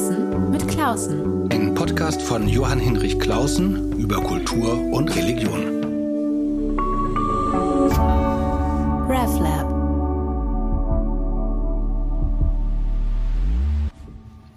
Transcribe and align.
Klausen 0.00 0.50
mit 0.50 0.66
Klausen. 0.66 1.52
Ein 1.52 1.74
Podcast 1.74 2.22
von 2.22 2.48
Johann 2.48 2.78
Hinrich 2.80 3.18
Klausen 3.20 3.92
über 3.98 4.16
Kultur 4.22 4.80
und 4.92 5.14
Religion. 5.14 5.82
RevLab. 9.10 9.68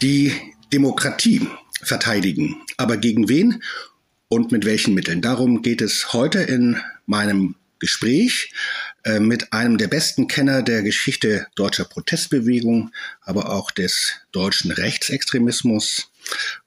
Die 0.02 0.32
Demokratie 0.72 1.46
verteidigen. 1.82 2.62
Aber 2.78 2.96
gegen 2.96 3.28
wen 3.28 3.62
und 4.30 4.54
mit 4.54 4.64
welchen 4.64 4.94
Mitteln? 4.94 5.22
Darum 5.22 5.62
geht 5.62 5.82
es 5.82 6.14
heute 6.14 6.40
in 6.40 6.78
meinem 7.06 7.56
Gespräch 7.80 8.54
äh, 9.04 9.20
mit 9.20 9.54
einem 9.54 9.78
der 9.78 9.88
besten 9.88 10.28
Kenner 10.28 10.62
der 10.62 10.82
Geschichte 10.82 11.48
deutscher 11.56 11.86
Protestbewegung, 11.86 12.92
aber 13.22 13.52
auch 13.52 13.72
des 13.72 14.14
deutschen 14.32 14.72
Rechtsextremismus, 14.72 16.10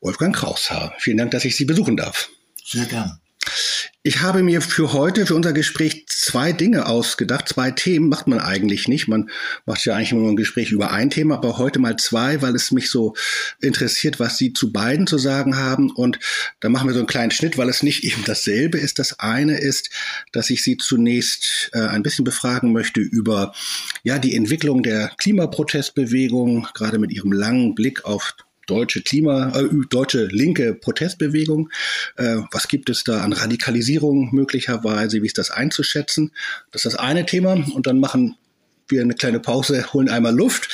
Wolfgang 0.01 0.35
Kraushaar. 0.35 0.95
Vielen 0.99 1.17
Dank, 1.17 1.31
dass 1.31 1.45
ich 1.45 1.57
Sie 1.57 1.65
besuchen 1.65 1.97
darf. 1.97 2.29
Sehr 2.65 2.85
gerne. 2.85 3.19
Ich 4.07 4.21
habe 4.21 4.45
mir 4.45 4.61
für 4.61 4.93
heute, 4.93 5.27
für 5.27 5.35
unser 5.35 5.53
Gespräch 5.53 6.07
zwei 6.07 6.53
Dinge 6.53 6.87
ausgedacht. 6.87 7.49
Zwei 7.49 7.73
Themen 7.73 8.09
macht 8.09 8.29
man 8.29 8.39
eigentlich 8.39 8.87
nicht. 8.87 9.09
Man 9.09 9.31
macht 9.65 9.85
ja 9.85 9.97
eigentlich 9.97 10.13
immer 10.13 10.29
ein 10.29 10.37
Gespräch 10.37 10.71
über 10.71 10.93
ein 10.93 11.11
Thema, 11.11 11.35
aber 11.35 11.59
heute 11.59 11.81
mal 11.81 11.97
zwei, 11.97 12.41
weil 12.41 12.55
es 12.55 12.71
mich 12.71 12.89
so 12.89 13.17
interessiert, 13.61 14.21
was 14.21 14.39
Sie 14.39 14.53
zu 14.53 14.71
beiden 14.71 15.09
zu 15.09 15.19
sagen 15.19 15.57
haben. 15.57 15.91
Und 15.91 16.21
da 16.61 16.69
machen 16.69 16.87
wir 16.89 16.95
so 16.95 17.01
einen 17.01 17.09
kleinen 17.09 17.33
Schnitt, 17.33 17.59
weil 17.59 17.69
es 17.69 17.83
nicht 17.83 18.05
eben 18.05 18.23
dasselbe 18.25 18.79
ist. 18.79 19.01
Das 19.01 19.19
eine 19.19 19.59
ist, 19.59 19.91
dass 20.31 20.51
ich 20.51 20.63
Sie 20.63 20.77
zunächst 20.77 21.71
äh, 21.73 21.81
ein 21.81 22.05
bisschen 22.05 22.25
befragen 22.25 22.73
möchte 22.73 23.01
über 23.01 23.55
ja 24.05 24.21
die 24.21 24.37
Entwicklung 24.37 24.85
der 24.85 25.11
Klimaprotestbewegung, 25.19 26.69
gerade 26.75 27.01
mit 27.01 27.11
Ihrem 27.11 27.33
langen 27.33 27.75
Blick 27.75 28.05
auf 28.05 28.37
deutsche 28.67 29.03
Klima, 29.03 29.57
äh, 29.57 29.69
deutsche 29.89 30.27
linke 30.27 30.75
Protestbewegung. 30.75 31.71
Äh, 32.17 32.39
was 32.51 32.69
gibt 32.69 32.91
es 32.91 33.05
da 33.05 33.23
an 33.23 33.33
Radikalisierung 33.33 34.35
möglicherweise? 34.35 35.23
Wie 35.23 35.27
ist 35.27 35.39
das 35.39 35.51
einzuschätzen? 35.51 36.33
Das 36.71 36.85
ist 36.85 36.93
das 36.93 37.01
eine 37.01 37.27
Thema. 37.27 37.55
Und 37.75 37.87
dann 37.87 37.99
machen 38.01 38.37
wir 38.89 39.03
eine 39.03 39.15
kleine 39.15 39.41
Pause, 39.41 39.93
holen 39.93 40.09
einmal 40.09 40.35
Luft 40.35 40.69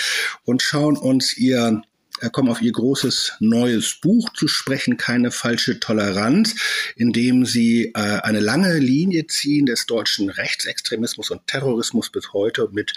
und 0.45 0.63
schauen 0.63 0.97
uns 0.97 1.37
ihr 1.37 1.83
äh, 2.21 2.31
kommen 2.31 2.49
auf 2.49 2.63
ihr 2.63 2.73
großes 2.73 3.35
neues 3.41 3.95
Buch 4.01 4.33
zu 4.35 4.47
sprechen, 4.47 4.97
keine 4.97 5.31
falsche 5.31 5.81
Toleranz, 5.81 6.55
in 6.95 7.13
dem 7.13 7.47
sie 7.47 7.87
äh, 7.95 7.99
eine 7.99 8.41
lange 8.41 8.79
Linie 8.79 9.27
ziehen 9.27 9.67
des 9.67 9.87
deutschen 9.87 10.31
Rechtsextremismus 10.31 11.31
und 11.31 11.47
Terrorismus 11.47 12.11
bis 12.11 12.33
heute 12.33 12.69
mit 12.73 12.95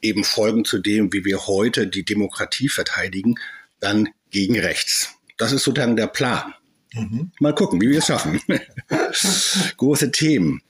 eben 0.00 0.22
Folgen 0.22 0.64
zu 0.64 0.78
dem, 0.78 1.12
wie 1.12 1.24
wir 1.24 1.46
heute 1.46 1.88
die 1.88 2.04
Demokratie 2.04 2.68
verteidigen, 2.68 3.36
dann 3.80 4.08
gegen 4.30 4.58
rechts. 4.58 5.14
Das 5.36 5.52
ist 5.52 5.64
sozusagen 5.64 5.96
der 5.96 6.08
Plan. 6.08 6.54
Mhm. 6.92 7.30
Mal 7.38 7.54
gucken, 7.54 7.80
wie 7.80 7.90
wir 7.90 7.98
es 7.98 8.06
schaffen. 8.06 8.40
Große 9.76 10.10
Themen. 10.10 10.62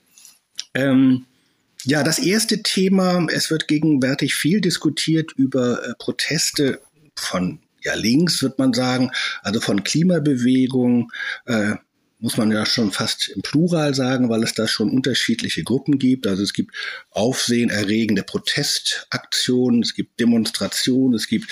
Ähm, 0.74 1.26
ja, 1.84 2.02
das 2.02 2.18
erste 2.18 2.62
Thema, 2.62 3.26
es 3.30 3.50
wird 3.50 3.68
gegenwärtig 3.68 4.34
viel 4.34 4.60
diskutiert 4.60 5.32
über 5.36 5.82
äh, 5.84 5.94
Proteste 5.98 6.80
von 7.14 7.60
ja, 7.82 7.94
links, 7.94 8.42
wird 8.42 8.58
man 8.58 8.72
sagen, 8.72 9.12
also 9.42 9.60
von 9.60 9.84
Klimabewegung, 9.84 11.12
äh, 11.46 11.76
muss 12.20 12.36
man 12.36 12.50
ja 12.50 12.66
schon 12.66 12.90
fast 12.90 13.28
im 13.28 13.42
Plural 13.42 13.94
sagen, 13.94 14.28
weil 14.28 14.42
es 14.42 14.52
da 14.52 14.66
schon 14.66 14.90
unterschiedliche 14.90 15.62
Gruppen 15.62 15.98
gibt. 15.98 16.26
Also 16.26 16.42
es 16.42 16.52
gibt 16.52 16.74
aufsehenerregende 17.10 18.24
Protestaktionen, 18.24 19.82
es 19.82 19.94
gibt 19.94 20.18
Demonstrationen, 20.18 21.14
es 21.14 21.28
gibt 21.28 21.48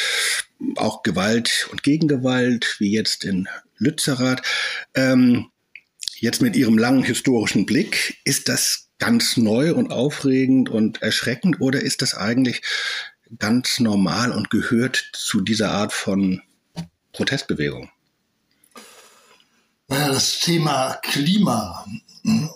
auch 0.77 1.03
Gewalt 1.03 1.69
und 1.71 1.83
Gegengewalt, 1.83 2.77
wie 2.79 2.93
jetzt 2.93 3.25
in 3.25 3.49
Lützerath. 3.79 4.43
Ähm, 4.95 5.51
jetzt 6.19 6.43
mit 6.43 6.57
Ihrem 6.57 6.79
langen 6.79 7.03
historischen 7.03 7.67
Blick, 7.67 8.19
ist 8.25 8.49
das 8.49 8.89
ganz 8.99 9.37
neu 9.37 9.75
und 9.75 9.91
aufregend 9.93 10.69
und 10.69 11.03
erschreckend 11.03 11.61
oder 11.61 11.81
ist 11.81 12.03
das 12.03 12.15
eigentlich 12.15 12.63
ganz 13.39 13.81
normal 13.81 14.33
und 14.33 14.51
gehört 14.51 15.11
zu 15.13 15.41
dieser 15.41 15.73
Art 15.73 15.93
von 15.93 16.43
Protestbewegung? 17.13 17.91
Naja, 19.89 20.09
das 20.09 20.41
Thema 20.41 20.95
Klima 21.03 21.87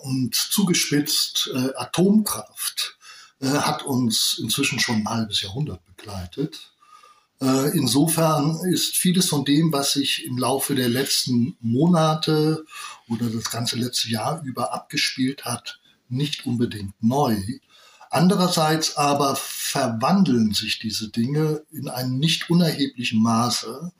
und 0.03 0.35
zugespitzt 0.35 1.49
äh, 1.53 1.69
Atomkraft 1.75 2.97
äh, 3.39 3.47
hat 3.47 3.83
uns 3.83 4.39
inzwischen 4.41 4.79
schon 4.79 4.97
ein 4.97 5.09
halbes 5.09 5.41
Jahrhundert 5.41 5.85
begleitet. 5.85 6.70
Äh, 7.41 7.75
insofern 7.75 8.59
ist 8.65 8.95
vieles 8.95 9.29
von 9.29 9.43
dem, 9.43 9.73
was 9.73 9.93
sich 9.93 10.25
im 10.25 10.37
Laufe 10.37 10.75
der 10.75 10.89
letzten 10.89 11.57
Monate 11.59 12.65
oder 13.09 13.29
das 13.29 13.49
ganze 13.49 13.77
letzte 13.77 14.09
Jahr 14.09 14.43
über 14.43 14.73
abgespielt 14.73 15.43
hat, 15.43 15.79
nicht 16.07 16.45
unbedingt 16.45 16.93
neu. 17.01 17.37
Andererseits 18.11 18.95
aber 18.95 19.35
verwandeln 19.35 20.53
sich 20.53 20.77
diese 20.77 21.09
Dinge 21.09 21.63
in 21.71 21.87
einem 21.87 22.19
nicht 22.19 22.49
unerheblichen 22.49 23.21
Maße. 23.23 23.91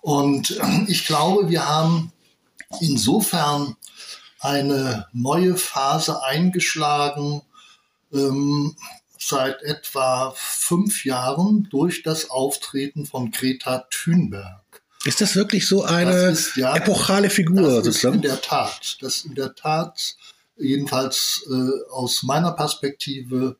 Und 0.00 0.60
ich 0.86 1.06
glaube, 1.06 1.48
wir 1.48 1.66
haben 1.66 2.12
insofern 2.80 3.76
eine 4.38 5.06
neue 5.12 5.56
Phase 5.56 6.22
eingeschlagen 6.22 7.42
ähm, 8.12 8.76
seit 9.26 9.62
etwa 9.62 10.32
fünf 10.36 11.04
Jahren 11.04 11.68
durch 11.70 12.02
das 12.02 12.30
Auftreten 12.30 13.06
von 13.06 13.30
Greta 13.30 13.86
Thunberg. 13.90 14.82
Ist 15.04 15.20
das 15.20 15.36
wirklich 15.36 15.68
so 15.68 15.84
eine 15.84 16.30
ist, 16.30 16.56
ja, 16.56 16.74
epochale 16.74 17.30
Figur? 17.30 17.82
Das 17.82 17.96
ist 17.96 18.04
in 18.04 18.22
der 18.22 18.40
Tat. 18.40 18.96
Das 19.00 19.16
ist 19.16 19.26
in 19.26 19.34
der 19.34 19.54
Tat 19.54 20.16
jedenfalls 20.56 21.46
äh, 21.50 21.90
aus 21.92 22.22
meiner 22.22 22.52
Perspektive 22.52 23.56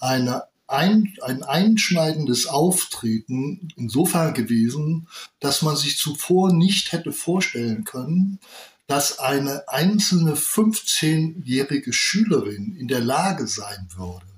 eine 0.00 0.44
ein, 0.66 1.14
ein 1.20 1.42
einschneidendes 1.42 2.46
Auftreten 2.46 3.68
insofern 3.76 4.32
gewesen, 4.32 5.06
dass 5.38 5.60
man 5.60 5.76
sich 5.76 5.98
zuvor 5.98 6.52
nicht 6.52 6.92
hätte 6.92 7.12
vorstellen 7.12 7.84
können, 7.84 8.38
dass 8.86 9.18
eine 9.18 9.68
einzelne 9.68 10.34
15-jährige 10.34 11.92
Schülerin 11.92 12.74
in 12.74 12.88
der 12.88 13.00
Lage 13.00 13.46
sein 13.46 13.88
würde, 13.96 14.31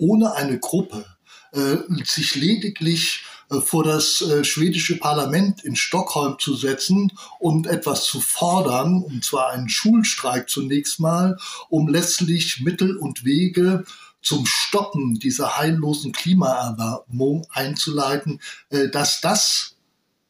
ohne 0.00 0.34
eine 0.34 0.58
Gruppe, 0.58 1.04
äh, 1.52 1.76
sich 2.04 2.34
lediglich 2.34 3.24
äh, 3.50 3.60
vor 3.60 3.84
das 3.84 4.22
äh, 4.22 4.44
schwedische 4.44 4.98
Parlament 4.98 5.64
in 5.64 5.76
Stockholm 5.76 6.38
zu 6.38 6.54
setzen 6.54 7.12
und 7.38 7.66
etwas 7.66 8.04
zu 8.04 8.20
fordern, 8.20 9.02
und 9.02 9.24
zwar 9.24 9.50
einen 9.50 9.68
Schulstreik 9.68 10.48
zunächst 10.48 11.00
mal, 11.00 11.36
um 11.68 11.88
letztlich 11.88 12.60
Mittel 12.60 12.96
und 12.96 13.24
Wege 13.24 13.84
zum 14.22 14.46
Stoppen 14.46 15.14
dieser 15.14 15.56
heillosen 15.58 16.12
Klimaerwärmung 16.12 17.46
einzuleiten, 17.50 18.40
äh, 18.70 18.88
dass 18.88 19.20
das 19.20 19.76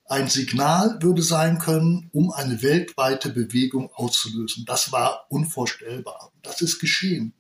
ein 0.07 0.29
Signal 0.29 0.99
würde 1.01 1.23
sein 1.23 1.59
können, 1.59 2.09
um 2.13 2.33
eine 2.33 2.63
weltweite 2.63 3.31
Bewegung 3.31 3.91
auszulösen. 3.95 4.65
Das 4.67 4.91
war 4.91 5.27
unvorstellbar. 5.29 6.33
Das 6.43 6.61
ist 6.63 6.81
geschehen. 6.81 7.33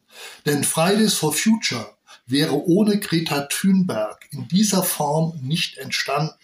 Denn 0.46 0.62
Fridays 0.62 1.14
for 1.14 1.32
Future 1.32 1.96
wäre 2.30 2.66
ohne 2.66 2.98
Greta 2.98 3.42
Thunberg 3.42 4.26
in 4.30 4.48
dieser 4.48 4.82
Form 4.82 5.38
nicht 5.42 5.78
entstanden. 5.78 6.34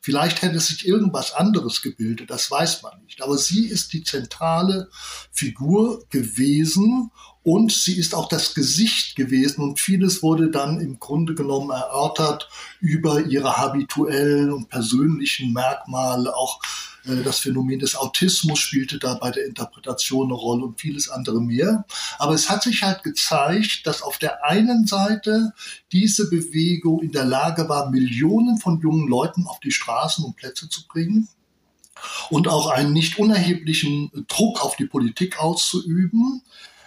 Vielleicht 0.00 0.42
hätte 0.42 0.60
sich 0.60 0.86
irgendwas 0.86 1.32
anderes 1.32 1.82
gebildet, 1.82 2.30
das 2.30 2.50
weiß 2.50 2.82
man 2.82 3.02
nicht. 3.04 3.22
Aber 3.22 3.38
sie 3.38 3.66
ist 3.66 3.92
die 3.92 4.02
zentrale 4.02 4.88
Figur 5.30 6.04
gewesen 6.10 7.10
und 7.42 7.72
sie 7.72 7.98
ist 7.98 8.14
auch 8.14 8.28
das 8.28 8.54
Gesicht 8.54 9.16
gewesen 9.16 9.62
und 9.62 9.80
vieles 9.80 10.22
wurde 10.22 10.50
dann 10.50 10.80
im 10.80 10.98
Grunde 11.00 11.34
genommen 11.34 11.70
erörtert 11.70 12.48
über 12.80 13.20
ihre 13.20 13.56
habituellen 13.56 14.52
und 14.52 14.68
persönlichen 14.68 15.52
Merkmale. 15.52 16.34
Auch 16.34 16.60
das 17.04 17.40
Phänomen 17.40 17.80
des 17.80 17.96
Autismus 17.96 18.58
spielte 18.58 18.98
da 18.98 19.14
bei 19.14 19.30
der 19.30 19.46
Interpretation 19.46 20.26
eine 20.26 20.34
Rolle 20.34 20.66
und 20.66 20.80
vieles 20.80 21.08
andere 21.08 21.40
mehr. 21.40 21.84
Aber 22.18 22.34
es 22.34 22.48
hat 22.48 22.62
sich 22.62 22.82
halt 22.82 23.02
gezeigt, 23.02 23.86
dass 23.86 24.02
auf 24.02 24.18
der 24.18 24.44
einen 24.44 24.86
Seite 24.86 25.52
diese 25.90 26.30
Bewegung 26.30 27.00
in 27.00 27.12
der 27.12 27.24
Lage 27.24 27.68
war, 27.68 27.90
Millionen 27.90 28.58
von 28.58 28.80
jungen 28.80 29.08
Leuten 29.08 29.46
auf 29.46 29.58
die 29.60 29.72
Straßen 29.72 30.24
und 30.24 30.36
Plätze 30.36 30.68
zu 30.68 30.86
bringen 30.86 31.28
und 32.30 32.48
auch 32.48 32.68
einen 32.68 32.92
nicht 32.92 33.18
unerheblichen 33.18 34.10
Druck 34.28 34.64
auf 34.64 34.76
die 34.76 34.86
Politik 34.86 35.40
auszuüben. 35.40 36.42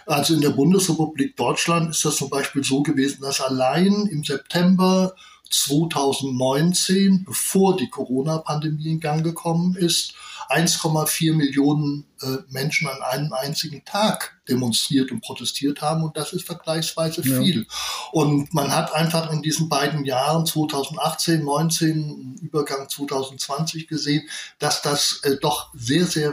Also 0.06 0.34
in 0.34 0.40
der 0.40 0.50
Bundesrepublik 0.50 1.36
Deutschland 1.36 1.90
ist 1.90 2.04
das 2.04 2.16
zum 2.16 2.30
Beispiel 2.30 2.62
so 2.62 2.82
gewesen, 2.82 3.22
dass 3.22 3.40
allein 3.40 4.06
im 4.06 4.22
September 4.24 5.14
2019, 5.50 7.24
bevor 7.24 7.76
die 7.76 7.88
Corona-Pandemie 7.88 8.92
in 8.92 9.00
Gang 9.00 9.24
gekommen 9.24 9.76
ist, 9.76 10.14
1,4 10.48 11.34
Millionen 11.34 12.06
äh, 12.22 12.38
Menschen 12.48 12.88
an 12.88 13.02
einem 13.02 13.32
einzigen 13.32 13.84
Tag 13.84 14.40
demonstriert 14.48 15.10
und 15.10 15.20
protestiert 15.20 15.82
haben 15.82 16.04
und 16.04 16.16
das 16.16 16.32
ist 16.32 16.46
vergleichsweise 16.46 17.22
ja. 17.22 17.40
viel. 17.40 17.66
Und 18.12 18.54
man 18.54 18.72
hat 18.72 18.94
einfach 18.94 19.32
in 19.32 19.42
diesen 19.42 19.68
beiden 19.68 20.04
Jahren 20.04 20.46
2018, 20.46 21.44
19, 21.44 22.38
Übergang 22.42 22.88
2020 22.88 23.88
gesehen, 23.88 24.28
dass 24.58 24.82
das 24.82 25.20
äh, 25.24 25.36
doch 25.40 25.72
sehr, 25.74 26.06
sehr, 26.06 26.32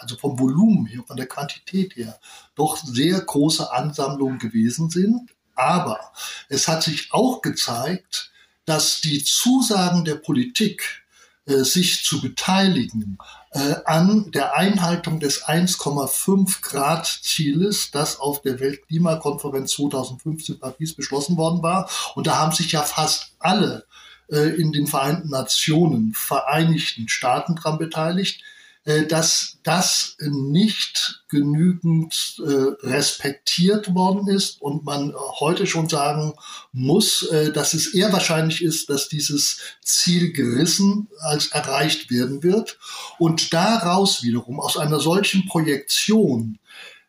also 0.00 0.16
vom 0.16 0.38
Volumen 0.38 0.86
her, 0.86 1.02
von 1.06 1.16
der 1.16 1.26
Quantität 1.26 1.96
her, 1.96 2.18
doch 2.54 2.76
sehr 2.76 3.20
große 3.20 3.72
Ansammlungen 3.72 4.38
gewesen 4.38 4.90
sind. 4.90 5.30
Aber 5.54 6.12
es 6.48 6.68
hat 6.68 6.84
sich 6.84 7.12
auch 7.12 7.42
gezeigt, 7.42 8.30
dass 8.68 9.00
die 9.00 9.24
Zusagen 9.24 10.04
der 10.04 10.16
Politik, 10.16 11.02
äh, 11.46 11.64
sich 11.64 12.04
zu 12.04 12.20
beteiligen 12.20 13.16
äh, 13.52 13.76
an 13.86 14.30
der 14.32 14.54
Einhaltung 14.54 15.18
des 15.18 15.44
1,5 15.44 16.60
Grad 16.60 17.06
Zieles, 17.06 17.90
das 17.90 18.20
auf 18.20 18.42
der 18.42 18.60
Weltklimakonferenz 18.60 19.72
2015 19.72 20.56
in 20.56 20.60
Paris 20.60 20.94
beschlossen 20.94 21.38
worden 21.38 21.62
war. 21.62 21.88
Und 22.14 22.26
da 22.26 22.36
haben 22.36 22.52
sich 22.52 22.72
ja 22.72 22.82
fast 22.82 23.32
alle 23.38 23.86
äh, 24.30 24.60
in 24.60 24.72
den 24.72 24.86
Vereinten 24.86 25.30
Nationen 25.30 26.12
Vereinigten 26.12 27.08
Staaten 27.08 27.54
dran 27.56 27.78
beteiligt. 27.78 28.42
Äh, 28.88 29.06
dass 29.06 29.58
das 29.64 30.16
nicht 30.18 31.22
genügend 31.28 32.36
äh, 32.38 32.86
respektiert 32.86 33.94
worden 33.94 34.28
ist 34.28 34.62
und 34.62 34.82
man 34.82 35.12
heute 35.14 35.66
schon 35.66 35.90
sagen 35.90 36.32
muss, 36.72 37.22
äh, 37.24 37.52
dass 37.52 37.74
es 37.74 37.92
eher 37.92 38.10
wahrscheinlich 38.14 38.64
ist, 38.64 38.88
dass 38.88 39.10
dieses 39.10 39.58
Ziel 39.84 40.32
gerissen 40.32 41.08
als 41.20 41.48
erreicht 41.48 42.10
werden 42.10 42.42
wird. 42.42 42.78
Und 43.18 43.52
daraus 43.52 44.22
wiederum, 44.22 44.58
aus 44.58 44.78
einer 44.78 45.00
solchen 45.00 45.46
Projektion, 45.46 46.58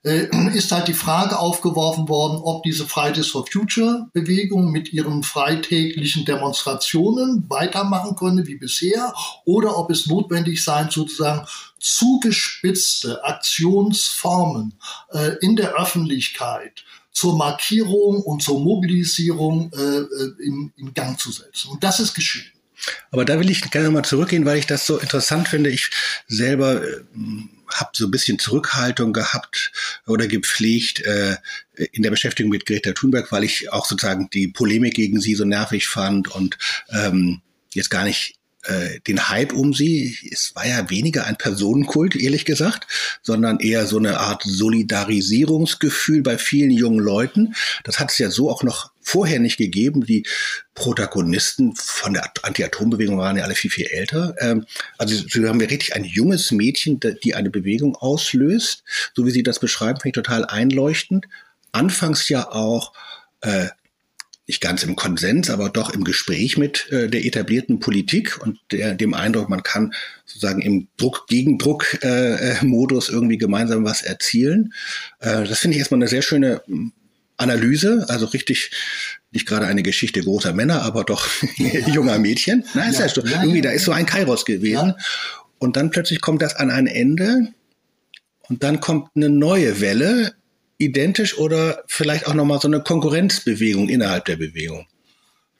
ist 0.02 0.72
halt 0.72 0.88
die 0.88 0.94
Frage 0.94 1.38
aufgeworfen 1.38 2.08
worden, 2.08 2.40
ob 2.42 2.64
diese 2.64 2.88
Fridays 2.88 3.28
for 3.28 3.46
Future 3.46 4.08
Bewegung 4.14 4.72
mit 4.72 4.94
ihren 4.94 5.24
freitäglichen 5.24 6.24
Demonstrationen 6.24 7.50
weitermachen 7.50 8.16
könne 8.16 8.48
wie 8.48 8.56
bisher 8.56 9.14
oder 9.44 9.78
ob 9.78 9.92
es 9.92 10.08
notwendig 10.08 10.64
sein, 10.64 10.90
sozusagen 10.90 11.46
zugespitzte 11.80 13.24
Aktionsformen 13.24 14.74
äh, 15.12 15.36
in 15.42 15.56
der 15.56 15.74
Öffentlichkeit 15.74 16.84
zur 17.12 17.38
Markierung 17.38 18.22
und 18.22 18.44
zur 18.44 18.60
Mobilisierung 18.60 19.72
äh, 19.74 19.80
äh 19.80 20.34
in, 20.46 20.74
in 20.78 20.94
Gang 20.94 21.20
zu 21.20 21.32
setzen. 21.32 21.70
Und 21.72 21.84
das 21.84 22.00
ist 22.00 22.14
geschehen. 22.14 22.52
Aber 23.12 23.26
da 23.26 23.40
will 23.40 23.50
ich 23.50 23.62
gerne 23.72 23.90
mal 23.90 24.04
zurückgehen, 24.04 24.46
weil 24.46 24.58
ich 24.58 24.68
das 24.68 24.86
so 24.86 24.98
interessant 24.98 25.48
finde. 25.50 25.70
Ich 25.70 25.90
selber 26.28 26.82
äh, 26.82 27.02
habe 27.74 27.92
so 27.94 28.06
ein 28.06 28.12
bisschen 28.12 28.40
Zurückhaltung 28.40 29.14
gehabt 29.14 29.72
oder 30.08 30.28
gepflegt 30.28 31.02
äh, 31.02 31.36
in 31.92 32.04
der 32.04 32.12
Beschäftigung 32.12 32.52
mit 32.52 32.66
Greta 32.66 32.94
Thunberg, 32.94 33.32
weil 33.32 33.44
ich 33.44 33.72
auch 33.72 33.86
sozusagen 33.86 34.30
die 34.32 34.48
Polemik 34.48 34.94
gegen 34.94 35.20
sie 35.20 35.36
so 35.36 35.46
nervig 35.46 35.88
fand 35.88 36.30
und 36.30 36.58
ähm, 36.90 37.42
jetzt 37.74 37.90
gar 37.90 38.04
nicht 38.04 38.39
äh, 38.64 39.00
den 39.08 39.30
Hype 39.30 39.54
um 39.54 39.74
sie. 39.74 40.18
Es 40.32 40.54
war 40.56 40.68
ja 40.68 40.90
weniger 40.90 41.26
ein 41.26 41.38
Personenkult, 41.38 42.16
ehrlich 42.16 42.44
gesagt, 42.44 42.88
sondern 43.22 43.60
eher 43.60 43.86
so 43.86 43.98
eine 43.98 44.20
Art 44.20 44.44
Solidarisierungsgefühl 44.44 46.22
bei 46.22 46.38
vielen 46.38 46.72
jungen 46.72 47.00
Leuten. 47.00 47.56
Das 47.84 48.00
hat 48.00 48.12
es 48.12 48.18
ja 48.18 48.30
so 48.30 48.50
auch 48.50 48.64
noch 48.64 48.92
vorher 49.02 49.40
nicht 49.40 49.58
gegeben. 49.58 50.06
Die 50.06 50.26
Protagonisten 50.76 51.74
von 51.76 52.14
der 52.14 52.32
Anti-Atom-Bewegung 52.44 53.18
waren 53.18 53.38
ja 53.38 53.44
alle 53.44 53.56
viel, 53.56 53.72
viel 53.72 53.88
älter. 53.88 54.36
Ähm, 54.40 54.66
also 54.98 55.16
so 55.16 55.48
haben 55.48 55.60
wir 55.60 55.72
richtig 55.72 55.96
ein 55.96 56.04
junges 56.04 56.52
Mädchen, 56.52 57.00
die 57.00 57.36
eine 57.36 57.50
Bewegung 57.50 57.96
auslöst. 57.96 58.84
So 59.16 59.26
wie 59.26 59.32
Sie 59.32 59.44
das 59.44 59.60
beschreiben, 59.60 60.00
finde 60.02 60.20
ich 60.20 60.24
total 60.24 60.46
einleuchtend. 60.46 61.28
Anfangs 61.72 62.28
ja 62.30 62.52
auch 62.52 62.94
äh, 63.42 63.68
nicht 64.50 64.60
ganz 64.62 64.82
im 64.82 64.96
Konsens, 64.96 65.52
aber 65.52 65.70
doch 65.70 65.92
im 65.92 66.04
Gespräch 66.04 66.58
mit 66.58 66.92
äh, 66.92 67.08
der 67.08 67.24
etablierten 67.24 67.80
Politik 67.80 68.42
und 68.42 68.58
der, 68.72 68.96
dem 68.96 69.14
Eindruck, 69.14 69.48
man 69.48 69.62
kann 69.62 69.94
sozusagen 70.26 70.64
im 70.64 70.88
Druck-Gegendruck-Modus 70.98 73.10
äh, 73.10 73.12
irgendwie 73.12 73.38
gemeinsam 73.38 73.86
was 73.86 74.02
erzielen. 74.02 74.74
Äh, 75.20 75.44
das 75.44 75.60
finde 75.60 75.76
ich 75.76 75.80
erstmal 75.80 76.00
eine 76.00 76.08
sehr 76.08 76.24
schöne 76.24 76.64
hm, 76.66 76.94
Analyse, 77.38 78.08
also 78.10 78.26
richtig 78.26 78.72
nicht 79.32 79.46
gerade 79.46 79.68
eine 79.68 79.84
Geschichte 79.84 80.22
großer 80.22 80.52
Männer, 80.52 80.82
aber 80.82 81.04
doch 81.04 81.28
junger 81.86 82.18
Mädchen. 82.18 82.66
Na, 82.74 82.90
ist 82.90 82.98
ja, 82.98 83.06
ja 83.06 83.14
so. 83.14 83.22
Ja, 83.22 83.44
irgendwie, 83.44 83.62
da 83.62 83.70
ist 83.70 83.86
so 83.86 83.92
ein 83.92 84.08
Kairos 84.08 84.46
gewesen. 84.46 84.96
Und 85.60 85.76
dann 85.76 85.92
plötzlich 85.92 86.22
kommt 86.22 86.42
das 86.42 86.56
an 86.56 86.72
ein 86.72 86.88
Ende 86.88 87.54
und 88.48 88.64
dann 88.64 88.80
kommt 88.80 89.10
eine 89.16 89.30
neue 89.30 89.80
Welle, 89.80 90.34
identisch 90.80 91.38
oder 91.38 91.84
vielleicht 91.86 92.26
auch 92.26 92.34
nochmal 92.34 92.60
so 92.60 92.68
eine 92.68 92.82
Konkurrenzbewegung 92.82 93.90
innerhalb 93.90 94.26
der 94.26 94.38
Bewegung? 94.38 94.88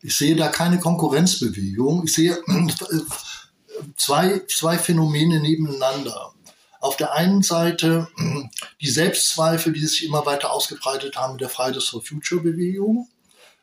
Ich 0.02 0.18
sehe 0.18 0.36
da 0.36 0.48
keine 0.48 0.80
Konkurrenzbewegung. 0.80 2.06
Ich 2.06 2.14
sehe 2.14 2.42
zwei, 3.98 4.42
zwei 4.48 4.78
Phänomene 4.78 5.42
nebeneinander. 5.42 6.34
Auf 6.80 6.96
der 6.96 7.14
einen 7.14 7.44
Seite 7.44 8.08
die 8.82 8.90
Selbstzweifel, 8.90 9.74
die 9.74 9.86
sich 9.86 10.06
immer 10.06 10.26
weiter 10.26 10.52
ausgebreitet 10.52 11.18
haben 11.18 11.34
mit 11.34 11.42
der 11.42 11.50
Fridays 11.50 11.86
for 11.86 12.02
Future 12.02 12.42
Bewegung, 12.42 13.10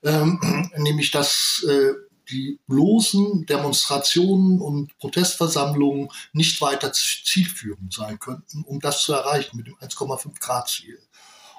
ähm, 0.05 0.71
nämlich 0.77 1.11
dass 1.11 1.65
äh, 1.67 1.93
die 2.29 2.59
bloßen 2.67 3.47
Demonstrationen 3.47 4.61
und 4.61 4.99
Protestversammlungen 4.99 6.11
nicht 6.33 6.61
weiter 6.61 6.93
zielführend 6.93 7.95
sein 7.95 8.19
könnten, 8.19 8.65
um 8.65 8.81
das 8.81 9.03
zu 9.03 9.13
erreichen 9.13 9.57
mit 9.57 9.69
dem 9.69 9.77
1,5 9.77 10.41
Grad 10.41 10.69
Ziel. 10.69 10.99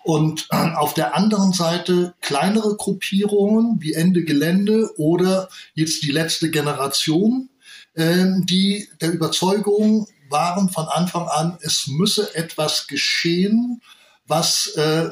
Und 0.03 0.47
äh, 0.51 0.55
auf 0.75 0.93
der 0.93 1.15
anderen 1.15 1.51
Seite 1.51 2.13
kleinere 2.21 2.75
Gruppierungen 2.77 3.81
wie 3.81 3.93
Ende 3.93 4.23
Gelände 4.23 4.89
oder 4.97 5.49
jetzt 5.73 6.03
die 6.03 6.11
letzte 6.11 6.49
Generation, 6.49 7.49
äh, 7.93 8.25
die 8.43 8.87
der 9.01 9.11
Überzeugung 9.11 10.07
waren 10.29 10.69
von 10.69 10.87
Anfang 10.87 11.27
an, 11.27 11.57
es 11.61 11.87
müsse 11.87 12.33
etwas 12.35 12.87
geschehen, 12.87 13.81
was, 14.27 14.67
äh, 14.75 15.09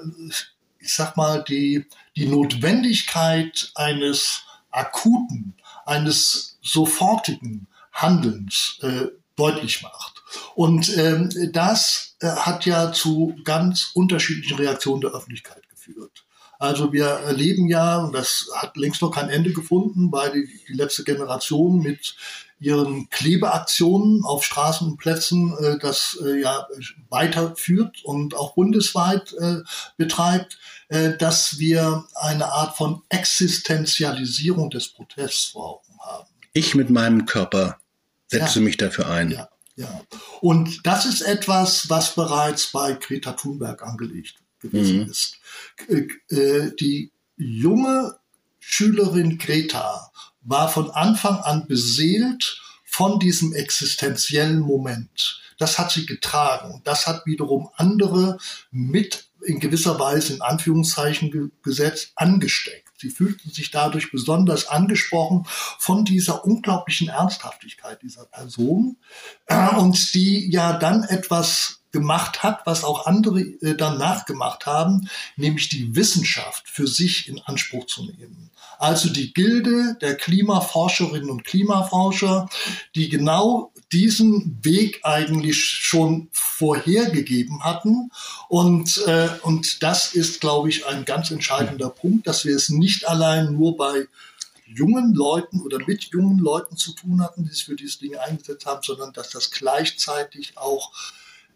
ich 0.79 0.93
sag 0.93 1.17
mal, 1.17 1.43
die, 1.43 1.85
die 2.15 2.27
Notwendigkeit 2.27 3.71
eines 3.75 4.43
akuten, 4.71 5.55
eines 5.85 6.57
sofortigen 6.61 7.67
Handelns 7.91 8.77
äh, 8.81 9.07
deutlich 9.35 9.81
macht. 9.81 10.14
Und 10.55 10.95
ähm, 10.97 11.29
das 11.51 12.15
äh, 12.19 12.27
hat 12.27 12.65
ja 12.65 12.91
zu 12.91 13.35
ganz 13.43 13.91
unterschiedlichen 13.93 14.57
Reaktionen 14.57 15.01
der 15.01 15.11
Öffentlichkeit 15.11 15.67
geführt. 15.69 16.25
Also 16.59 16.93
wir 16.93 17.05
erleben 17.05 17.67
ja, 17.67 17.97
und 17.97 18.13
das 18.13 18.49
hat 18.55 18.77
längst 18.77 19.01
noch 19.01 19.11
kein 19.11 19.29
Ende 19.29 19.51
gefunden, 19.51 20.11
weil 20.11 20.31
die, 20.31 20.49
die 20.67 20.73
letzte 20.73 21.03
Generation 21.03 21.79
mit 21.79 22.15
ihren 22.59 23.09
Klebeaktionen 23.09 24.23
auf 24.23 24.43
Straßen 24.45 24.87
und 24.87 24.97
Plätzen 24.97 25.55
äh, 25.57 25.77
das 25.77 26.17
äh, 26.23 26.41
ja 26.41 26.67
weiterführt 27.09 28.03
und 28.03 28.35
auch 28.35 28.53
bundesweit 28.53 29.33
äh, 29.33 29.57
betreibt, 29.97 30.57
äh, 30.87 31.17
dass 31.17 31.59
wir 31.59 32.05
eine 32.15 32.45
Art 32.45 32.77
von 32.77 33.01
Existenzialisierung 33.09 34.69
des 34.69 34.87
Protests 34.87 35.45
vor 35.45 35.75
Augen 35.75 35.99
haben. 35.99 36.29
Ich 36.53 36.75
mit 36.75 36.89
meinem 36.89 37.25
Körper 37.25 37.77
setze 38.27 38.59
ja. 38.59 38.65
mich 38.65 38.77
dafür 38.77 39.09
ein. 39.09 39.31
Ja. 39.31 39.49
Ja, 39.75 40.01
und 40.41 40.85
das 40.85 41.05
ist 41.05 41.21
etwas, 41.21 41.89
was 41.89 42.15
bereits 42.15 42.71
bei 42.71 42.93
Greta 42.93 43.33
Thunberg 43.33 43.83
angelegt 43.83 44.35
gewesen 44.59 45.03
mhm. 45.03 45.09
ist. 45.09 45.37
Äh, 45.87 46.07
äh, 46.33 46.75
die 46.79 47.11
junge 47.37 48.17
Schülerin 48.59 49.37
Greta 49.37 50.11
war 50.41 50.69
von 50.69 50.91
Anfang 50.91 51.37
an 51.39 51.67
beseelt 51.67 52.61
von 52.85 53.19
diesem 53.19 53.53
existenziellen 53.53 54.59
Moment. 54.59 55.41
Das 55.57 55.77
hat 55.77 55.91
sie 55.91 56.05
getragen. 56.05 56.81
Das 56.83 57.07
hat 57.07 57.25
wiederum 57.25 57.69
andere 57.75 58.37
mit 58.71 59.27
in 59.45 59.59
gewisser 59.59 59.99
Weise 59.99 60.33
in 60.33 60.41
Anführungszeichen 60.41 61.51
gesetzt 61.61 62.11
angesteckt. 62.15 62.84
Sie 63.05 63.11
fühlten 63.11 63.51
sich 63.51 63.69
dadurch 63.69 64.09
besonders 64.09 64.67
angesprochen 64.67 65.45
von 65.77 66.05
dieser 66.05 66.43
unglaublichen 66.43 67.07
Ernsthaftigkeit 67.07 68.01
dieser 68.01 68.25
Person 68.25 68.97
äh, 69.45 69.75
und 69.75 70.15
die 70.15 70.49
ja 70.49 70.73
dann 70.73 71.03
etwas 71.03 71.81
gemacht 71.91 72.41
hat, 72.41 72.65
was 72.65 72.83
auch 72.83 73.05
andere 73.05 73.41
äh, 73.41 73.75
dann 73.75 73.99
nachgemacht 73.99 74.65
haben, 74.65 75.07
nämlich 75.35 75.69
die 75.69 75.95
Wissenschaft 75.95 76.67
für 76.67 76.87
sich 76.87 77.29
in 77.29 77.39
Anspruch 77.41 77.85
zu 77.85 78.05
nehmen. 78.05 78.49
Also 78.79 79.09
die 79.09 79.35
Gilde 79.35 79.95
der 80.01 80.15
Klimaforscherinnen 80.15 81.29
und 81.29 81.45
Klimaforscher, 81.45 82.49
die 82.95 83.09
genau 83.09 83.71
diesen 83.95 84.59
Weg 84.61 84.99
eigentlich 85.03 85.63
schon 85.63 86.27
vorhergegeben 86.33 87.63
hatten. 87.63 88.11
Und, 88.49 89.01
äh, 89.07 89.29
und 89.41 89.81
das 89.83 90.13
ist, 90.13 90.41
glaube 90.41 90.67
ich, 90.67 90.85
ein 90.85 91.05
ganz 91.05 91.31
entscheidender 91.31 91.89
Punkt, 91.89 92.27
dass 92.27 92.43
wir 92.43 92.57
es 92.57 92.67
nicht 92.67 93.07
allein 93.07 93.53
nur 93.53 93.77
bei 93.77 94.07
jungen 94.65 95.13
Leuten 95.13 95.61
oder 95.61 95.79
mit 95.87 96.03
jungen 96.05 96.39
Leuten 96.39 96.75
zu 96.75 96.91
tun 96.91 97.23
hatten, 97.23 97.45
die 97.45 97.51
sich 97.51 97.63
für 97.63 97.77
diese 97.77 97.99
Dinge 97.99 98.19
eingesetzt 98.21 98.65
haben, 98.65 98.83
sondern 98.83 99.13
dass 99.13 99.29
das 99.29 99.49
gleichzeitig 99.49 100.57
auch 100.57 100.91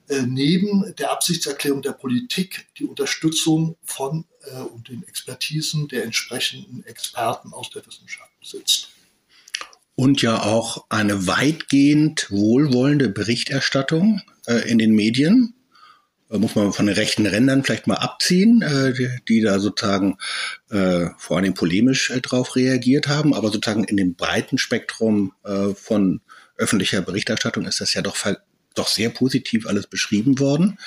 äh, 0.07 0.21
neben 0.21 0.95
der 0.95 1.11
Absichtserklärung 1.11 1.81
der 1.81 1.91
Politik 1.91 2.67
die 2.77 2.85
Unterstützung 2.85 3.75
von 3.83 4.23
äh, 4.43 4.61
und 4.61 4.87
den 4.87 5.03
Expertisen 5.03 5.89
der 5.89 6.05
entsprechenden 6.05 6.85
Experten 6.85 7.51
aus 7.51 7.69
der 7.69 7.85
Wissenschaft 7.85 8.31
besitzt. 8.39 8.88
Und 9.99 10.21
ja 10.21 10.43
auch 10.43 10.85
eine 10.87 11.27
weitgehend 11.27 12.27
wohlwollende 12.29 13.09
Berichterstattung 13.09 14.21
äh, 14.47 14.65
in 14.69 14.77
den 14.77 14.93
Medien 14.93 15.55
äh, 16.31 16.37
muss 16.37 16.55
man 16.55 16.71
von 16.71 16.85
den 16.85 16.95
rechten 16.95 17.25
Rändern 17.25 17.65
vielleicht 17.65 17.85
mal 17.85 17.95
abziehen, 17.95 18.61
äh, 18.61 18.93
die, 18.93 19.09
die 19.27 19.41
da 19.41 19.59
sozusagen 19.59 20.17
äh, 20.69 21.07
vor 21.17 21.35
allem 21.35 21.53
polemisch 21.53 22.11
äh, 22.11 22.21
drauf 22.21 22.55
reagiert 22.55 23.09
haben, 23.09 23.33
aber 23.33 23.51
sozusagen 23.51 23.83
in 23.83 23.97
dem 23.97 24.15
breiten 24.15 24.57
Spektrum 24.57 25.33
äh, 25.43 25.73
von 25.75 26.21
öffentlicher 26.55 27.01
Berichterstattung 27.01 27.65
ist 27.65 27.81
das 27.81 27.93
ja 27.93 28.01
doch 28.01 28.15
doch 28.75 28.87
sehr 28.87 29.09
positiv 29.09 29.67
alles 29.67 29.87
beschrieben 29.87 30.39
worden. 30.39 30.77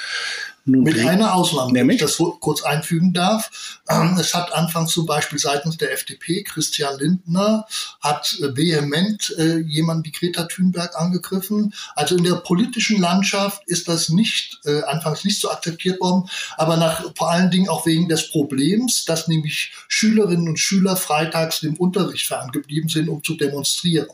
Mit 0.65 0.97
einer 1.01 1.35
Ausnahme, 1.35 1.75
wenn 1.75 1.91
ich 1.91 2.01
das 2.01 2.19
kurz 2.39 2.63
einfügen 2.63 3.13
darf. 3.13 3.81
Ähm, 3.89 4.17
es 4.21 4.33
hat 4.33 4.53
anfangs 4.53 4.93
zum 4.93 5.07
Beispiel 5.07 5.41
seitens 5.41 5.77
der 5.77 5.93
FDP, 5.93 6.45
Christian 6.45 7.01
Lindner, 7.01 7.67
hat 8.01 8.39
äh, 8.41 8.57
vehement 8.57 9.35
äh, 9.39 9.59
jemanden 9.59 10.05
wie 10.05 10.13
Greta 10.13 10.45
Thunberg 10.45 10.95
angegriffen. 10.95 11.75
Also 11.97 12.17
in 12.17 12.23
der 12.23 12.37
politischen 12.37 13.01
Landschaft 13.01 13.63
ist 13.67 13.89
das 13.89 14.09
nicht, 14.09 14.61
äh, 14.65 14.83
anfangs 14.85 15.25
nicht 15.25 15.41
so 15.41 15.51
akzeptiert 15.51 16.01
worden, 16.01 16.29
aber 16.57 16.77
nach, 16.77 17.13
vor 17.17 17.33
allen 17.33 17.51
Dingen 17.51 17.69
auch 17.69 17.85
wegen 17.85 18.09
des 18.09 18.31
Problems, 18.31 19.05
dass 19.05 19.27
nämlich 19.27 19.73
Schülerinnen 19.89 20.49
und 20.49 20.61
Schüler 20.61 20.97
freitags 20.97 21.59
dem 21.59 21.75
Unterricht 21.75 22.29
ferngeblieben 22.29 22.89
sind, 22.89 23.09
um 23.09 23.25
zu 23.25 23.35
demonstrieren. 23.35 24.07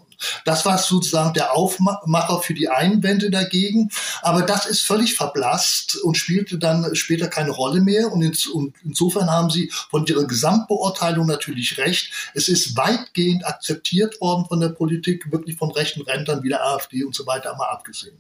Das 0.45 0.65
war 0.65 0.79
sozusagen 0.79 1.33
der 1.35 1.55
Aufmacher 1.55 2.43
für 2.43 2.55
die 2.55 2.69
Einwände 2.69 3.31
dagegen. 3.31 3.91
Aber 4.23 4.43
das 4.43 4.67
ist 4.67 4.83
völlig 4.83 5.15
verblasst 5.15 5.97
und 5.97 6.17
spielte 6.39 6.59
dann 6.59 6.95
später 6.95 7.29
keine 7.29 7.51
Rolle 7.51 7.81
mehr. 7.81 8.13
Und, 8.13 8.23
ins, 8.23 8.47
und 8.47 8.77
insofern 8.85 9.31
haben 9.31 9.51
Sie 9.51 9.71
von 9.91 10.07
Ihrer 10.07 10.25
Gesamtbeurteilung 10.25 11.27
natürlich 11.27 11.79
recht. 11.79 12.13
Es 12.35 12.49
ist 12.49 12.77
weitgehend 12.77 13.45
akzeptiert 13.47 14.21
worden 14.21 14.47
von 14.47 14.61
der 14.61 14.69
Politik, 14.69 15.33
wirklich 15.33 15.57
von 15.57 15.71
rechten 15.73 16.03
Rändern 16.03 16.43
wie 16.45 16.49
der 16.49 16.65
AfD 16.65 17.05
und 17.05 17.15
so 17.15 17.27
weiter 17.27 17.57
mal 17.57 17.69
abgesehen. 17.69 18.17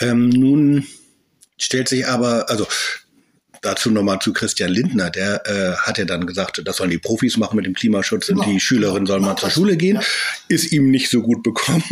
Ähm, 0.00 0.30
nun 0.30 0.86
stellt 1.58 1.88
sich 1.88 2.06
aber, 2.06 2.48
also 2.48 2.66
dazu 3.60 3.90
nochmal 3.90 4.18
zu 4.20 4.32
Christian 4.32 4.70
Lindner, 4.70 5.10
der 5.10 5.46
äh, 5.46 5.76
hat 5.76 5.98
ja 5.98 6.04
dann 6.04 6.26
gesagt, 6.26 6.62
das 6.64 6.76
sollen 6.76 6.90
die 6.90 6.98
Profis 6.98 7.36
machen 7.36 7.56
mit 7.56 7.66
dem 7.66 7.74
Klimaschutz 7.74 8.26
genau. 8.26 8.42
und 8.42 8.50
die 8.50 8.60
Schülerin 8.60 9.06
soll 9.06 9.20
mal 9.20 9.36
zur 9.36 9.50
Schule 9.50 9.76
gehen. 9.76 9.96
Ja. 9.96 10.02
Ist 10.48 10.72
ihm 10.72 10.90
nicht 10.90 11.10
so 11.10 11.22
gut 11.22 11.42
bekommen. 11.42 11.82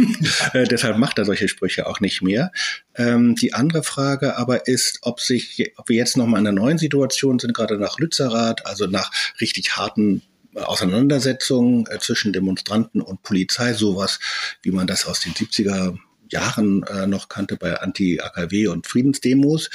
äh, 0.52 0.64
deshalb 0.64 0.98
macht 0.98 1.18
er 1.18 1.24
solche 1.24 1.48
Sprüche 1.48 1.86
auch 1.86 2.00
nicht 2.00 2.22
mehr. 2.22 2.52
Ähm, 2.94 3.34
die 3.34 3.54
andere 3.54 3.82
Frage 3.82 4.36
aber 4.36 4.66
ist, 4.66 4.98
ob 5.02 5.20
sich, 5.20 5.72
ob 5.76 5.88
wir 5.88 5.96
jetzt 5.96 6.16
nochmal 6.16 6.40
in 6.40 6.46
einer 6.46 6.60
neuen 6.60 6.78
Situation 6.78 7.38
sind, 7.38 7.54
gerade 7.54 7.78
nach 7.78 7.98
Lützerath, 7.98 8.66
also 8.66 8.86
nach 8.86 9.10
richtig 9.40 9.76
harten 9.76 10.22
Auseinandersetzungen 10.54 11.86
äh, 11.86 11.98
zwischen 11.98 12.32
Demonstranten 12.32 13.00
und 13.00 13.22
Polizei, 13.22 13.74
sowas, 13.74 14.18
wie 14.62 14.70
man 14.70 14.86
das 14.86 15.06
aus 15.06 15.20
den 15.20 15.34
70er 15.34 15.96
Jahren 16.30 16.82
äh, 16.84 17.06
noch 17.06 17.28
kannte 17.28 17.56
bei 17.56 17.80
Anti-AKW 17.80 18.68
und 18.68 18.86
Friedensdemos. 18.86 19.70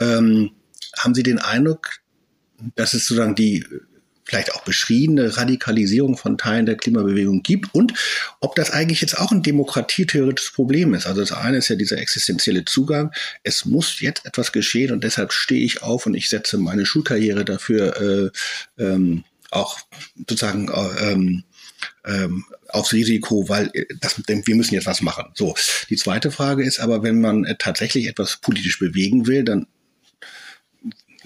Ähm, 0.00 0.52
haben 0.98 1.14
Sie 1.14 1.22
den 1.22 1.38
Eindruck, 1.38 2.00
dass 2.74 2.94
es 2.94 3.06
sozusagen 3.06 3.34
die 3.34 3.64
vielleicht 4.28 4.52
auch 4.52 4.62
beschriebene 4.62 5.38
Radikalisierung 5.38 6.18
von 6.18 6.36
Teilen 6.36 6.66
der 6.66 6.76
Klimabewegung 6.76 7.42
gibt 7.42 7.74
und 7.74 7.94
ob 8.40 8.54
das 8.56 8.70
eigentlich 8.70 9.00
jetzt 9.00 9.18
auch 9.18 9.32
ein 9.32 9.42
demokratietheoretisches 9.42 10.52
Problem 10.52 10.92
ist. 10.92 11.06
Also 11.06 11.22
das 11.22 11.32
eine 11.32 11.56
ist 11.56 11.68
ja 11.68 11.76
dieser 11.76 11.96
existenzielle 11.96 12.66
Zugang. 12.66 13.10
Es 13.42 13.64
muss 13.64 14.00
jetzt 14.00 14.26
etwas 14.26 14.52
geschehen 14.52 14.92
und 14.92 15.02
deshalb 15.02 15.32
stehe 15.32 15.64
ich 15.64 15.82
auf 15.82 16.04
und 16.04 16.14
ich 16.14 16.28
setze 16.28 16.58
meine 16.58 16.84
Schulkarriere 16.84 17.46
dafür 17.46 18.30
äh, 18.78 18.82
ähm, 18.82 19.24
auch 19.50 19.78
sozusagen 20.16 20.68
äh, 20.68 21.12
ähm, 21.12 21.44
ähm, 22.04 22.44
aufs 22.68 22.92
Risiko, 22.92 23.48
weil 23.48 23.70
äh, 23.72 23.86
das, 23.98 24.20
wir 24.26 24.56
müssen 24.56 24.74
jetzt 24.74 24.86
was 24.86 25.00
machen. 25.00 25.32
So, 25.34 25.54
die 25.88 25.96
zweite 25.96 26.30
Frage 26.30 26.64
ist 26.64 26.80
aber, 26.80 27.02
wenn 27.02 27.20
man 27.20 27.44
äh, 27.44 27.56
tatsächlich 27.58 28.08
etwas 28.08 28.36
politisch 28.36 28.78
bewegen 28.78 29.26
will, 29.26 29.44
dann 29.44 29.66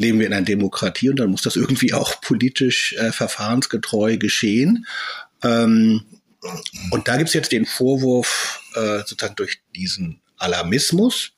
leben 0.02 0.18
wir 0.18 0.26
in 0.26 0.32
einer 0.32 0.44
Demokratie 0.44 1.09
und 1.09 1.16
dann 1.18 1.30
muss 1.30 1.42
das 1.42 1.56
irgendwie 1.56 1.94
auch 1.94 2.21
politisch 2.21 2.94
äh, 2.94 3.12
verfahrensgetreu 3.12 4.18
geschehen. 4.18 4.87
Ähm, 5.42 6.02
und 6.90 7.09
da 7.09 7.16
gibt 7.16 7.28
es 7.28 7.35
jetzt 7.35 7.52
den 7.52 7.66
Vorwurf, 7.66 8.61
äh, 8.75 8.99
sozusagen 8.99 9.37
durch 9.37 9.61
diesen 9.75 10.21
Alarmismus, 10.37 11.32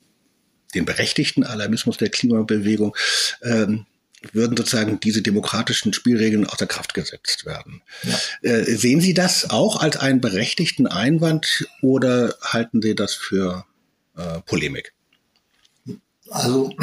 den 0.75 0.85
berechtigten 0.85 1.45
Alarmismus 1.45 1.99
der 1.99 2.09
Klimabewegung, 2.09 2.97
ähm, 3.43 3.87
würden 4.33 4.57
sozusagen 4.57 4.99
diese 5.01 5.21
demokratischen 5.21 5.93
Spielregeln 5.93 6.47
außer 6.47 6.67
Kraft 6.67 6.95
gesetzt 6.95 7.45
werden. 7.45 7.83
Ja. 8.03 8.19
Äh, 8.51 8.65
sehen 8.65 9.03
Sie 9.03 9.13
das 9.13 9.51
auch 9.51 9.81
als 9.81 9.99
einen 9.99 10.23
berechtigten 10.23 10.87
Einwand 10.87 11.67
oder 11.83 12.35
halten 12.41 12.81
Sie 12.81 12.95
das 12.95 13.15
für 13.15 13.67
äh, 14.17 14.41
Polemik? 14.47 14.95
Also 16.31 16.75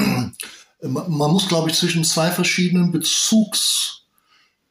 man 0.81 1.31
muss, 1.31 1.47
glaube 1.47 1.69
ich, 1.69 1.77
zwischen 1.77 2.03
zwei 2.03 2.31
verschiedenen 2.31 2.91
Bezugssphären 2.91 4.03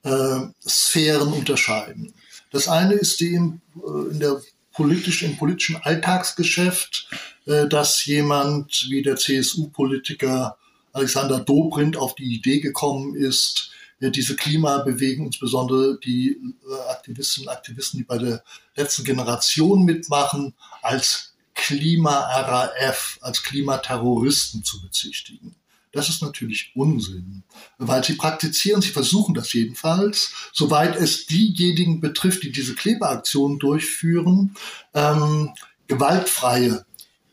äh, 0.05 1.37
unterscheiden. 1.37 2.13
Das 2.51 2.69
eine 2.69 2.95
ist 2.95 3.21
die 3.21 3.35
in, 3.35 3.61
äh, 3.77 4.11
in 4.13 4.19
der 4.21 4.41
politischen, 4.73 5.31
im 5.31 5.37
politischen 5.37 5.77
Alltagsgeschäft, 5.77 7.09
äh, 7.47 7.69
dass 7.69 8.05
jemand 8.07 8.87
wie 8.91 9.03
der 9.03 9.17
CSU-Politiker 9.17 10.57
Alexander 10.93 11.39
Dobrindt 11.39 11.97
auf 11.97 12.17
die 12.17 12.35
Idee 12.35 12.61
gekommen 12.61 13.15
ist, 13.15 13.71
diese 14.01 14.35
Klimabewegung, 14.35 15.27
insbesondere 15.27 16.01
die 16.01 16.41
Aktivistinnen 16.89 17.49
und 17.49 17.55
Aktivisten, 17.55 17.99
die 17.99 18.05
bei 18.05 18.17
der 18.17 18.43
letzten 18.75 19.05
Generation 19.05 19.85
mitmachen, 19.85 20.55
als 20.81 21.35
Klima-RAF, 21.55 23.19
als 23.21 23.43
Klimaterroristen 23.43 24.65
zu 24.65 24.81
bezichtigen. 24.81 25.55
Das 25.93 26.09
ist 26.09 26.23
natürlich 26.23 26.71
Unsinn, 26.77 27.43
weil 27.79 28.05
sie 28.05 28.15
praktizieren, 28.15 28.81
sie 28.81 28.91
versuchen 28.91 29.35
das 29.35 29.53
jedenfalls, 29.53 30.33
soweit 30.53 30.95
es 30.95 31.27
diejenigen 31.27 32.01
betrifft, 32.01 32.45
die 32.45 32.53
diese 32.53 32.75
Klebeaktionen 32.75 33.59
durchführen, 33.59 34.55
ähm, 34.95 35.51
gewaltfreie 35.89 36.85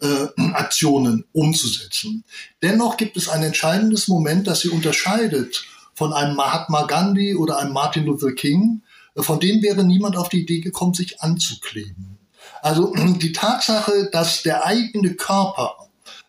äh, 0.02 0.28
Aktionen 0.54 1.26
umzusetzen. 1.34 2.24
Dennoch 2.64 2.98
gibt 2.98 3.16
es 3.18 3.30
ein 3.30 3.44
entscheidendes 3.44 4.08
Moment, 4.08 4.48
das 4.48 4.62
sie 4.62 4.70
unterscheidet 4.70 5.66
von 5.94 6.14
einem 6.14 6.36
Mahatma 6.36 6.86
Gandhi 6.86 7.36
oder 7.36 7.60
einem 7.60 7.74
Martin 7.74 8.06
Luther 8.06 8.32
King. 8.34 8.82
Von 9.16 9.40
denen 9.40 9.62
wäre 9.62 9.84
niemand 9.84 10.16
auf 10.16 10.30
die 10.30 10.42
Idee 10.42 10.62
gekommen, 10.62 10.94
sich 10.94 11.22
anzukleben. 11.22 12.18
Also 12.62 12.94
die 13.22 13.34
Tatsache, 13.34 14.10
dass 14.12 14.42
der 14.42 14.66
eigene 14.66 15.14
Körper 15.14 15.87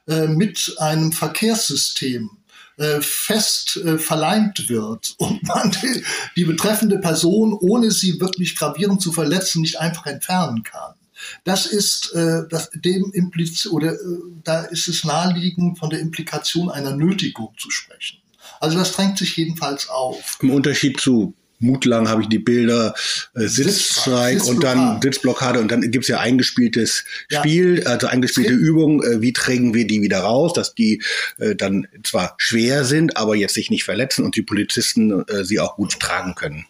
mit 0.09 0.75
einem 0.79 1.13
Verkehrssystem 1.13 2.31
äh, 2.79 3.01
fest 3.01 3.77
äh, 3.77 3.99
verleimt 3.99 4.69
wird 4.69 5.15
und 5.19 5.43
man 5.43 5.71
die, 5.73 6.05
die 6.37 6.45
betreffende 6.45 6.99
Person, 6.99 7.53
ohne 7.53 7.91
sie 7.91 8.21
wirklich 8.21 8.57
gravierend 8.57 9.03
zu 9.03 9.13
verletzen, 9.13 9.63
nicht 9.63 9.81
einfach 9.81 10.07
entfernen 10.07 10.63
kann. 10.63 10.95
Das 11.43 11.67
ist 11.67 12.13
äh, 12.15 12.43
das, 12.49 12.71
dem 12.73 13.11
impliz 13.13 13.67
oder 13.67 13.95
äh, 13.95 13.97
da 14.45 14.63
ist 14.63 14.87
es 14.87 15.03
naheliegend, 15.05 15.79
von 15.79 15.91
der 15.91 15.99
Implikation 15.99 16.71
einer 16.71 16.95
Nötigung 16.95 17.53
zu 17.59 17.71
sprechen. 17.71 18.19
Also 18.61 18.79
das 18.79 18.93
drängt 18.93 19.19
sich 19.19 19.37
jedenfalls 19.37 19.89
auf. 19.89 20.39
Im 20.41 20.51
Unterschied 20.51 21.01
zu 21.01 21.35
Mutlang 21.61 22.09
habe 22.09 22.23
ich 22.23 22.29
die 22.29 22.39
Bilder, 22.39 22.95
äh, 23.35 23.47
Sitzstreik 23.47 24.45
und 24.45 24.63
dann 24.63 25.01
Sitzblockade 25.03 25.61
und 25.61 25.71
dann 25.71 25.91
gibt's 25.91 26.09
ja 26.09 26.21
eingespieltes 26.21 27.05
ja. 27.31 27.41
Spiel, 27.41 27.85
also 27.87 28.07
eingespielte 28.07 28.53
Übung, 28.53 29.03
äh, 29.03 29.21
wie 29.21 29.33
trägen 29.33 29.75
wir 29.75 29.87
die 29.87 30.03
wieder 30.03 30.21
raus, 30.21 30.53
dass 30.53 30.75
die 30.75 31.03
äh, 31.39 31.55
dann 31.55 31.89
zwar 32.05 32.35
schwer 32.39 32.85
sind, 32.85 33.17
aber 33.17 33.35
jetzt 33.35 33.55
sich 33.55 33.71
nicht 33.71 33.85
verletzen 33.85 34.25
und 34.25 34.37
die 34.37 34.43
Polizisten 34.43 35.25
äh, 35.29 35.45
sie 35.45 35.61
auch 35.61 35.77
gut 35.77 35.99
tragen 35.99 36.35
können. 36.35 36.67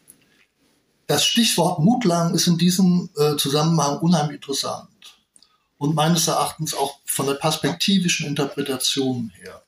Das 1.06 1.24
Stichwort 1.24 1.80
Mutlang 1.80 2.34
ist 2.34 2.46
in 2.46 2.58
diesem 2.58 3.08
äh, 3.16 3.36
Zusammenhang 3.36 3.98
unheimlich 3.98 4.36
interessant 4.36 4.88
und 5.78 5.94
meines 5.94 6.28
Erachtens 6.28 6.74
auch 6.74 6.98
von 7.06 7.26
der 7.26 7.34
perspektivischen 7.34 8.26
Interpretation 8.26 9.32
her. 9.40 9.62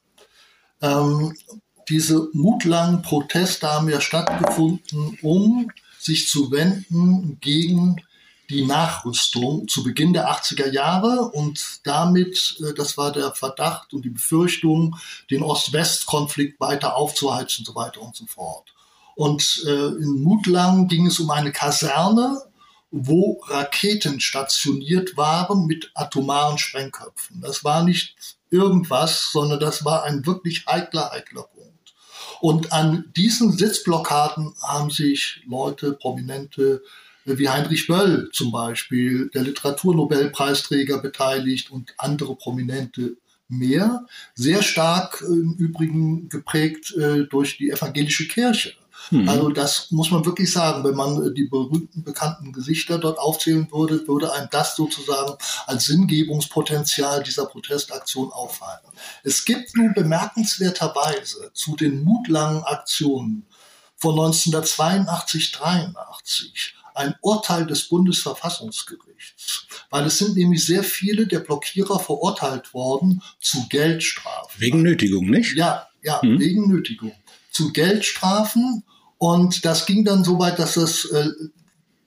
Ähm, 0.83 1.35
diese 1.91 2.29
mutlangen 2.33 3.03
Proteste 3.03 3.69
haben 3.69 3.89
ja 3.89 4.01
stattgefunden, 4.01 5.19
um 5.23 5.71
sich 5.99 6.29
zu 6.29 6.51
wenden 6.51 7.39
gegen 7.41 7.97
die 8.49 8.65
Nachrüstung 8.65 9.69
zu 9.69 9.83
Beginn 9.83 10.13
der 10.13 10.29
80er 10.29 10.71
Jahre 10.71 11.31
und 11.33 11.81
damit, 11.85 12.57
äh, 12.61 12.75
das 12.75 12.97
war 12.97 13.13
der 13.13 13.33
Verdacht 13.33 13.93
und 13.93 14.05
die 14.05 14.11
Befürchtung, 14.11 14.97
den 15.31 15.43
Ost-West-Konflikt 15.43 16.61
weiter 16.61 16.97
aufzuheizen 16.97 17.63
und 17.63 17.67
so 17.67 17.75
weiter 17.75 18.03
und 18.03 18.17
so 18.17 18.27
fort. 18.27 18.75
Und 19.15 19.63
äh, 19.67 19.87
in 19.89 20.23
Mutlang 20.23 20.89
ging 20.89 21.07
es 21.07 21.21
um 21.21 21.31
eine 21.31 21.53
Kaserne, 21.53 22.43
wo 22.91 23.41
Raketen 23.47 24.19
stationiert 24.19 25.17
waren 25.17 25.67
mit 25.67 25.93
atomaren 25.95 26.59
Sprengköpfen. 26.59 27.41
Das 27.41 27.63
war 27.63 27.85
nicht 27.85 28.17
irgendwas, 28.51 29.31
sondern 29.33 29.61
das 29.61 29.85
war 29.85 30.03
ein 30.05 30.27
wirklich 30.27 30.67
heikler, 30.67 31.11
heikler 31.13 31.43
Punkt. 31.43 31.70
Und 32.41 32.73
an 32.73 33.13
diesen 33.17 33.53
Sitzblockaden 33.53 34.55
haben 34.63 34.91
sich 34.91 35.43
Leute, 35.47 35.93
Prominente, 35.93 36.83
wie 37.25 37.49
Heinrich 37.49 37.87
Böll 37.87 38.31
zum 38.33 38.51
Beispiel, 38.51 39.31
der 39.35 39.43
Literaturnobelpreisträger 39.43 40.99
beteiligt 40.99 41.71
und 41.71 41.93
andere 41.99 42.35
Prominente 42.37 43.17
mehr, 43.49 44.07
sehr 44.35 44.63
stark 44.63 45.23
im 45.23 45.55
Übrigen 45.59 46.29
geprägt 46.29 46.95
äh, 46.97 47.25
durch 47.25 47.59
die 47.59 47.71
evangelische 47.71 48.29
Kirche. 48.29 48.73
Mhm. 49.11 49.29
Also 49.29 49.49
das 49.51 49.91
muss 49.91 50.11
man 50.11 50.25
wirklich 50.25 50.53
sagen. 50.53 50.85
Wenn 50.85 50.95
man 50.95 51.35
die 51.35 51.45
berühmten, 51.45 52.05
bekannten 52.05 52.53
Gesichter 52.53 52.99
dort 52.99 53.19
aufzählen 53.19 53.69
würde, 53.71 54.07
würde 54.07 54.33
einem 54.33 54.49
das 54.51 54.77
sozusagen 54.77 55.35
als 55.67 55.87
Sinngebungspotenzial 55.87 57.23
dieser 57.23 57.47
Protestaktion 57.47 58.33
auffallen. 58.33 58.81
Es 59.25 59.45
gibt 59.45 59.77
nun 59.77 59.93
bemerkenswerterweise 59.95 61.51
zu 61.55 61.77
den 61.77 62.05
mutlangen 62.05 62.63
Aktionen 62.63 63.47
von 63.97 64.13
1982, 64.13 65.53
83 65.53 66.75
ein 66.95 67.15
Urteil 67.21 67.67
des 67.67 67.89
Bundesverfassungsgerichts, 67.89 69.67
weil 69.91 70.07
es 70.07 70.19
sind 70.19 70.37
nämlich 70.37 70.65
sehr 70.65 70.85
viele 70.85 71.27
der 71.27 71.41
Blockierer 71.41 71.99
verurteilt 71.99 72.75
worden 72.75 73.23
zu 73.41 73.69
Geldstrafen. 73.69 74.61
Wegen 74.61 74.83
Nötigung, 74.83 75.27
nicht? 75.31 75.57
Ja, 75.57 75.89
ja, 76.03 76.21
hm. 76.23 76.39
wegen 76.39 76.69
Nötigung. 76.69 77.13
Zu 77.51 77.73
Geldstrafen 77.73 78.85
und 79.21 79.67
das 79.67 79.85
ging 79.85 80.03
dann 80.03 80.25
so 80.25 80.39
weit, 80.39 80.59
dass 80.59 80.75
das 80.75 81.05
äh, 81.05 81.29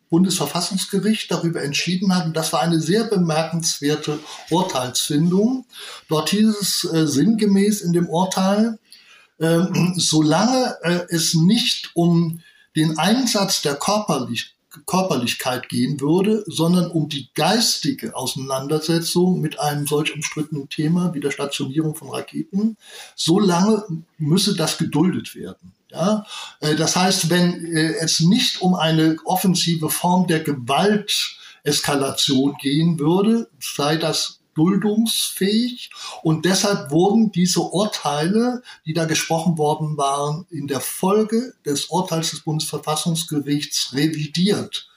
Bundesverfassungsgericht 0.09 1.29
darüber 1.29 1.61
entschieden 1.61 2.15
hat. 2.15 2.25
Und 2.25 2.35
das 2.35 2.51
war 2.51 2.61
eine 2.61 2.79
sehr 2.79 3.03
bemerkenswerte 3.03 4.17
Urteilsfindung. 4.49 5.67
Dort 6.09 6.29
hieß 6.29 6.55
es 6.59 6.91
äh, 6.91 7.05
sinngemäß 7.05 7.81
in 7.81 7.93
dem 7.93 8.09
Urteil, 8.09 8.79
äh, 9.37 9.59
solange 9.95 10.75
es 11.09 11.35
nicht 11.35 11.91
um 11.93 12.41
den 12.75 12.97
Einsatz 12.97 13.61
der 13.61 13.75
Körperlich 13.75 14.55
Körperlichkeit 14.87 15.69
gehen 15.69 16.01
würde, 16.01 16.43
sondern 16.47 16.89
um 16.89 17.07
die 17.07 17.29
geistige 17.35 18.15
Auseinandersetzung 18.15 19.39
mit 19.39 19.59
einem 19.59 19.85
solch 19.85 20.15
umstrittenen 20.15 20.67
Thema 20.67 21.13
wie 21.13 21.19
der 21.19 21.29
Stationierung 21.29 21.93
von 21.93 22.09
Raketen, 22.09 22.77
so 23.15 23.39
lange 23.39 23.83
müsse 24.17 24.55
das 24.55 24.79
geduldet 24.79 25.35
werden. 25.35 25.73
Ja, 25.93 26.25
äh, 26.59 26.75
das 26.75 26.95
heißt, 26.95 27.29
wenn 27.29 27.63
äh, 27.65 27.93
es 27.99 28.19
nicht 28.19 28.63
um 28.63 28.73
eine 28.73 29.17
offensive 29.25 29.91
Form 29.91 30.25
der 30.25 30.39
Gewalteskalation 30.39 32.55
gehen 32.59 32.97
würde, 32.97 33.47
sei 33.59 33.97
das 33.97 34.39
duldungsfähig 34.55 35.91
und 36.23 36.45
deshalb 36.45 36.89
wurden 36.89 37.31
diese 37.31 37.59
Urteile, 37.59 38.63
die 38.87 38.93
da 38.93 39.05
gesprochen 39.05 39.59
worden 39.59 39.95
waren, 39.97 40.47
in 40.49 40.65
der 40.67 40.79
Folge 40.79 41.53
des 41.63 41.85
Urteils 41.85 42.31
des 42.31 42.39
Bundesverfassungsgerichts 42.41 43.93
revidiert. 43.93 44.89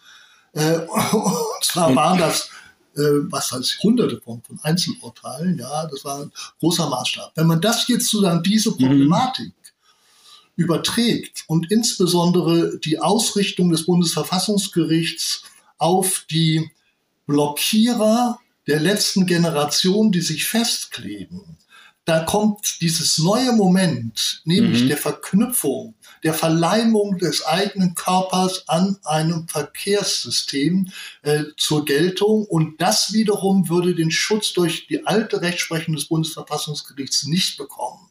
Äh, 0.52 0.78
und 1.12 1.62
zwar 1.62 1.94
waren 1.94 2.18
das 2.18 2.48
was 2.98 3.52
heißt 3.52 3.82
hunderte 3.82 4.22
von, 4.22 4.42
von 4.42 4.58
Einzelurteilen, 4.62 5.58
ja, 5.58 5.84
das 5.84 6.02
war 6.06 6.22
ein 6.22 6.32
großer 6.60 6.88
Maßstab. 6.88 7.30
Wenn 7.34 7.46
man 7.46 7.60
das 7.60 7.86
jetzt 7.88 8.08
sozusagen 8.08 8.42
diese 8.42 8.70
mhm. 8.70 8.78
Problematik 8.78 9.52
überträgt 10.56 11.44
und 11.46 11.70
insbesondere 11.70 12.78
die 12.78 12.98
Ausrichtung 12.98 13.70
des 13.70 13.86
Bundesverfassungsgerichts 13.86 15.44
auf 15.78 16.25
die 16.30 16.70
Blockierer 17.26 18.40
der 18.66 18.80
letzten 18.80 19.26
Generation, 19.26 20.10
die 20.10 20.22
sich 20.22 20.46
festkleben, 20.46 21.56
da 22.06 22.20
kommt 22.20 22.80
dieses 22.82 23.18
neue 23.18 23.52
Moment, 23.52 24.40
nämlich 24.44 24.84
mhm. 24.84 24.88
der 24.88 24.96
Verknüpfung, 24.96 25.96
der 26.22 26.34
Verleimung 26.34 27.18
des 27.18 27.44
eigenen 27.44 27.96
Körpers 27.96 28.68
an 28.68 28.96
einem 29.02 29.48
Verkehrssystem 29.48 30.92
äh, 31.22 31.42
zur 31.56 31.84
Geltung. 31.84 32.46
Und 32.46 32.80
das 32.80 33.12
wiederum 33.12 33.68
würde 33.68 33.96
den 33.96 34.12
Schutz 34.12 34.52
durch 34.52 34.86
die 34.86 35.04
alte 35.04 35.42
Rechtsprechung 35.42 35.97
des 35.97 36.04
Bundesverfassungsgerichts 36.04 37.26
nicht 37.26 37.58
bekommen. 37.58 38.08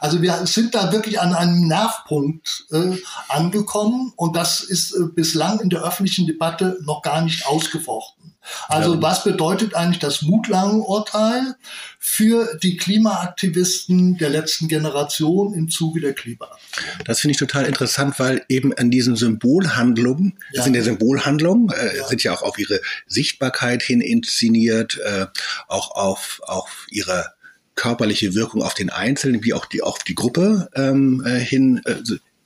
Also 0.00 0.22
wir 0.22 0.46
sind 0.46 0.74
da 0.74 0.92
wirklich 0.92 1.20
an 1.20 1.34
einem 1.34 1.66
Nervpunkt 1.68 2.66
äh, 2.70 2.96
angekommen 3.28 4.12
und 4.16 4.36
das 4.36 4.60
ist 4.60 4.92
äh, 4.92 5.06
bislang 5.14 5.60
in 5.60 5.70
der 5.70 5.82
öffentlichen 5.82 6.26
Debatte 6.26 6.78
noch 6.82 7.02
gar 7.02 7.22
nicht 7.22 7.46
ausgefochten. 7.46 8.36
Also 8.68 8.94
ja. 8.94 9.02
was 9.02 9.24
bedeutet 9.24 9.74
eigentlich 9.74 9.98
das 9.98 10.22
Mutlangen-Urteil 10.22 11.56
für 11.98 12.56
die 12.62 12.76
Klimaaktivisten 12.76 14.18
der 14.18 14.30
letzten 14.30 14.68
Generation 14.68 15.54
im 15.54 15.68
Zuge 15.68 16.00
der 16.00 16.14
Klimaaktion? 16.14 16.86
Das 17.04 17.20
finde 17.20 17.32
ich 17.32 17.38
total 17.38 17.64
interessant, 17.64 18.18
weil 18.18 18.44
eben 18.48 18.72
an 18.74 18.90
diesen 18.90 19.16
Symbolhandlungen, 19.16 20.38
ja. 20.52 20.62
sind 20.62 20.74
ja 20.74 20.82
Symbolhandlungen, 20.82 21.70
äh, 21.70 21.96
ja. 21.98 22.06
sind 22.06 22.22
ja 22.22 22.34
auch 22.34 22.42
auf 22.42 22.58
ihre 22.58 22.80
Sichtbarkeit 23.06 23.82
hin 23.82 24.00
inszeniert, 24.00 24.98
äh, 25.04 25.26
auch 25.68 25.90
auf, 25.92 26.40
auf 26.46 26.86
ihre 26.90 27.35
körperliche 27.76 28.34
Wirkung 28.34 28.62
auf 28.62 28.74
den 28.74 28.90
Einzelnen 28.90 29.44
wie 29.44 29.54
auch 29.54 29.66
die 29.66 29.82
auf 29.82 29.98
die 30.00 30.14
Gruppe 30.14 30.68
ähm, 30.74 31.22
äh, 31.24 31.38
hin 31.38 31.80
äh, 31.84 31.96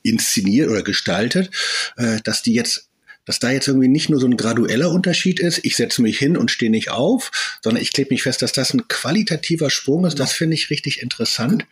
inszeniert 0.02 0.68
oder 0.68 0.82
gestaltet, 0.82 1.50
äh, 1.96 2.18
dass 2.22 2.42
die 2.42 2.54
jetzt 2.54 2.88
dass 3.26 3.38
da 3.38 3.50
jetzt 3.50 3.68
irgendwie 3.68 3.88
nicht 3.88 4.08
nur 4.08 4.18
so 4.18 4.26
ein 4.26 4.36
gradueller 4.36 4.90
Unterschied 4.90 5.38
ist, 5.38 5.60
ich 5.62 5.76
setze 5.76 6.02
mich 6.02 6.18
hin 6.18 6.36
und 6.36 6.50
stehe 6.50 6.70
nicht 6.70 6.90
auf, 6.90 7.58
sondern 7.62 7.82
ich 7.82 7.92
klebe 7.92 8.12
mich 8.12 8.24
fest, 8.24 8.42
dass 8.42 8.52
das 8.52 8.74
ein 8.74 8.88
qualitativer 8.88 9.70
Sprung 9.70 10.04
ist. 10.04 10.18
Das 10.18 10.32
finde 10.32 10.54
ich 10.54 10.70
richtig 10.70 11.00
interessant. 11.00 11.64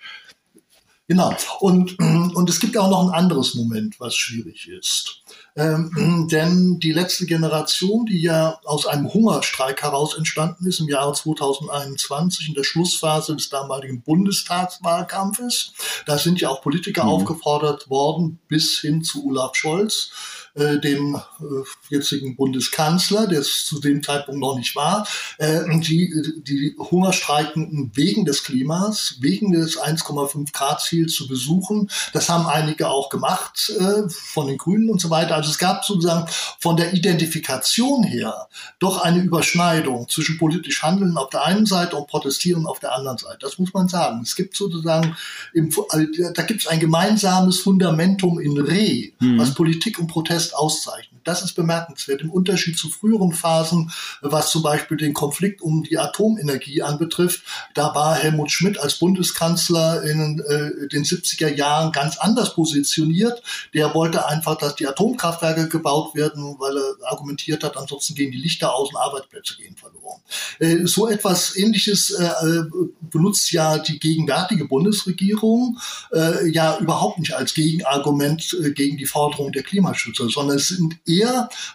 Genau. 1.08 1.34
Und, 1.60 1.98
und 1.98 2.50
es 2.50 2.60
gibt 2.60 2.76
auch 2.76 2.90
noch 2.90 3.08
ein 3.08 3.14
anderes 3.14 3.54
Moment, 3.54 3.98
was 3.98 4.14
schwierig 4.14 4.68
ist. 4.68 5.22
Ähm, 5.56 6.28
denn 6.30 6.78
die 6.78 6.92
letzte 6.92 7.24
Generation, 7.24 8.04
die 8.04 8.20
ja 8.20 8.60
aus 8.64 8.86
einem 8.86 9.12
Hungerstreik 9.12 9.82
heraus 9.82 10.16
entstanden 10.16 10.66
ist 10.66 10.80
im 10.80 10.88
Jahre 10.88 11.14
2021 11.14 12.48
in 12.48 12.54
der 12.54 12.64
Schlussphase 12.64 13.34
des 13.34 13.48
damaligen 13.48 14.02
Bundestagswahlkampfes, 14.02 15.72
da 16.06 16.18
sind 16.18 16.40
ja 16.40 16.50
auch 16.50 16.60
Politiker 16.60 17.04
mhm. 17.04 17.10
aufgefordert 17.10 17.88
worden, 17.88 18.38
bis 18.46 18.78
hin 18.78 19.02
zu 19.02 19.26
Olaf 19.26 19.56
Scholz, 19.56 20.10
äh, 20.58 20.80
dem 20.80 21.14
äh, 21.14 21.94
jetzigen 21.94 22.36
Bundeskanzler, 22.36 23.26
der 23.26 23.40
es 23.40 23.64
zu 23.64 23.80
dem 23.80 24.02
Zeitpunkt 24.02 24.40
noch 24.40 24.56
nicht 24.56 24.74
war, 24.76 25.06
äh, 25.38 25.60
die, 25.80 26.12
die 26.42 26.76
Hungerstreikenden 26.78 27.92
wegen 27.94 28.24
des 28.24 28.44
Klimas, 28.44 29.16
wegen 29.20 29.52
des 29.52 29.78
1,5 29.78 30.52
Grad 30.52 30.80
Ziels 30.82 31.14
zu 31.14 31.28
besuchen. 31.28 31.90
Das 32.12 32.28
haben 32.28 32.46
einige 32.46 32.88
auch 32.88 33.08
gemacht 33.08 33.72
äh, 33.78 34.08
von 34.08 34.48
den 34.48 34.58
Grünen 34.58 34.90
und 34.90 35.00
so 35.00 35.10
weiter. 35.10 35.36
Also 35.36 35.50
es 35.50 35.58
gab 35.58 35.84
sozusagen 35.84 36.28
von 36.58 36.76
der 36.76 36.94
Identifikation 36.94 38.02
her 38.02 38.48
doch 38.78 39.02
eine 39.02 39.22
Überschneidung 39.22 40.08
zwischen 40.08 40.38
politisch 40.38 40.82
Handeln 40.82 41.16
auf 41.16 41.30
der 41.30 41.44
einen 41.44 41.66
Seite 41.66 41.96
und 41.96 42.08
Protestieren 42.08 42.66
auf 42.66 42.80
der 42.80 42.94
anderen 42.94 43.18
Seite. 43.18 43.38
Das 43.40 43.58
muss 43.58 43.72
man 43.72 43.88
sagen. 43.88 44.20
Es 44.22 44.36
gibt 44.36 44.56
sozusagen, 44.56 45.16
im, 45.52 45.70
äh, 45.92 46.32
da 46.34 46.42
gibt 46.42 46.62
es 46.62 46.66
ein 46.66 46.80
gemeinsames 46.80 47.60
Fundamentum 47.60 48.38
in 48.40 48.58
Re, 48.58 49.12
mhm. 49.20 49.38
was 49.38 49.54
Politik 49.54 49.98
und 49.98 50.08
Protest 50.08 50.47
Protest 50.48 50.52
auszeichnet. 50.54 51.17
Das 51.28 51.42
ist 51.42 51.52
bemerkenswert. 51.52 52.22
Im 52.22 52.30
Unterschied 52.30 52.78
zu 52.78 52.88
früheren 52.88 53.32
Phasen, 53.32 53.92
was 54.22 54.50
zum 54.50 54.62
Beispiel 54.62 54.96
den 54.96 55.12
Konflikt 55.12 55.60
um 55.60 55.82
die 55.82 55.98
Atomenergie 55.98 56.80
anbetrifft, 56.80 57.42
da 57.74 57.94
war 57.94 58.14
Helmut 58.14 58.50
Schmidt 58.50 58.78
als 58.80 58.94
Bundeskanzler 58.94 60.04
in 60.04 60.40
äh, 60.40 60.88
den 60.88 61.04
70er 61.04 61.54
Jahren 61.54 61.92
ganz 61.92 62.16
anders 62.16 62.54
positioniert. 62.54 63.42
Der 63.74 63.92
wollte 63.92 64.26
einfach, 64.26 64.56
dass 64.56 64.76
die 64.76 64.86
Atomkraftwerke 64.86 65.68
gebaut 65.68 66.14
werden, 66.14 66.56
weil 66.58 66.78
er 66.78 67.12
argumentiert 67.12 67.62
hat, 67.62 67.76
ansonsten 67.76 68.14
gehen 68.14 68.32
die 68.32 68.38
Lichter 68.38 68.74
aus 68.74 68.88
und 68.88 68.96
Arbeitsplätze 68.96 69.54
gehen 69.58 69.76
verloren. 69.76 70.22
Äh, 70.60 70.86
so 70.86 71.08
etwas 71.08 71.56
Ähnliches 71.56 72.10
äh, 72.10 72.24
äh 72.24 72.64
benutzt 73.10 73.52
ja 73.52 73.78
die 73.78 73.98
gegenwärtige 73.98 74.66
Bundesregierung 74.66 75.78
äh, 76.12 76.48
ja 76.48 76.78
überhaupt 76.78 77.18
nicht 77.18 77.34
als 77.34 77.52
Gegenargument 77.52 78.56
äh, 78.62 78.70
gegen 78.70 78.96
die 78.96 79.06
Forderung 79.06 79.52
der 79.52 79.62
Klimaschützer, 79.62 80.28
sondern 80.28 80.56
es 80.56 80.68
sind 80.68 80.96
eher 81.06 81.17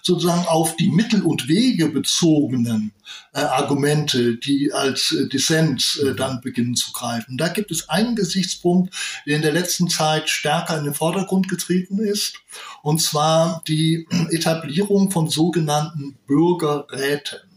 sozusagen 0.02 0.46
auf 0.48 0.76
die 0.76 0.90
Mittel 0.90 1.24
und 1.24 1.48
Wege 1.48 1.90
bezogenen 1.90 2.92
äh, 3.34 3.40
Argumente, 3.40 4.38
die 4.38 4.72
als 4.72 5.12
äh, 5.12 5.28
Dissens 5.28 5.98
äh, 5.98 6.16
dann 6.16 6.42
beginnen 6.42 6.76
zu 6.76 6.92
greifen. 6.92 7.38
Da 7.38 7.50
gibt 7.50 7.72
es 7.72 7.90
einen 7.90 8.16
Gesichtspunkt, 8.16 8.94
der 9.26 9.36
in 9.36 9.42
der 9.42 9.54
letzten 9.54 9.90
Zeit 9.90 10.30
stärker 10.30 10.78
in 10.78 10.86
den 10.86 10.94
Vordergrund 10.94 11.50
getreten 11.50 12.00
ist, 12.00 12.36
und 12.82 13.02
zwar 13.02 13.64
die 13.68 14.08
Etablierung 14.32 15.12
von 15.12 15.30
sogenannten 15.30 16.16
Bürgerräten. 16.28 17.53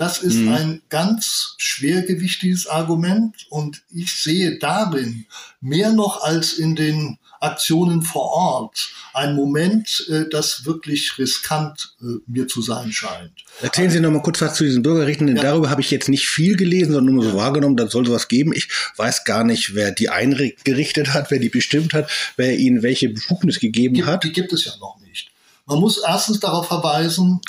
Das 0.00 0.22
ist 0.22 0.36
mhm. 0.36 0.48
ein 0.48 0.82
ganz 0.88 1.56
schwergewichtiges 1.58 2.66
Argument 2.66 3.36
und 3.50 3.82
ich 3.90 4.10
sehe 4.10 4.58
darin 4.58 5.26
mehr 5.60 5.92
noch 5.92 6.22
als 6.22 6.54
in 6.54 6.74
den 6.74 7.18
Aktionen 7.38 8.00
vor 8.00 8.32
Ort 8.32 8.88
ein 9.12 9.34
Moment, 9.34 10.06
äh, 10.08 10.24
das 10.30 10.64
wirklich 10.64 11.18
riskant 11.18 11.96
äh, 12.00 12.16
mir 12.26 12.48
zu 12.48 12.62
sein 12.62 12.92
scheint. 12.92 13.44
Erzählen 13.60 13.90
Sie 13.90 14.00
noch 14.00 14.10
mal 14.10 14.22
kurz 14.22 14.40
was 14.40 14.54
zu 14.54 14.64
diesen 14.64 14.82
Bürgerrechten, 14.82 15.26
denn 15.26 15.36
ja. 15.36 15.42
darüber 15.42 15.68
habe 15.68 15.82
ich 15.82 15.90
jetzt 15.90 16.08
nicht 16.08 16.30
viel 16.30 16.56
gelesen, 16.56 16.94
sondern 16.94 17.16
nur 17.16 17.24
so 17.24 17.34
wahrgenommen, 17.34 17.76
da 17.76 17.86
soll 17.86 18.06
sowas 18.06 18.28
geben. 18.28 18.54
Ich 18.54 18.70
weiß 18.96 19.24
gar 19.24 19.44
nicht, 19.44 19.74
wer 19.74 19.90
die 19.90 20.08
eingerichtet 20.08 21.12
hat, 21.12 21.30
wer 21.30 21.40
die 21.40 21.50
bestimmt 21.50 21.92
hat, 21.92 22.10
wer 22.38 22.58
ihnen 22.58 22.82
welche 22.82 23.10
Befugnis 23.10 23.60
gegeben 23.60 23.96
die, 23.96 24.04
hat. 24.04 24.24
Die 24.24 24.32
gibt 24.32 24.54
es 24.54 24.64
ja 24.64 24.72
noch 24.80 24.98
nicht. 25.00 25.30
Man 25.66 25.78
muss 25.78 25.98
erstens 25.98 26.40
darauf 26.40 26.68
verweisen, 26.68 27.42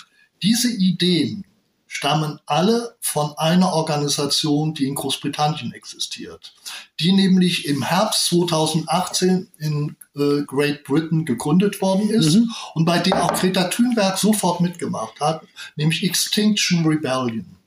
diese 0.43 0.69
Ideen 0.69 1.45
stammen 1.93 2.39
alle 2.45 2.95
von 3.01 3.33
einer 3.37 3.73
Organisation, 3.73 4.73
die 4.73 4.87
in 4.87 4.95
Großbritannien 4.95 5.73
existiert, 5.73 6.53
die 7.01 7.11
nämlich 7.11 7.67
im 7.67 7.83
Herbst 7.83 8.27
2018 8.27 9.49
in 9.57 9.97
äh, 10.15 10.43
Great 10.47 10.85
Britain 10.85 11.25
gegründet 11.25 11.81
worden 11.81 12.09
ist 12.09 12.35
mhm. 12.35 12.49
und 12.75 12.85
bei 12.85 12.97
der 12.99 13.21
auch 13.21 13.33
Greta 13.33 13.65
Thunberg 13.65 14.17
sofort 14.17 14.61
mitgemacht 14.61 15.19
hat, 15.19 15.41
nämlich 15.75 16.01
Extinction 16.05 16.85
Rebellion. 16.85 17.57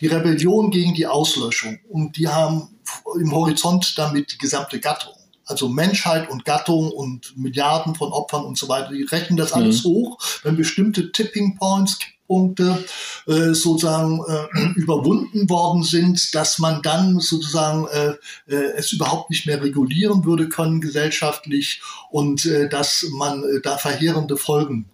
Die 0.00 0.06
Rebellion 0.06 0.70
gegen 0.70 0.94
die 0.94 1.08
Auslöschung. 1.08 1.80
Und 1.88 2.16
die 2.16 2.28
haben 2.28 2.76
im 3.20 3.32
Horizont 3.32 3.98
damit 3.98 4.32
die 4.32 4.38
gesamte 4.38 4.78
Gattung 4.78 5.14
also 5.44 5.68
Menschheit 5.68 6.30
und 6.30 6.44
Gattung 6.44 6.92
und 6.92 7.36
Milliarden 7.36 7.96
von 7.96 8.12
Opfern 8.12 8.44
und 8.44 8.56
so 8.56 8.68
weiter, 8.68 8.92
die 8.92 9.02
rechnen 9.02 9.36
das 9.36 9.52
alles 9.52 9.84
mhm. 9.84 9.88
hoch, 9.88 10.18
wenn 10.44 10.56
bestimmte 10.56 11.10
Tipping 11.10 11.56
Points, 11.56 11.98
Punkte 12.32 12.82
äh, 13.26 13.52
sozusagen 13.52 14.22
äh, 14.26 14.72
überwunden 14.76 15.50
worden 15.50 15.82
sind, 15.82 16.34
dass 16.34 16.58
man 16.58 16.80
dann 16.80 17.20
sozusagen 17.20 17.86
äh, 17.88 18.14
äh, 18.46 18.72
es 18.78 18.90
überhaupt 18.92 19.28
nicht 19.28 19.46
mehr 19.46 19.62
regulieren 19.62 20.24
würde 20.24 20.48
können 20.48 20.80
gesellschaftlich 20.80 21.82
und 22.10 22.46
äh, 22.46 22.70
dass 22.70 23.06
man 23.12 23.42
äh, 23.42 23.60
da 23.62 23.76
verheerende 23.76 24.38
Folgen 24.38 24.88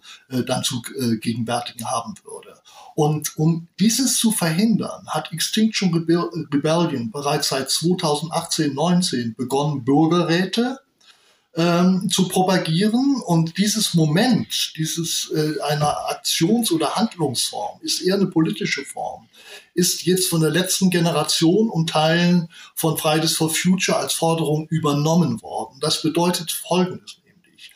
dann 0.45 0.63
zu 0.63 0.83
gegenwärtigen 1.21 1.89
haben 1.89 2.13
würde. 2.23 2.53
Und 2.93 3.35
um 3.35 3.67
dieses 3.79 4.17
zu 4.17 4.31
verhindern, 4.31 5.07
hat 5.07 5.33
Extinction 5.33 5.91
Rebellion 5.91 7.09
bereits 7.09 7.49
seit 7.49 7.71
2018, 7.71 8.75
19 8.75 9.33
begonnen, 9.35 9.83
Bürgerräte 9.83 10.79
ähm, 11.55 12.09
zu 12.09 12.27
propagieren. 12.27 13.21
Und 13.25 13.57
dieses 13.57 13.93
Moment, 13.93 14.73
dieses 14.77 15.31
äh, 15.31 15.59
einer 15.61 16.09
Aktions- 16.09 16.71
oder 16.71 16.95
Handlungsform, 16.95 17.79
ist 17.81 18.01
eher 18.01 18.15
eine 18.15 18.27
politische 18.27 18.85
Form, 18.85 19.27
ist 19.73 20.03
jetzt 20.03 20.29
von 20.29 20.41
der 20.41 20.51
letzten 20.51 20.89
Generation 20.89 21.69
und 21.69 21.89
Teilen 21.89 22.49
von 22.75 22.97
Fridays 22.97 23.35
for 23.35 23.49
Future 23.49 23.97
als 23.97 24.13
Forderung 24.13 24.67
übernommen 24.69 25.41
worden. 25.41 25.79
Das 25.81 26.01
bedeutet 26.01 26.51
Folgendes 26.51 27.17
nämlich 27.25 27.71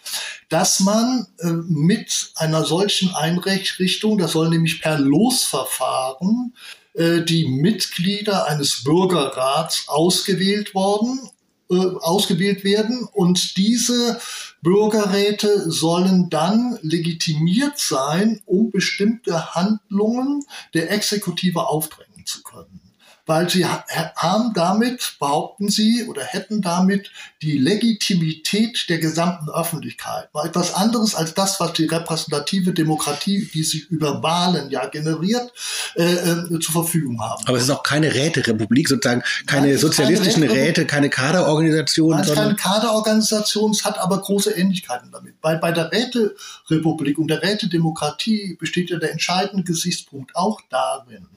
dass 0.49 0.81
man 0.81 1.25
äh, 1.39 1.47
mit 1.47 2.31
einer 2.35 2.63
solchen 2.63 3.15
Einrichtung, 3.15 4.19
das 4.19 4.33
soll 4.33 4.49
nämlich 4.49 4.81
per 4.81 4.99
Losverfahren, 4.99 6.53
äh, 6.93 7.21
die 7.21 7.47
Mitglieder 7.47 8.47
eines 8.47 8.83
Bürgerrats 8.83 9.85
ausgewählt 9.87 10.75
worden 10.75 11.27
ausgewählt 11.69 12.63
werden. 12.63 13.07
Und 13.11 13.57
diese 13.57 14.19
Bürgerräte 14.61 15.71
sollen 15.71 16.29
dann 16.29 16.77
legitimiert 16.81 17.79
sein, 17.79 18.41
um 18.45 18.71
bestimmte 18.71 19.55
Handlungen 19.55 20.45
der 20.73 20.91
Exekutive 20.91 21.67
aufdrängen 21.67 22.25
zu 22.25 22.43
können 22.43 22.82
weil 23.25 23.49
sie 23.49 23.65
haben 23.65 24.53
damit, 24.53 25.15
behaupten 25.19 25.69
sie, 25.69 26.05
oder 26.09 26.23
hätten 26.23 26.61
damit 26.61 27.09
die 27.41 27.57
Legitimität 27.57 28.85
der 28.89 28.97
gesamten 28.97 29.49
Öffentlichkeit. 29.49 30.27
War 30.33 30.45
etwas 30.45 30.73
anderes 30.73 31.15
als 31.15 31.33
das, 31.33 31.59
was 31.59 31.73
die 31.73 31.85
repräsentative 31.85 32.73
Demokratie, 32.73 33.49
die 33.53 33.63
sich 33.63 33.89
über 33.89 34.21
Wahlen 34.21 34.69
ja 34.69 34.85
generiert, 34.87 35.51
äh, 35.95 36.03
äh, 36.03 36.59
zur 36.59 36.73
Verfügung 36.73 37.21
haben. 37.21 37.43
Aber 37.45 37.57
es 37.57 37.63
ist 37.63 37.69
auch 37.69 37.83
keine 37.83 38.13
Räterepublik, 38.13 38.89
sozusagen 38.89 39.23
keine 39.45 39.67
Nein, 39.67 39.77
sozialistischen 39.77 40.45
keine 40.45 40.53
Räte, 40.53 40.85
keine 40.85 41.09
Kaderorganisation. 41.09 42.17
Nein, 42.17 42.33
keine 42.33 42.55
Kaderorganisation, 42.55 43.71
es 43.71 43.85
hat 43.85 43.97
aber 43.99 44.19
große 44.21 44.51
Ähnlichkeiten 44.51 45.11
damit. 45.11 45.35
Weil 45.41 45.59
bei 45.59 45.71
der 45.71 45.91
Räterepublik 45.91 47.17
und 47.17 47.27
der 47.27 47.41
Rätedemokratie 47.41 48.57
besteht 48.59 48.89
ja 48.89 48.97
der 48.97 49.11
entscheidende 49.11 49.63
Gesichtspunkt 49.63 50.35
auch 50.35 50.59
darin, 50.69 51.27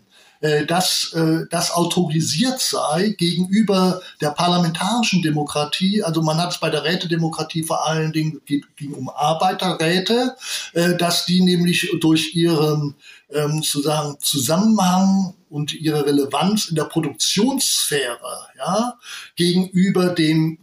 dass 0.66 1.12
äh, 1.14 1.46
das 1.50 1.70
autorisiert 1.70 2.60
sei 2.60 3.14
gegenüber 3.16 4.00
der 4.20 4.30
parlamentarischen 4.30 5.22
Demokratie. 5.22 6.02
Also 6.02 6.22
man 6.22 6.38
hat 6.38 6.52
es 6.52 6.58
bei 6.58 6.70
der 6.70 6.84
Rätedemokratie 6.84 7.62
vor 7.62 7.86
allen 7.86 8.12
Dingen 8.12 8.40
ging 8.44 8.92
um 8.92 9.08
Arbeiterräte, 9.08 10.36
äh, 10.72 10.96
dass 10.96 11.26
die 11.26 11.42
nämlich 11.42 11.90
durch 12.00 12.34
ihren 12.34 12.94
ähm, 13.30 13.62
sozusagen 13.62 14.18
Zusammenhang 14.20 15.34
und 15.48 15.74
ihre 15.74 16.06
Relevanz 16.06 16.66
in 16.66 16.76
der 16.76 16.84
Produktionssphäre 16.84 18.48
ja, 18.58 18.98
gegenüber 19.36 20.10
den 20.10 20.58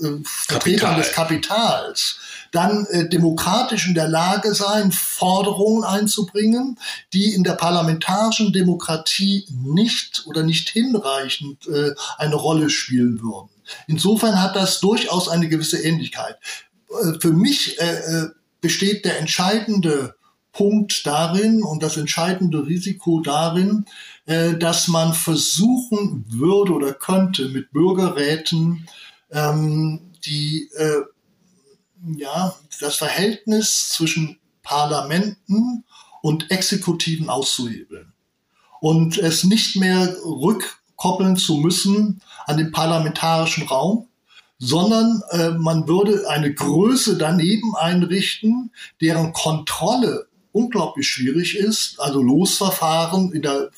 äh, 0.00 0.10
Vertretern 0.24 0.96
des 0.96 1.12
Kapitals 1.12 2.18
dann 2.52 2.86
äh, 2.86 3.08
demokratisch 3.08 3.86
in 3.86 3.94
der 3.94 4.08
Lage 4.08 4.54
sein, 4.54 4.92
Forderungen 4.92 5.84
einzubringen, 5.84 6.78
die 7.12 7.34
in 7.34 7.44
der 7.44 7.52
parlamentarischen 7.52 8.52
Demokratie 8.52 9.46
nicht 9.50 10.24
oder 10.26 10.42
nicht 10.42 10.68
hinreichend 10.68 11.66
äh, 11.68 11.92
eine 12.18 12.36
Rolle 12.36 12.70
spielen 12.70 13.20
würden. 13.22 13.50
Insofern 13.86 14.40
hat 14.40 14.56
das 14.56 14.80
durchaus 14.80 15.28
eine 15.28 15.48
gewisse 15.48 15.82
Ähnlichkeit. 15.82 16.36
Äh, 16.90 17.18
für 17.20 17.32
mich 17.32 17.80
äh, 17.80 17.84
äh, 17.84 18.28
besteht 18.60 19.04
der 19.04 19.18
entscheidende 19.18 20.14
Punkt 20.52 21.06
darin 21.06 21.62
und 21.62 21.82
das 21.82 21.98
entscheidende 21.98 22.66
Risiko 22.66 23.20
darin, 23.20 23.84
äh, 24.24 24.54
dass 24.54 24.88
man 24.88 25.12
versuchen 25.12 26.24
würde 26.28 26.72
oder 26.72 26.94
könnte 26.94 27.48
mit 27.50 27.72
Bürgerräten 27.72 28.88
ähm, 29.30 30.12
die 30.24 30.70
äh, 30.76 31.02
ja, 32.16 32.54
das 32.80 32.96
Verhältnis 32.96 33.88
zwischen 33.88 34.38
Parlamenten 34.62 35.84
und 36.22 36.50
Exekutiven 36.50 37.28
auszuhebeln 37.28 38.12
und 38.80 39.18
es 39.18 39.44
nicht 39.44 39.76
mehr 39.76 40.16
rückkoppeln 40.24 41.36
zu 41.36 41.56
müssen 41.56 42.20
an 42.46 42.56
den 42.56 42.72
parlamentarischen 42.72 43.66
Raum, 43.66 44.08
sondern 44.58 45.22
äh, 45.30 45.50
man 45.50 45.86
würde 45.86 46.28
eine 46.28 46.52
Größe 46.52 47.18
daneben 47.18 47.76
einrichten, 47.76 48.72
deren 49.00 49.32
Kontrolle 49.32 50.26
unglaublich 50.52 51.08
schwierig 51.08 51.56
ist, 51.56 52.00
also 52.00 52.22
Losverfahren 52.22 53.32
in 53.32 53.42
der 53.42 53.70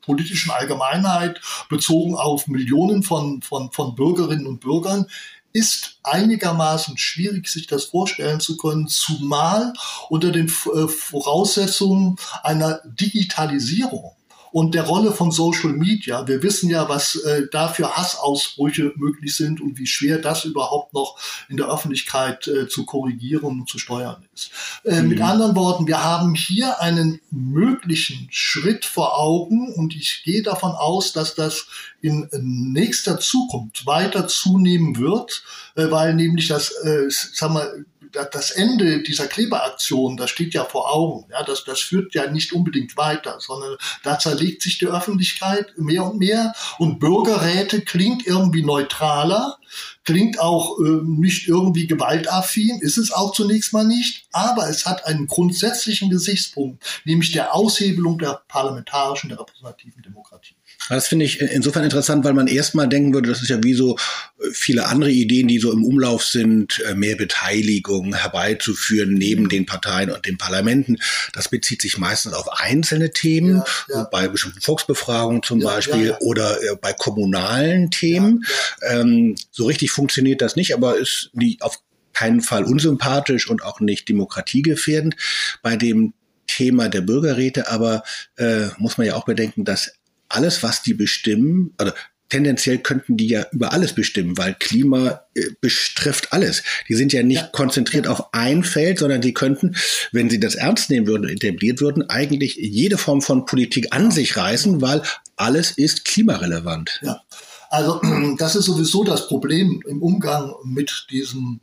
politischen 0.00 0.50
Allgemeinheit 0.50 1.40
bezogen 1.68 2.16
auf 2.16 2.48
Millionen 2.48 3.02
von, 3.02 3.42
von, 3.42 3.70
von 3.70 3.94
Bürgerinnen 3.94 4.46
und 4.46 4.60
Bürgern 4.60 5.06
ist 5.52 5.98
einigermaßen 6.02 6.96
schwierig, 6.98 7.48
sich 7.48 7.66
das 7.66 7.84
vorstellen 7.84 8.40
zu 8.40 8.56
können, 8.56 8.88
zumal 8.88 9.72
unter 10.08 10.32
den 10.32 10.46
äh, 10.46 10.88
Voraussetzungen 10.88 12.16
einer 12.42 12.80
Digitalisierung 12.84 14.16
und 14.52 14.74
der 14.74 14.84
Rolle 14.84 15.12
von 15.12 15.30
Social 15.30 15.72
Media. 15.72 16.28
Wir 16.28 16.42
wissen 16.42 16.70
ja, 16.70 16.88
was 16.88 17.16
äh, 17.16 17.46
da 17.50 17.68
für 17.68 17.96
Hassausbrüche 17.96 18.92
möglich 18.96 19.34
sind 19.34 19.60
und 19.60 19.78
wie 19.78 19.86
schwer 19.86 20.18
das 20.18 20.44
überhaupt 20.44 20.92
noch 20.92 21.18
in 21.48 21.56
der 21.56 21.72
Öffentlichkeit 21.72 22.46
äh, 22.46 22.68
zu 22.68 22.84
korrigieren 22.84 23.60
und 23.60 23.68
zu 23.68 23.78
steuern 23.78 24.24
ist. 24.34 24.50
Äh, 24.84 25.02
mhm. 25.02 25.08
Mit 25.08 25.20
anderen 25.20 25.56
Worten, 25.56 25.86
wir 25.86 26.04
haben 26.04 26.34
hier 26.34 26.80
einen 26.80 27.20
möglichen 27.30 28.28
Schritt 28.30 28.84
vor 28.84 29.18
Augen 29.18 29.72
und 29.74 29.96
ich 29.96 30.22
gehe 30.24 30.42
davon 30.42 30.72
aus, 30.72 31.12
dass 31.12 31.34
das 31.34 31.66
in 32.02 32.28
nächster 32.72 33.18
Zukunft 33.18 33.86
weiter 33.86 34.28
zunehmen 34.28 34.98
wird, 34.98 35.44
äh, 35.76 35.90
weil 35.90 36.14
nämlich 36.14 36.48
das, 36.48 36.72
äh, 36.84 37.08
sagen 37.08 37.54
wir, 37.54 37.84
das 38.12 38.50
Ende 38.50 39.02
dieser 39.02 39.26
Kleberaktion, 39.26 40.16
das 40.16 40.30
steht 40.30 40.54
ja 40.54 40.64
vor 40.64 40.92
Augen. 40.92 41.26
Ja, 41.30 41.42
das, 41.42 41.64
das 41.64 41.80
führt 41.80 42.14
ja 42.14 42.30
nicht 42.30 42.52
unbedingt 42.52 42.96
weiter, 42.96 43.36
sondern 43.40 43.76
da 44.02 44.18
zerlegt 44.18 44.62
sich 44.62 44.78
die 44.78 44.86
Öffentlichkeit 44.86 45.72
mehr 45.76 46.04
und 46.04 46.18
mehr 46.18 46.52
und 46.78 46.98
Bürgerräte 46.98 47.82
klingt 47.82 48.26
irgendwie 48.26 48.62
neutraler, 48.62 49.58
klingt 50.04 50.38
auch 50.40 50.78
äh, 50.78 51.02
nicht 51.04 51.48
irgendwie 51.48 51.86
gewaltaffin, 51.86 52.80
ist 52.80 52.98
es 52.98 53.12
auch 53.12 53.32
zunächst 53.32 53.72
mal 53.72 53.84
nicht, 53.84 54.26
aber 54.32 54.68
es 54.68 54.86
hat 54.86 55.06
einen 55.06 55.26
grundsätzlichen 55.26 56.10
Gesichtspunkt, 56.10 56.84
nämlich 57.04 57.32
der 57.32 57.54
Aushebelung 57.54 58.18
der 58.18 58.42
parlamentarischen, 58.48 59.30
der 59.30 59.40
repräsentativen 59.40 60.02
Demokratie. 60.02 60.54
Das 60.92 61.08
finde 61.08 61.24
ich 61.24 61.40
insofern 61.40 61.84
interessant, 61.84 62.22
weil 62.22 62.34
man 62.34 62.48
erstmal 62.48 62.86
denken 62.86 63.14
würde, 63.14 63.30
das 63.30 63.40
ist 63.40 63.48
ja 63.48 63.62
wie 63.62 63.72
so 63.72 63.96
äh, 63.96 64.50
viele 64.52 64.86
andere 64.86 65.10
Ideen, 65.10 65.48
die 65.48 65.58
so 65.58 65.72
im 65.72 65.84
Umlauf 65.84 66.24
sind, 66.24 66.82
äh, 66.86 66.94
mehr 66.94 67.16
Beteiligung 67.16 68.14
herbeizuführen 68.14 69.14
neben 69.14 69.48
den 69.48 69.64
Parteien 69.64 70.10
und 70.10 70.26
den 70.26 70.36
Parlamenten. 70.36 70.98
Das 71.32 71.48
bezieht 71.48 71.80
sich 71.80 71.96
meistens 71.96 72.34
auf 72.34 72.60
einzelne 72.60 73.10
Themen, 73.10 73.62
ja, 73.88 73.94
ja. 73.94 74.02
bei 74.04 74.28
bestimmten 74.28 74.60
Volksbefragungen 74.60 75.42
zum 75.42 75.60
ja, 75.60 75.68
Beispiel 75.68 76.14
oder 76.20 76.62
äh, 76.62 76.76
bei 76.78 76.92
kommunalen 76.92 77.90
Themen. 77.90 78.44
Ähm, 78.82 79.34
so 79.50 79.64
richtig 79.64 79.92
funktioniert 79.92 80.42
das 80.42 80.56
nicht, 80.56 80.74
aber 80.74 80.98
ist 80.98 81.30
die 81.32 81.56
auf 81.60 81.80
keinen 82.12 82.42
Fall 82.42 82.64
unsympathisch 82.64 83.48
und 83.48 83.64
auch 83.64 83.80
nicht 83.80 84.10
demokratiegefährdend. 84.10 85.16
Bei 85.62 85.76
dem 85.76 86.12
Thema 86.46 86.90
der 86.90 87.00
Bürgerräte 87.00 87.70
aber 87.70 88.02
äh, 88.36 88.66
muss 88.76 88.98
man 88.98 89.06
ja 89.06 89.14
auch 89.14 89.24
bedenken, 89.24 89.64
dass 89.64 89.92
alles, 90.32 90.62
was 90.62 90.82
die 90.82 90.94
bestimmen, 90.94 91.74
oder 91.80 91.94
tendenziell 92.32 92.78
könnten 92.78 93.18
die 93.18 93.28
ja 93.28 93.44
über 93.52 93.72
alles 93.74 93.92
bestimmen, 93.94 94.38
weil 94.38 94.54
Klima 94.54 95.20
äh, 95.34 95.48
betrifft 95.60 96.32
alles. 96.32 96.62
Die 96.88 96.94
sind 96.94 97.12
ja 97.12 97.22
nicht 97.22 97.42
ja. 97.42 97.48
konzentriert 97.48 98.06
auf 98.06 98.32
ein 98.32 98.64
Feld, 98.64 99.00
sondern 99.00 99.20
die 99.20 99.34
könnten, 99.34 99.76
wenn 100.12 100.30
sie 100.30 100.40
das 100.40 100.54
ernst 100.54 100.88
nehmen 100.88 101.06
würden 101.06 101.24
und 101.24 101.30
etabliert 101.30 101.82
würden, 101.82 102.08
eigentlich 102.08 102.56
jede 102.56 102.96
Form 102.96 103.20
von 103.20 103.44
Politik 103.44 103.88
an 103.90 104.10
sich 104.10 104.38
reißen, 104.38 104.80
weil 104.80 105.02
alles 105.36 105.72
ist 105.72 106.06
klimarelevant. 106.06 107.00
Ja, 107.02 107.20
also 107.68 108.00
das 108.38 108.56
ist 108.56 108.64
sowieso 108.64 109.04
das 109.04 109.28
Problem 109.28 109.82
im 109.86 110.02
Umgang 110.02 110.54
mit 110.64 111.06
diesem 111.10 111.60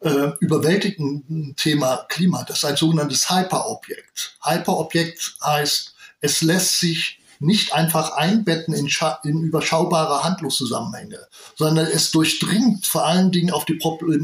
äh, 0.00 0.32
überwältigenden 0.40 1.56
Thema 1.56 2.04
Klima. 2.10 2.44
Das 2.46 2.58
ist 2.58 2.64
ein 2.66 2.76
sogenanntes 2.76 3.30
Hyperobjekt. 3.30 4.36
Hyperobjekt 4.42 5.36
heißt, 5.42 5.94
es 6.20 6.42
lässt 6.42 6.78
sich 6.78 7.20
nicht 7.40 7.72
einfach 7.74 8.12
einbetten 8.12 8.74
in, 8.74 8.88
in 9.24 9.42
überschaubare 9.42 10.24
Handlungszusammenhänge, 10.24 11.18
sondern 11.56 11.86
es 11.86 12.10
durchdringt 12.10 12.86
vor 12.86 13.06
allen 13.06 13.32
Dingen 13.32 13.50
auf 13.50 13.64
die 13.64 13.80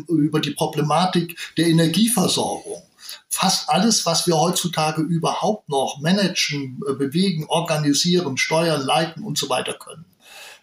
über 0.08 0.40
die 0.40 0.52
Problematik 0.52 1.38
der 1.56 1.66
Energieversorgung. 1.66 2.82
Fast 3.28 3.68
alles, 3.68 4.06
was 4.06 4.26
wir 4.26 4.38
heutzutage 4.38 5.02
überhaupt 5.02 5.68
noch 5.68 5.98
managen, 6.00 6.80
äh, 6.88 6.94
bewegen, 6.94 7.46
organisieren, 7.48 8.36
steuern, 8.36 8.82
leiten 8.82 9.22
und 9.22 9.38
so 9.38 9.48
weiter 9.48 9.74
können. 9.74 10.04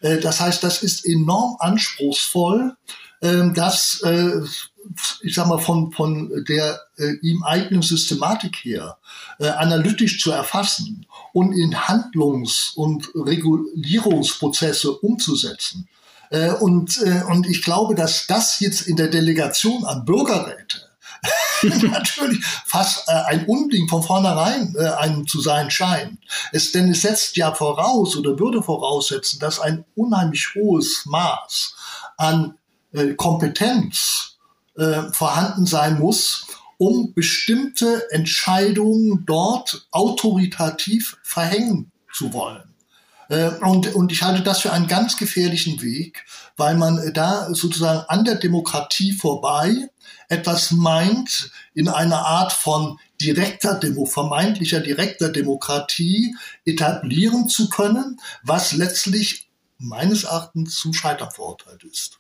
Äh, 0.02 0.20
das 0.20 0.40
heißt, 0.40 0.64
das 0.64 0.84
ist 0.84 1.06
enorm 1.06 1.56
anspruchsvoll, 1.60 2.76
ähm, 3.22 3.54
das 3.54 4.02
äh, 4.02 4.42
ich 5.21 5.36
sag 5.36 5.47
mal, 5.47 5.60
von, 5.60 5.91
von 5.91 6.45
der 6.47 6.80
äh, 6.97 7.13
ihm 7.21 7.43
eigenen 7.43 7.82
Systematik 7.82 8.58
her 8.63 8.97
äh, 9.39 9.47
analytisch 9.47 10.21
zu 10.21 10.32
erfassen 10.32 11.06
und 11.34 11.54
in 11.54 11.88
Handlungs- 11.88 12.73
und 12.76 13.10
Regulierungsprozesse 13.15 14.91
umzusetzen. 14.91 15.88
Äh, 16.30 16.52
und, 16.52 17.02
äh, 17.02 17.23
und 17.30 17.47
ich 17.47 17.62
glaube, 17.63 17.95
dass 17.95 18.28
das 18.28 18.60
jetzt 18.60 18.82
in 18.82 18.95
der 18.95 19.08
Delegation 19.08 19.86
an 19.86 20.06
Bürgerräte 20.06 20.88
natürlich 21.63 22.43
fast 22.65 23.08
äh, 23.08 23.12
ein 23.12 23.45
Unding 23.45 23.88
von 23.88 24.04
vornherein 24.04 24.76
äh, 24.78 24.86
einem 24.89 25.28
zu 25.28 25.41
sein 25.41 25.71
scheint. 25.71 26.19
Es, 26.52 26.71
denn 26.71 26.91
es 26.91 27.02
setzt 27.02 27.38
ja 27.38 27.54
voraus 27.54 28.15
oder 28.15 28.38
würde 28.39 28.62
voraussetzen, 28.62 29.39
dass 29.39 29.60
ein 29.60 29.86
unheimlich 29.95 30.54
hohes 30.56 31.06
Maß 31.06 31.76
an 32.17 32.58
äh, 32.93 33.13
Kompetenz 33.13 34.37
äh, 34.78 35.12
vorhanden 35.12 35.66
sein 35.66 36.00
muss, 36.00 36.48
um 36.78 37.13
bestimmte 37.13 38.10
Entscheidungen 38.12 39.26
dort 39.26 39.88
autoritativ 39.92 41.18
verhängen 41.24 41.92
zu 42.13 42.34
wollen. 42.34 42.76
Äh, 43.30 43.50
und, 43.62 43.94
und 43.96 44.12
ich 44.12 44.22
halte 44.22 44.44
das 44.44 44.60
für 44.60 44.72
einen 44.72 44.88
ganz 44.88 45.18
gefährlichen 45.18 45.82
Weg, 45.82 46.26
weil 46.56 46.76
man 46.76 47.12
da 47.13 47.54
sozusagen 47.54 48.06
an 48.08 48.24
der 48.24 48.36
Demokratie 48.36 49.13
vorbei 49.13 49.90
etwas 50.30 50.72
meint, 50.72 51.52
in 51.74 51.88
einer 51.88 52.26
Art 52.26 52.54
von 52.54 53.00
direkter 53.20 53.76
Demo, 53.76 54.06
vermeintlicher 54.06 54.80
direkter 54.80 55.30
Demokratie 55.30 56.36
etablieren 56.66 57.50
zu 57.50 57.70
können, 57.70 58.20
was 58.44 58.74
letztlich 58.74 59.50
meines 59.80 60.24
Erachtens 60.24 60.76
zum 60.76 60.94
Scheitern 60.94 61.32
verurteilt 61.32 61.84
ist 61.84 62.16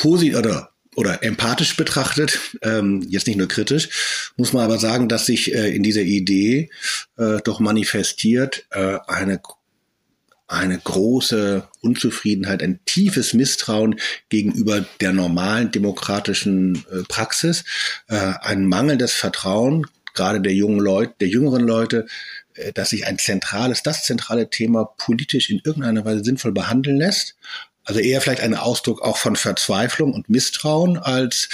positiv 0.00 0.36
oder 0.36 0.70
oder 0.96 1.22
empathisch 1.22 1.76
betrachtet, 1.76 2.40
ähm, 2.62 3.06
jetzt 3.08 3.28
nicht 3.28 3.36
nur 3.36 3.46
kritisch, 3.46 4.32
muss 4.36 4.52
man 4.52 4.64
aber 4.64 4.78
sagen, 4.78 5.08
dass 5.08 5.24
sich 5.24 5.54
äh, 5.54 5.74
in 5.74 5.84
dieser 5.84 6.02
Idee 6.02 6.68
äh, 7.16 7.38
doch 7.44 7.60
manifestiert 7.60 8.66
äh, 8.70 8.98
eine 9.06 9.40
eine 10.48 10.78
große 10.78 11.68
Unzufriedenheit, 11.80 12.60
ein 12.60 12.80
tiefes 12.84 13.34
Misstrauen 13.34 14.00
gegenüber 14.30 14.84
der 15.00 15.12
normalen 15.12 15.70
demokratischen 15.70 16.84
äh, 16.90 17.04
Praxis, 17.08 17.64
äh, 18.08 18.16
ein 18.40 18.66
mangelndes 18.66 19.12
Vertrauen, 19.12 19.86
gerade 20.12 20.40
der 20.40 20.52
jungen 20.52 20.80
Leute, 20.80 21.14
der 21.20 21.28
jüngeren 21.28 21.64
Leute, 21.64 22.06
äh, 22.54 22.72
dass 22.72 22.90
sich 22.90 23.06
ein 23.06 23.16
zentrales, 23.18 23.84
das 23.84 24.04
zentrale 24.04 24.50
Thema 24.50 24.86
politisch 24.98 25.50
in 25.50 25.60
irgendeiner 25.64 26.04
Weise 26.04 26.24
sinnvoll 26.24 26.50
behandeln 26.50 26.96
lässt 26.96 27.36
also 27.84 28.00
eher 28.00 28.20
vielleicht 28.20 28.42
ein 28.42 28.54
Ausdruck 28.54 29.02
auch 29.02 29.16
von 29.16 29.36
Verzweiflung 29.36 30.14
und 30.14 30.28
Misstrauen 30.28 30.98
als 30.98 31.48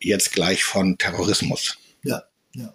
jetzt 0.00 0.32
gleich 0.32 0.64
von 0.64 0.98
Terrorismus. 0.98 1.76
Ja, 2.02 2.22
ja. 2.54 2.74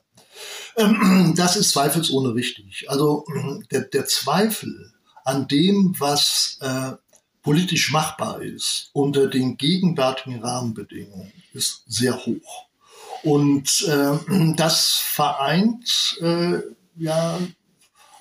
Ähm, 0.78 1.34
das 1.38 1.56
ist 1.56 1.72
zweifelsohne 1.72 2.34
richtig. 2.34 2.90
Also 2.90 3.26
der, 3.72 3.82
der 3.82 4.06
Zweifel 4.06 4.94
an 5.24 5.48
dem, 5.48 5.96
was 6.00 6.58
äh, 6.62 6.92
politisch 7.42 7.92
machbar 7.92 8.42
ist 8.42 8.90
unter 8.94 9.28
den 9.28 9.58
gegenwärtigen 9.58 10.44
Rahmenbedingungen, 10.44 11.32
ist 11.54 11.84
sehr 11.88 12.26
hoch. 12.26 12.66
Und 13.24 13.88
äh, 13.88 14.54
das 14.56 14.96
vereint 14.96 16.18
äh, 16.22 16.60
ja 16.96 17.40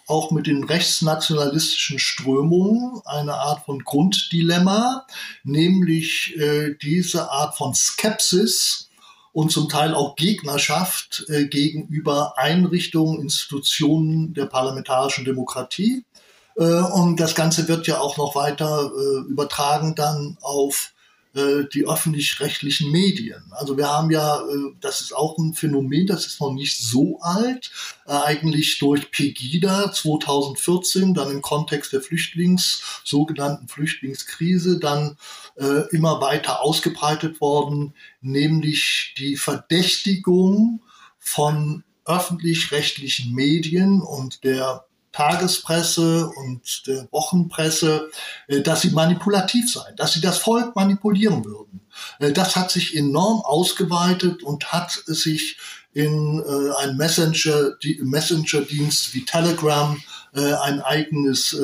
auch 0.07 0.31
mit 0.31 0.47
den 0.47 0.65
rechtsnationalistischen 0.65 1.99
Strömungen 1.99 3.01
eine 3.05 3.35
Art 3.35 3.65
von 3.65 3.81
Grunddilemma, 3.81 5.07
nämlich 5.45 6.37
äh, 6.37 6.75
diese 6.81 7.31
Art 7.31 7.57
von 7.57 7.75
Skepsis 7.75 8.89
und 9.33 9.51
zum 9.53 9.69
Teil 9.69 9.95
auch 9.95 10.17
Gegnerschaft 10.17 11.27
äh, 11.29 11.47
gegenüber 11.47 12.39
Einrichtungen, 12.39 13.21
Institutionen 13.21 14.33
der 14.33 14.47
parlamentarischen 14.47 15.25
Demokratie. 15.25 16.05
Äh, 16.57 16.63
und 16.63 17.21
das 17.21 17.35
Ganze 17.35 17.69
wird 17.69 17.87
ja 17.87 18.01
auch 18.01 18.17
noch 18.17 18.35
weiter 18.35 18.91
äh, 18.91 19.31
übertragen 19.31 19.95
dann 19.95 20.39
auf 20.41 20.93
die 21.75 21.87
öffentlich-rechtlichen 21.87 22.91
Medien. 22.91 23.43
Also 23.51 23.77
wir 23.77 23.89
haben 23.89 24.11
ja, 24.11 24.41
äh, 24.41 24.75
das 24.81 25.01
ist 25.01 25.15
auch 25.15 25.37
ein 25.39 25.55
Phänomen, 25.55 26.07
das 26.07 26.27
ist 26.27 26.41
noch 26.41 26.53
nicht 26.53 26.79
so 26.79 27.19
alt, 27.21 27.71
äh, 28.07 28.13
eigentlich 28.13 28.79
durch 28.79 29.11
Pegida 29.11 29.93
2014, 29.93 31.15
dann 31.15 31.31
im 31.31 31.43
Kontext 31.43 31.93
der 31.93 32.01
Flüchtlings, 32.01 32.83
sogenannten 33.05 33.69
Flüchtlingskrise, 33.69 34.79
dann 34.79 35.17
immer 35.91 36.21
weiter 36.21 36.61
ausgebreitet 36.61 37.41
worden, 37.41 37.95
nämlich 38.21 39.15
die 39.17 39.37
Verdächtigung 39.37 40.83
von 41.19 41.83
öffentlich-rechtlichen 42.05 43.35
Medien 43.35 44.03
und 44.03 44.45
der 44.45 44.86
Tagespresse 45.17 46.29
und 46.29 46.87
der 46.87 47.09
Wochenpresse, 47.11 48.11
äh, 48.49 48.61
dass 48.61 48.83
sie 48.83 48.91
manipulativ 48.91 49.73
seien, 49.73 49.97
dass 49.97 50.13
sie 50.13 50.21
das 50.21 50.37
Volk 50.37 50.77
manipulieren 50.77 51.43
würden. 51.43 51.81
Äh, 52.19 52.33
das 52.33 52.55
hat 52.55 52.71
sich 52.71 52.95
enorm 52.95 53.41
ausgeweitet 53.41 54.43
und 54.43 54.73
hat 54.73 54.91
sich 55.07 55.57
in 55.95 56.45
äh, 56.47 56.83
ein 56.83 56.99
Messenger, 56.99 57.77
Messenger-Dienst 58.01 59.15
wie 59.15 59.25
Telegram 59.25 60.01
ein 60.33 60.83
eigenes 60.83 61.57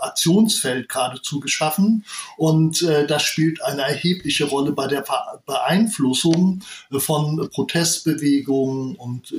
Aktionsfeld 0.00 0.88
geradezu 0.88 1.38
geschaffen. 1.38 2.04
Und 2.36 2.82
das 2.82 3.22
spielt 3.22 3.62
eine 3.62 3.82
erhebliche 3.82 4.46
Rolle 4.46 4.72
bei 4.72 4.88
der 4.88 5.04
Beeinflussung 5.46 6.64
von 6.90 7.48
Protestbewegungen 7.48 8.96
und 8.96 9.32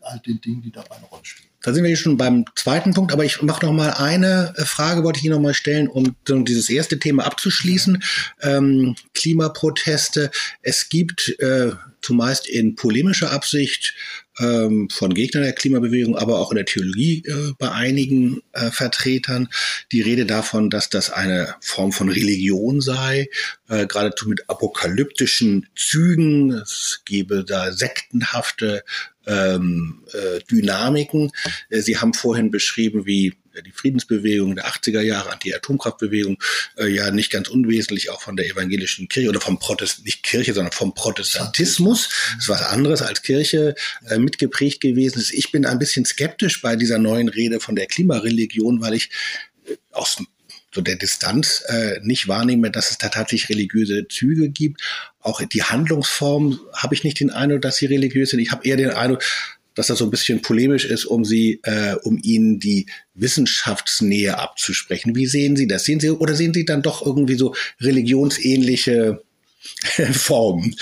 all 0.00 0.18
den 0.20 0.40
Dingen, 0.40 0.62
die 0.62 0.72
dabei 0.72 0.96
eine 0.96 1.06
Rolle 1.08 1.26
spielen. 1.26 1.51
Da 1.62 1.72
sind 1.72 1.84
wir 1.84 1.88
hier 1.88 1.96
schon 1.96 2.16
beim 2.16 2.44
zweiten 2.54 2.92
Punkt, 2.92 3.12
aber 3.12 3.24
ich 3.24 3.40
mache 3.42 3.64
noch 3.64 3.72
mal 3.72 3.90
eine 3.90 4.52
äh, 4.56 4.64
Frage, 4.64 5.04
wollte 5.04 5.18
ich 5.18 5.22
hier 5.22 5.30
noch 5.30 5.40
mal 5.40 5.54
stellen, 5.54 5.88
um 5.88 6.14
dieses 6.44 6.68
erste 6.68 6.98
Thema 6.98 7.24
abzuschließen. 7.24 8.02
Ähm, 8.42 8.96
Klimaproteste. 9.14 10.30
Es 10.62 10.88
gibt 10.88 11.28
äh, 11.38 11.72
zumeist 12.02 12.48
in 12.48 12.74
polemischer 12.74 13.30
Absicht 13.30 13.94
ähm, 14.38 14.88
von 14.90 15.14
Gegnern 15.14 15.44
der 15.44 15.52
Klimabewegung, 15.52 16.16
aber 16.16 16.38
auch 16.38 16.50
in 16.50 16.56
der 16.56 16.66
Theologie 16.66 17.22
äh, 17.26 17.52
bei 17.58 17.70
einigen 17.70 18.42
äh, 18.52 18.70
Vertretern 18.70 19.48
die 19.92 20.00
Rede 20.00 20.26
davon, 20.26 20.70
dass 20.70 20.90
das 20.90 21.10
eine 21.10 21.54
Form 21.60 21.92
von 21.92 22.08
Religion 22.08 22.80
sei, 22.80 23.28
äh, 23.68 23.86
geradezu 23.86 24.28
mit 24.28 24.48
apokalyptischen 24.48 25.68
Zügen. 25.76 26.52
Es 26.52 27.02
gebe 27.04 27.44
da 27.44 27.72
sektenhafte 27.72 28.84
ähm, 29.26 30.04
äh, 30.12 30.40
Dynamiken. 30.50 31.32
Äh, 31.68 31.80
Sie 31.80 31.98
haben 31.98 32.14
vorhin 32.14 32.50
beschrieben, 32.50 33.06
wie 33.06 33.34
die 33.60 33.72
Friedensbewegung 33.72 34.54
der 34.54 34.66
80er 34.66 35.00
Jahre, 35.00 35.30
Anti-Atomkraftbewegung, 35.30 36.38
äh, 36.78 36.86
ja 36.86 37.10
nicht 37.10 37.30
ganz 37.30 37.48
unwesentlich 37.48 38.10
auch 38.10 38.22
von 38.22 38.36
der 38.36 38.46
evangelischen 38.46 39.08
Kirche 39.08 39.28
oder 39.28 39.40
vom 39.40 39.58
Protest, 39.58 40.04
nicht 40.04 40.22
Kirche, 40.22 40.54
sondern 40.54 40.72
vom 40.72 40.94
Protestantismus, 40.94 42.08
das 42.34 42.44
ist 42.44 42.48
was 42.48 42.62
anderes 42.62 43.02
als 43.02 43.22
Kirche, 43.22 43.74
äh, 44.08 44.18
mitgeprägt 44.18 44.80
gewesen 44.80 45.18
ist. 45.18 45.32
Ich 45.32 45.52
bin 45.52 45.66
ein 45.66 45.78
bisschen 45.78 46.04
skeptisch 46.04 46.62
bei 46.62 46.76
dieser 46.76 46.98
neuen 46.98 47.28
Rede 47.28 47.60
von 47.60 47.76
der 47.76 47.86
Klimareligion, 47.86 48.80
weil 48.80 48.94
ich 48.94 49.10
äh, 49.66 49.76
aus 49.90 50.18
so 50.74 50.80
der 50.80 50.96
Distanz 50.96 51.62
äh, 51.66 52.00
nicht 52.02 52.28
wahrnehme, 52.28 52.70
dass 52.70 52.90
es 52.90 52.96
da 52.96 53.10
tatsächlich 53.10 53.50
religiöse 53.50 54.08
Züge 54.08 54.48
gibt. 54.48 54.80
Auch 55.22 55.42
die 55.42 55.62
Handlungsform 55.62 56.60
habe 56.74 56.94
ich 56.94 57.04
nicht 57.04 57.20
den 57.20 57.30
Eindruck, 57.30 57.62
dass 57.62 57.76
sie 57.76 57.86
religiös 57.86 58.30
sind. 58.30 58.40
Ich 58.40 58.50
habe 58.50 58.66
eher 58.66 58.76
den 58.76 58.90
Eindruck, 58.90 59.22
dass 59.74 59.86
das 59.86 59.98
so 59.98 60.04
ein 60.04 60.10
bisschen 60.10 60.42
polemisch 60.42 60.84
ist, 60.84 61.04
um 61.04 61.24
sie, 61.24 61.60
äh, 61.62 61.94
um 62.02 62.18
ihnen 62.22 62.58
die 62.58 62.86
Wissenschaftsnähe 63.14 64.38
abzusprechen. 64.38 65.14
Wie 65.14 65.26
sehen 65.26 65.56
Sie 65.56 65.66
das? 65.66 65.84
Sehen 65.84 66.00
Sie 66.00 66.10
oder 66.10 66.34
sehen 66.34 66.52
Sie 66.52 66.64
dann 66.64 66.82
doch 66.82 67.04
irgendwie 67.04 67.36
so 67.36 67.54
religionsähnliche 67.80 69.22
Formen? 70.12 70.76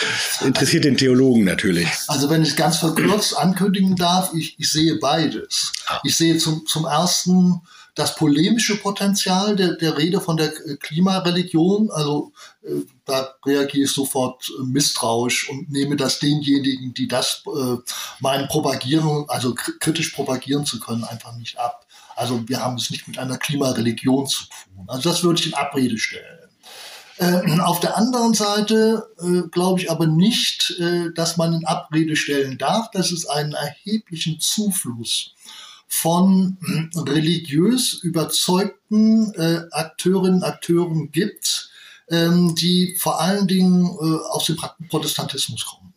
Interessiert 0.45 0.85
den 0.85 0.97
Theologen 0.97 1.45
natürlich. 1.45 1.87
Also 2.09 2.31
wenn 2.31 2.43
ich 2.43 2.57
ganz 2.57 2.79
verkürzt 2.79 3.37
ankündigen 3.37 3.95
darf, 3.95 4.33
ich, 4.35 4.57
ich 4.59 4.71
sehe 4.71 4.99
beides. 4.99 5.73
Ah. 5.87 6.01
Ich 6.05 6.17
sehe 6.17 6.39
zum, 6.39 6.67
zum 6.67 6.85
ersten 6.85 7.61
das 7.95 8.15
polemische 8.15 8.77
Potenzial 8.77 9.57
der, 9.57 9.77
der 9.77 9.99
Rede 9.99 10.21
von 10.21 10.37
der 10.37 10.53
Klimareligion, 10.77 11.91
also 11.91 12.33
äh, 12.63 12.83
da 13.05 13.35
reagiere 13.45 13.85
ich 13.85 13.93
sofort 13.93 14.51
misstrauisch 14.65 15.49
und 15.49 15.71
nehme 15.71 15.97
das 15.97 16.19
denjenigen, 16.19 16.95
die 16.95 17.09
das 17.09 17.43
äh, 17.47 17.77
meinen 18.21 18.49
propagieren, 18.49 19.25
also 19.29 19.55
kritisch 19.55 20.11
propagieren 20.11 20.65
zu 20.65 20.81
können, 20.81 21.05
einfach 21.05 21.37
nicht 21.37 21.59
ab. 21.59 21.87
Also 22.17 22.49
wir 22.49 22.63
haben 22.63 22.77
es 22.77 22.91
nicht 22.91 23.09
mit 23.09 23.19
einer 23.19 23.39
Klimareligion 23.39 24.27
zu 24.27 24.45
tun. 24.45 24.85
Also 24.89 25.09
das 25.09 25.23
würde 25.23 25.41
ich 25.41 25.47
in 25.47 25.55
Abrede 25.55 25.99
stellen. 25.99 26.41
Äh, 27.21 27.61
auf 27.61 27.81
der 27.81 27.99
anderen 27.99 28.33
Seite 28.33 29.07
äh, 29.21 29.47
glaube 29.51 29.79
ich 29.79 29.91
aber 29.91 30.07
nicht, 30.07 30.75
äh, 30.81 31.13
dass 31.15 31.37
man 31.37 31.53
in 31.53 31.67
Abrede 31.67 32.17
stellen 32.17 32.57
darf, 32.57 32.91
dass 32.93 33.13
es 33.13 33.27
einen 33.27 33.53
erheblichen 33.53 34.41
Zufluss 34.41 35.35
von 35.93 36.57
religiös 36.95 37.95
überzeugten 37.95 39.35
äh, 39.35 39.63
Akteurinnen 39.73 40.45
Akteuren 40.45 41.11
gibt, 41.11 41.69
ähm, 42.09 42.55
die 42.55 42.97
vor 42.99 43.21
allen 43.21 43.49
Dingen 43.49 43.85
äh, 43.85 44.29
aus 44.31 44.47
dem 44.47 44.57
Protestantismus 44.89 45.67
kommen. 45.67 45.93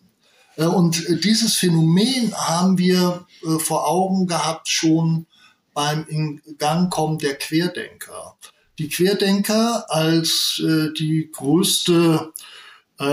Äh, 0.58 0.66
und 0.66 1.08
äh, 1.08 1.18
dieses 1.18 1.56
Phänomen 1.56 2.34
haben 2.36 2.80
wir 2.80 3.28
äh, 3.44 3.60
vor 3.60 3.88
Augen 3.88 4.26
gehabt 4.26 4.68
schon 4.68 5.28
beim 5.74 6.06
in 6.08 6.42
kommen 6.90 7.20
der 7.20 7.36
Querdenker. 7.36 8.36
Die 8.80 8.90
Querdenker 8.90 9.86
als 9.90 10.60
äh, 10.66 10.92
die 10.98 11.30
größte 11.32 12.34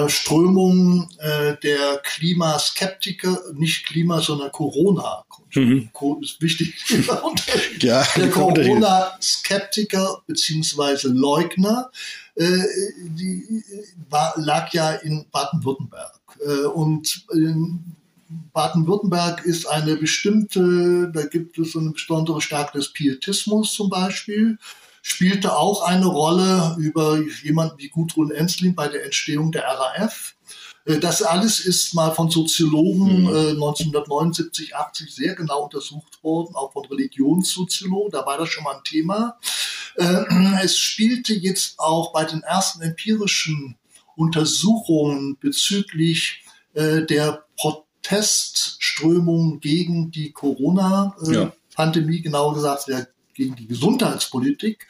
Strömung 0.09 1.09
äh, 1.19 1.57
der 1.63 2.01
Klimaskeptiker, 2.05 3.39
nicht 3.55 3.87
Klima, 3.87 4.21
sondern 4.21 4.53
Corona. 4.53 5.25
Mhm. 5.55 5.91
ist 6.23 6.41
wichtig. 6.41 6.75
ja, 7.81 8.07
der 8.17 8.31
Corona-Skeptiker 8.31 10.23
beziehungsweise 10.27 11.09
Leugner, 11.09 11.91
äh, 12.37 12.59
die 13.01 13.65
war, 14.09 14.35
lag 14.37 14.73
ja 14.73 14.93
in 14.93 15.27
Baden-Württemberg. 15.33 16.21
Äh, 16.45 16.67
und 16.67 17.27
in 17.33 17.97
Baden-Württemberg 18.53 19.45
ist 19.45 19.67
eine 19.67 19.97
bestimmte, 19.97 21.11
da 21.13 21.25
gibt 21.25 21.59
es 21.59 21.75
eine 21.75 21.91
besondere 21.91 22.41
Stärke 22.41 22.79
des 22.79 22.93
Pietismus 22.93 23.73
zum 23.73 23.91
Beispiel 23.91 24.59
spielte 25.03 25.57
auch 25.57 25.83
eine 25.83 26.07
Rolle 26.07 26.77
über 26.79 27.21
jemanden 27.43 27.79
wie 27.79 27.89
Gudrun 27.89 28.31
Ensslin 28.31 28.75
bei 28.75 28.89
der 28.89 29.05
Entstehung 29.05 29.53
der 29.53 29.65
RAF. 29.65 30.35
Äh, 30.85 30.99
das 30.99 31.23
alles 31.23 31.61
ist 31.61 31.95
mal 31.95 32.13
von 32.13 32.31
Soziologen 32.31 33.23
mhm. 33.23 33.29
1979, 33.29 34.77
80 34.77 35.15
sehr 35.15 35.35
genau 35.35 35.65
untersucht 35.65 36.23
worden, 36.23 36.55
auch 36.55 36.73
von 36.73 36.85
Religionssoziologen. 36.87 38.13
Da 38.13 38.27
war 38.27 38.39
das 38.39 38.49
schon 38.49 38.65
mal 38.65 38.77
ein 38.77 38.85
Thema. 38.85 39.39
Äh, 39.97 40.25
es 40.63 40.79
spielte 40.79 41.35
jetzt 41.35 41.79
auch 41.79 42.13
bei 42.13 42.25
den 42.25 42.43
ersten 42.43 42.83
empirischen 42.83 43.77
Untersuchungen 44.17 45.37
bezüglich 45.41 46.45
äh, 46.75 47.03
der 47.03 47.45
Protestströmung 47.57 49.61
gegen 49.61 50.11
die 50.11 50.33
Corona-Pandemie, 50.33 52.17
ja. 52.17 52.23
genauer 52.23 52.55
gesagt 52.55 52.89
der 52.89 53.09
gegen 53.35 53.57
die 53.57 53.67
Gesundheitspolitik 53.67 54.87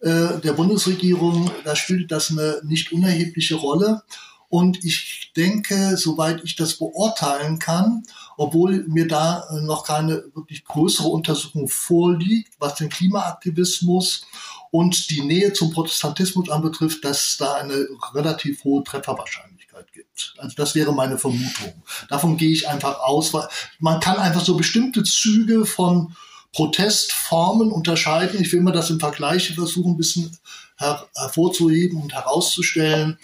äh, 0.00 0.38
der 0.40 0.52
Bundesregierung, 0.52 1.50
da 1.64 1.76
spielt 1.76 2.10
das 2.10 2.30
eine 2.30 2.60
nicht 2.64 2.92
unerhebliche 2.92 3.56
Rolle. 3.56 4.02
Und 4.48 4.84
ich 4.84 5.32
denke, 5.36 5.96
soweit 5.96 6.42
ich 6.42 6.56
das 6.56 6.76
beurteilen 6.76 7.60
kann, 7.60 8.02
obwohl 8.36 8.84
mir 8.88 9.06
da 9.06 9.46
noch 9.62 9.84
keine 9.84 10.24
wirklich 10.34 10.64
größere 10.64 11.06
Untersuchung 11.06 11.68
vorliegt, 11.68 12.54
was 12.58 12.74
den 12.74 12.88
Klimaaktivismus 12.88 14.26
und 14.72 15.10
die 15.10 15.22
Nähe 15.22 15.52
zum 15.52 15.70
Protestantismus 15.70 16.50
anbetrifft, 16.50 17.04
dass 17.04 17.36
da 17.36 17.54
eine 17.54 17.86
relativ 18.12 18.64
hohe 18.64 18.82
Trefferwahrscheinlichkeit 18.82 19.92
gibt. 19.92 20.34
Also 20.38 20.54
das 20.56 20.74
wäre 20.74 20.92
meine 20.92 21.18
Vermutung. 21.18 21.82
Davon 22.08 22.36
gehe 22.36 22.50
ich 22.50 22.68
einfach 22.68 22.98
aus, 23.00 23.32
weil 23.32 23.48
man 23.78 24.00
kann 24.00 24.16
einfach 24.16 24.44
so 24.44 24.56
bestimmte 24.56 25.04
Züge 25.04 25.64
von 25.64 26.16
Protestformen 26.52 27.70
unterscheiden. 27.70 28.40
Ich 28.40 28.52
will 28.52 28.60
mir 28.60 28.72
das 28.72 28.90
im 28.90 29.00
Vergleich 29.00 29.54
versuchen, 29.54 29.92
ein 29.92 29.96
bisschen 29.96 30.36
her 30.78 31.06
hervorzuheben 31.14 32.02
und 32.02 32.12
herauszustellen. 32.12 33.18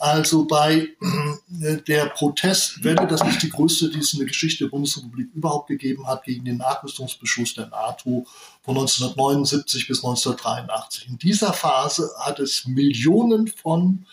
Also 0.00 0.46
bei 0.46 0.88
äh, 1.60 1.76
der 1.86 2.06
Protestwelle, 2.06 3.06
das 3.06 3.20
ist 3.20 3.42
die 3.42 3.50
größte, 3.50 3.90
die 3.90 3.98
es 3.98 4.14
in 4.14 4.20
der 4.20 4.28
Geschichte 4.28 4.64
der 4.64 4.70
Bundesrepublik 4.70 5.28
überhaupt 5.34 5.68
gegeben 5.68 6.06
hat, 6.06 6.24
gegen 6.24 6.46
den 6.46 6.56
Nachrüstungsbeschluss 6.56 7.52
der 7.52 7.66
NATO 7.66 8.26
von 8.62 8.78
1979 8.78 9.86
bis 9.86 9.98
1983. 9.98 11.08
In 11.08 11.18
dieser 11.18 11.52
Phase 11.52 12.10
hat 12.18 12.38
es 12.38 12.66
Millionen 12.66 13.48
von 13.48 14.06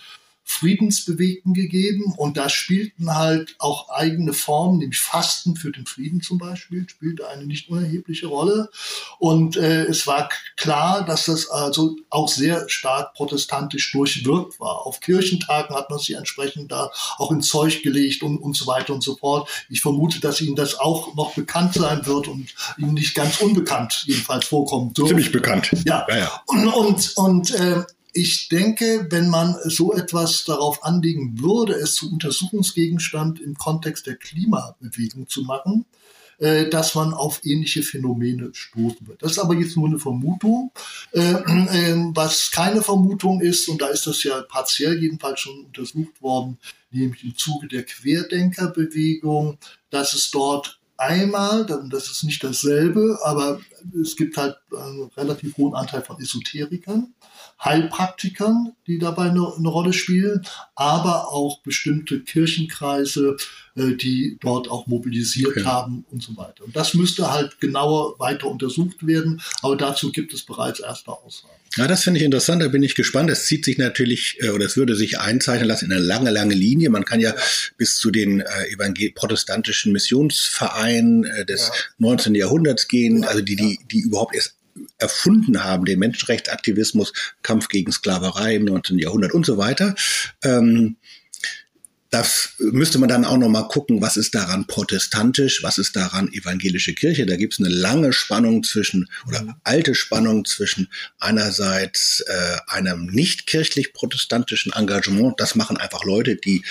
Friedensbewegten 0.50 1.54
gegeben 1.54 2.14
und 2.16 2.38
da 2.38 2.48
spielten 2.48 3.14
halt 3.14 3.56
auch 3.60 3.90
eigene 3.90 4.32
Formen, 4.32 4.80
nämlich 4.80 5.00
Fasten 5.00 5.58
für 5.58 5.74
den 5.74 5.86
Frieden 5.86 6.22
zum 6.22 6.38
Beispiel, 6.38 6.88
spielte 6.88 7.28
eine 7.28 7.46
nicht 7.46 7.70
unerhebliche 7.70 8.28
Rolle. 8.28 8.70
Und 9.20 9.58
äh, 9.58 9.84
es 9.84 10.08
war 10.08 10.30
klar, 10.56 11.06
dass 11.06 11.26
das 11.26 11.50
also 11.50 11.98
auch 12.10 12.30
sehr 12.30 12.70
stark 12.70 13.14
protestantisch 13.14 13.92
durchwirkt 13.92 14.60
war. 14.62 14.88
Auf 14.88 15.02
Kirchentagen 15.02 15.76
hat 15.76 15.90
man 15.90 16.00
sich 16.00 16.16
entsprechend 16.16 16.72
da 16.72 16.92
auch 17.18 17.32
ins 17.32 17.50
Zeug 17.50 17.84
gelegt 17.84 18.24
und, 18.24 18.38
und 18.38 18.56
so 18.56 18.68
weiter 18.68 18.94
und 18.94 19.04
so 19.04 19.18
fort. 19.18 19.50
Ich 19.70 19.82
vermute, 19.82 20.22
dass 20.22 20.40
Ihnen 20.40 20.56
das 20.56 20.80
auch 20.80 21.14
noch 21.16 21.36
bekannt 21.36 21.74
sein 21.74 22.06
wird 22.06 22.30
und 22.30 22.56
Ihnen 22.78 22.94
nicht 22.94 23.16
ganz 23.16 23.42
unbekannt 23.42 24.06
jedenfalls 24.08 24.46
vorkommen 24.46 24.94
dürfte. 24.94 25.10
Ziemlich 25.10 25.34
bekannt. 25.34 25.72
Ja. 25.86 26.06
ja, 26.08 26.18
ja. 26.18 26.42
Und, 26.46 26.68
und, 26.68 27.18
und 27.18 27.52
äh, 27.54 27.84
ich 28.18 28.50
denke, 28.50 29.08
wenn 29.12 29.30
man 29.30 29.56
so 29.66 29.94
etwas 29.94 30.44
darauf 30.44 30.84
anlegen 30.84 31.40
würde, 31.40 31.74
es 31.74 31.94
zu 31.94 32.12
Untersuchungsgegenstand 32.12 33.40
im 33.40 33.56
Kontext 33.56 34.08
der 34.08 34.16
Klimabewegung 34.16 35.28
zu 35.30 35.44
machen, 35.44 35.86
äh, 36.40 36.68
dass 36.68 36.96
man 36.96 37.14
auf 37.14 37.42
ähnliche 37.46 37.84
Phänomene 37.84 38.50
stoßen 38.54 39.08
wird. 39.08 39.22
Das 39.22 39.34
ist 39.34 39.40
aber 39.40 39.54
jetzt 39.54 39.78
nur 39.78 39.88
eine 39.88 40.00
Vermutung. 40.00 40.72
Äh, 41.12 41.32
äh, 41.32 42.12
was 42.16 42.50
keine 42.52 42.82
Vermutung 42.82 43.40
ist, 43.40 43.70
und 43.70 43.82
da 43.84 43.88
ist 43.88 44.08
das 44.08 44.24
ja 44.24 44.42
partiell 44.42 45.00
jedenfalls 45.00 45.40
schon 45.40 45.66
untersucht 45.66 46.20
worden, 46.20 46.58
nämlich 46.90 47.24
im 47.24 47.38
Zuge 47.38 47.68
der 47.68 47.84
Querdenkerbewegung, 47.84 49.60
dass 49.92 50.16
es 50.16 50.32
dort 50.32 50.80
einmal, 50.98 51.66
das 51.66 52.10
ist 52.10 52.24
nicht 52.24 52.44
dasselbe, 52.44 53.20
aber 53.24 53.60
es 54.02 54.16
gibt 54.16 54.38
halt 54.38 54.58
einen 54.76 55.12
relativ 55.16 55.56
hohen 55.58 55.76
Anteil 55.76 56.02
von 56.02 56.20
Esoterikern, 56.20 57.14
Heilpraktikern, 57.64 58.74
die 58.86 59.00
dabei 59.00 59.30
eine, 59.30 59.54
eine 59.56 59.68
Rolle 59.68 59.94
spielen, 59.94 60.46
aber 60.76 61.32
auch 61.32 61.62
bestimmte 61.62 62.20
Kirchenkreise, 62.20 63.38
äh, 63.76 63.94
die 63.94 64.38
dort 64.42 64.70
auch 64.70 64.88
mobilisiert 64.88 65.58
okay. 65.58 65.66
haben 65.66 66.06
und 66.12 66.22
so 66.22 66.38
weiter. 66.38 66.64
Und 66.64 66.76
das 66.76 66.94
müsste 66.94 67.32
halt 67.32 67.60
genauer 67.60 68.20
weiter 68.20 68.48
untersucht 68.48 69.06
werden, 69.06 69.42
aber 69.62 69.76
dazu 69.76 70.12
gibt 70.12 70.34
es 70.34 70.44
bereits 70.44 70.80
erste 70.80 71.12
Aussagen. 71.12 71.54
Ja, 71.76 71.88
das 71.88 72.04
finde 72.04 72.20
ich 72.20 72.26
interessant, 72.26 72.62
da 72.62 72.70
bin 72.70 72.82
ich 72.82 72.96
gespannt. 72.96 73.30
Es 73.30 73.46
zieht 73.46 73.66
sich 73.66 73.78
natürlich, 73.78 74.38
äh, 74.40 74.50
oder 74.50 74.66
es 74.66 74.78
würde 74.78 74.96
sich 74.96 75.20
einzeichnen 75.20 75.68
lassen 75.68 75.86
in 75.86 75.92
eine 75.92 76.02
lange, 76.02 76.32
lange 76.32 76.56
Linie. 76.56 76.90
Man 76.90 77.06
kann 77.06 77.20
ja 77.20 77.36
bis 77.78 77.98
zu 77.98 78.10
den 78.10 78.42
äh, 78.42 79.12
protestantischen 79.14 79.92
Missionsvereinen 79.92 81.26
äh, 81.26 81.46
des 81.46 81.68
ja. 81.68 81.74
19. 82.00 82.36
Jahrhunderts 82.36 82.88
gehen, 82.88 83.24
also 83.26 83.42
die, 83.42 83.56
die, 83.56 83.80
die 83.92 84.00
überhaupt 84.00 84.36
erst 84.36 84.57
erfunden 84.98 85.64
haben, 85.64 85.86
den 85.86 86.00
Menschenrechtsaktivismus, 86.00 87.14
Kampf 87.42 87.68
gegen 87.68 87.92
Sklaverei 87.92 88.56
im 88.56 88.66
19. 88.66 89.00
Jahrhundert 89.00 89.34
und 89.34 89.46
so 89.46 89.58
weiter. 89.58 89.96
Ähm, 90.44 90.98
das 92.10 92.54
müsste 92.60 93.00
man 93.00 93.10
dann 93.10 93.26
auch 93.26 93.38
noch 93.38 93.50
mal 93.50 93.68
gucken, 93.68 94.02
was 94.02 94.16
ist 94.16 94.34
daran 94.34 94.66
protestantisch, 94.66 95.62
was 95.62 95.78
ist 95.78 95.96
daran 95.96 96.32
evangelische 96.32 96.94
Kirche. 96.94 97.26
Da 97.26 97.36
gibt 97.36 97.54
es 97.54 97.60
eine 97.60 97.68
lange 97.68 98.14
Spannung 98.14 98.64
zwischen 98.64 99.10
oder 99.28 99.60
alte 99.64 99.94
Spannung 99.94 100.46
zwischen 100.46 100.90
einerseits 101.20 102.22
äh, 102.22 102.58
einem 102.68 103.08
nicht 103.08 103.46
kirchlich 103.46 103.92
protestantischen 103.92 104.72
Engagement. 104.72 105.40
Das 105.40 105.56
machen 105.56 105.76
einfach 105.76 106.06
Leute, 106.06 106.38
die 106.38 106.64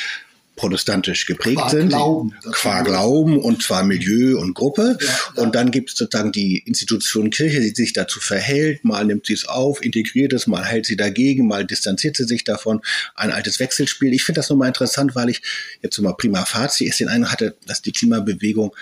protestantisch 0.57 1.27
geprägt 1.27 1.61
qua 1.61 1.69
sind. 1.69 1.91
Glauben, 1.91 2.35
qua 2.51 2.83
Glauben 2.83 3.39
und 3.39 3.63
zwar 3.63 3.85
Milieu 3.85 4.39
und 4.39 4.55
Gruppe. 4.55 4.97
Ja, 5.01 5.07
ja. 5.07 5.43
Und 5.43 5.55
dann 5.55 5.71
gibt 5.71 5.91
es 5.91 5.97
sozusagen 5.97 6.33
die 6.33 6.59
Institution 6.59 7.31
Kirche, 7.31 7.61
die 7.61 7.75
sich 7.75 7.93
dazu 7.93 8.21
verhält. 8.21 8.85
Mal 8.85 9.05
nimmt 9.05 9.27
sie 9.27 9.35
es 9.35 9.47
auf, 9.47 9.83
integriert 9.85 10.33
es, 10.33 10.47
mal 10.47 10.65
hält 10.65 10.87
sie 10.87 10.97
dagegen, 10.97 11.47
mal 11.47 11.65
distanziert 11.65 12.17
sie 12.17 12.25
sich 12.25 12.45
davon. 12.45 12.81
Ein 13.15 13.31
altes 13.31 13.61
Wechselspiel. 13.61 14.13
Ich 14.15 14.25
finde 14.25 14.41
das 14.41 14.49
nur 14.49 14.59
mal 14.59 14.69
interessant, 14.69 15.15
weil 15.15 15.29
ich 15.29 15.43
jetzt 15.83 15.99
mal 15.99 16.15
prima 16.15 16.45
Fazit 16.45 16.89
ist 16.89 17.01
den 17.01 17.09
einen 17.09 17.31
hatte, 17.31 17.57
dass 17.67 17.83
die 17.83 17.93
Klimabewegung 17.93 18.75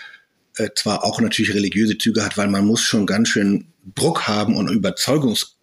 äh, 0.57 0.70
zwar 0.75 1.05
auch 1.05 1.20
natürlich 1.20 1.53
religiöse 1.55 1.99
Züge 1.99 2.25
hat, 2.25 2.37
weil 2.37 2.49
man 2.49 2.64
muss 2.64 2.83
schon 2.83 3.07
ganz 3.07 3.29
schön 3.29 3.66
Druck 3.95 4.29
haben 4.29 4.57
und 4.57 4.68
Überzeugungs 4.68 5.57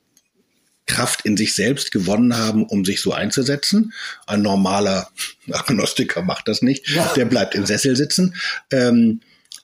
Kraft 0.88 1.25
in 1.25 1.38
sich 1.38 1.53
selbst 1.53 1.91
gewonnen 1.91 2.38
haben, 2.38 2.65
um 2.65 2.84
sich 2.84 3.01
so 3.01 3.13
einzusetzen. 3.13 3.93
Ein 4.27 4.41
normaler 4.41 5.09
Agnostiker 5.51 6.21
macht 6.21 6.47
das 6.47 6.61
nicht. 6.61 6.89
Ja. 6.89 7.13
Der 7.15 7.25
bleibt 7.25 7.55
im 7.55 7.65
Sessel 7.65 7.95
sitzen. 7.95 8.36
Ähm, 8.71 9.21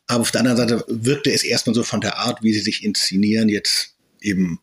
aber 0.07 0.22
auf 0.22 0.32
der 0.32 0.41
anderen 0.41 0.57
Seite 0.57 0.86
wirkte 0.88 1.32
es 1.32 1.43
erstmal 1.43 1.76
so 1.76 1.84
von 1.84 2.01
der 2.01 2.18
Art, 2.18 2.43
wie 2.43 2.53
sie 2.53 2.61
sich 2.61 2.84
inszenieren, 2.84 3.49
jetzt 3.49 3.93
eben 4.22 4.59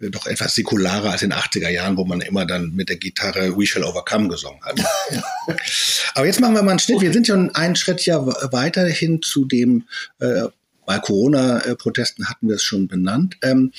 doch 0.00 0.26
etwas 0.26 0.54
säkularer 0.54 1.10
als 1.10 1.22
in 1.22 1.30
den 1.30 1.38
80er 1.38 1.68
Jahren, 1.68 1.96
wo 1.96 2.04
man 2.04 2.20
immer 2.20 2.46
dann 2.46 2.72
mit 2.74 2.88
der 2.88 2.96
Gitarre 2.96 3.56
We 3.56 3.66
Shall 3.66 3.82
Overcome 3.82 4.28
gesungen 4.28 4.60
hat. 4.62 4.80
Aber 6.14 6.26
jetzt 6.26 6.40
machen 6.40 6.54
wir 6.54 6.62
mal 6.62 6.70
einen 6.70 6.78
Schnitt. 6.78 7.00
Wir 7.00 7.12
sind 7.12 7.26
schon 7.26 7.54
einen 7.54 7.74
Schritt 7.74 8.06
ja 8.06 8.24
weiterhin 8.52 9.22
zu 9.22 9.44
dem, 9.44 9.88
äh, 10.20 10.44
bei 10.86 10.98
Corona-Protesten 11.00 12.28
hatten 12.28 12.48
wir 12.48 12.56
es 12.56 12.62
schon 12.62 12.86
benannt. 12.86 13.36
Ähm, 13.42 13.72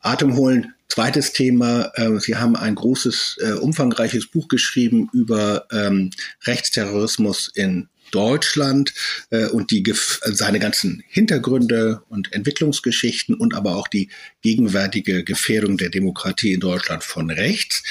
Atemholen 0.00 0.74
Zweites 0.88 1.32
Thema, 1.32 1.90
äh, 1.94 2.18
Sie 2.20 2.36
haben 2.36 2.56
ein 2.56 2.74
großes, 2.74 3.38
äh, 3.40 3.52
umfangreiches 3.52 4.28
Buch 4.28 4.48
geschrieben 4.48 5.08
über 5.12 5.66
ähm, 5.70 6.10
Rechtsterrorismus 6.44 7.50
in 7.54 7.88
Deutschland 8.10 8.94
äh, 9.30 9.46
und 9.46 9.70
die 9.70 9.84
seine 10.24 10.58
ganzen 10.58 11.02
Hintergründe 11.08 12.02
und 12.08 12.32
Entwicklungsgeschichten 12.32 13.34
und 13.34 13.54
aber 13.54 13.76
auch 13.76 13.88
die 13.88 14.10
gegenwärtige 14.42 15.24
Gefährdung 15.24 15.76
der 15.76 15.90
Demokratie 15.90 16.52
in 16.52 16.60
Deutschland 16.60 17.04
von 17.04 17.30
rechts. 17.30 17.82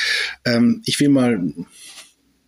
Ähm, 0.46 0.82
ich 0.86 1.00
will 1.00 1.10
mal 1.10 1.42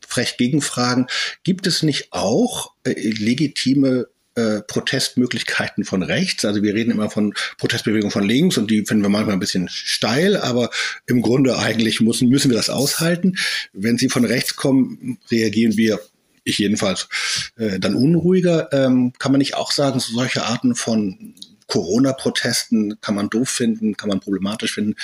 frech 0.08 0.38
gegenfragen, 0.38 1.08
gibt 1.44 1.68
es 1.68 1.84
nicht 1.84 2.14
auch 2.14 2.74
äh, 2.84 2.94
legitime 2.94 4.08
äh, 4.38 4.62
Protestmöglichkeiten 4.62 5.84
von 5.84 6.04
rechts. 6.04 6.46
Also 6.46 6.62
wir 6.64 6.74
reden 6.74 6.92
immer 6.92 7.10
von 7.10 7.34
Protestbewegungen 7.58 8.12
von 8.12 8.24
links 8.24 8.58
und 8.58 8.70
die 8.70 8.86
finden 8.86 9.04
wir 9.04 9.10
manchmal 9.10 9.36
ein 9.36 9.40
bisschen 9.40 9.68
steil, 9.68 10.38
aber 10.38 10.70
im 11.08 11.22
Grunde 11.22 11.58
eigentlich 11.58 12.02
müssen, 12.02 12.30
müssen 12.30 12.52
wir 12.52 12.58
das 12.58 12.70
aushalten. 12.70 13.36
Wenn 13.74 13.98
sie 13.98 14.10
von 14.10 14.26
rechts 14.26 14.56
kommen, 14.56 15.18
reagieren 15.32 15.76
wir 15.76 16.00
ich 16.44 16.60
jedenfalls, 16.60 17.10
äh, 17.58 17.78
dann 17.78 17.96
unruhiger. 17.96 18.72
Ähm, 18.72 19.12
kann 19.20 19.34
man 19.34 19.40
nicht 19.40 19.56
auch 19.56 19.72
sagen, 19.72 20.00
solche 20.00 20.46
Arten 20.46 20.76
von 20.76 21.36
Corona-Protesten 21.68 23.02
kann 23.02 23.16
man 23.16 23.30
doof 23.30 23.50
finden, 23.50 23.98
kann 23.98 24.08
man 24.08 24.22
problematisch 24.22 24.74
finden, 24.76 24.96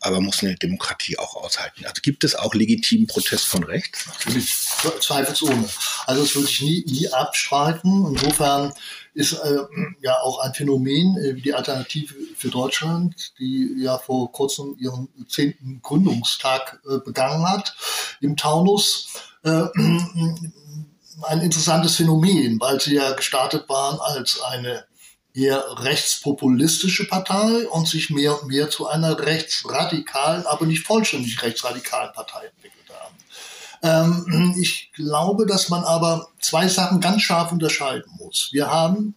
aber 0.00 0.20
muss 0.20 0.42
eine 0.42 0.56
Demokratie 0.56 1.18
auch 1.18 1.36
aushalten. 1.36 1.84
Also 1.86 2.00
gibt 2.02 2.22
es 2.24 2.34
auch 2.34 2.54
legitimen 2.54 3.06
Protest 3.06 3.46
von 3.46 3.64
rechts? 3.64 4.06
Natürlich, 4.06 4.54
zweifelsohne. 5.00 5.68
Also 6.06 6.22
das 6.22 6.34
würde 6.34 6.48
ich 6.48 6.60
nie, 6.60 6.84
nie 6.86 7.08
abstreiten. 7.12 8.06
Insofern 8.06 8.72
ist 9.14 9.32
äh, 9.32 9.58
ja 10.02 10.20
auch 10.20 10.40
ein 10.40 10.52
Phänomen 10.54 11.16
äh, 11.16 11.34
wie 11.36 11.42
die 11.42 11.54
Alternative 11.54 12.14
für 12.36 12.50
Deutschland, 12.50 13.32
die 13.38 13.76
ja 13.78 13.98
vor 13.98 14.30
kurzem 14.30 14.76
ihren 14.78 15.08
zehnten 15.28 15.80
Gründungstag 15.82 16.80
äh, 16.88 16.98
begangen 16.98 17.48
hat 17.48 17.74
im 18.20 18.36
Taunus. 18.36 19.08
Äh, 19.42 19.64
ein 21.22 21.40
interessantes 21.40 21.96
Phänomen, 21.96 22.60
weil 22.60 22.78
sie 22.78 22.96
ja 22.96 23.12
gestartet 23.12 23.68
waren 23.70 23.98
als 24.00 24.40
eine 24.42 24.84
eher 25.36 25.64
rechtspopulistische 25.80 27.06
Partei 27.06 27.68
und 27.68 27.86
sich 27.86 28.10
mehr 28.10 28.40
und 28.40 28.48
mehr 28.48 28.70
zu 28.70 28.86
einer 28.86 29.18
rechtsradikalen, 29.18 30.46
aber 30.46 30.66
nicht 30.66 30.86
vollständig 30.86 31.42
rechtsradikalen 31.42 32.12
Partei 32.14 32.46
entwickelt 32.46 32.90
haben. 32.90 34.26
Ähm, 34.26 34.56
ich 34.58 34.90
glaube, 34.92 35.46
dass 35.46 35.68
man 35.68 35.84
aber 35.84 36.28
zwei 36.40 36.68
Sachen 36.68 37.00
ganz 37.00 37.22
scharf 37.22 37.52
unterscheiden 37.52 38.10
muss. 38.16 38.48
Wir 38.52 38.70
haben 38.70 39.14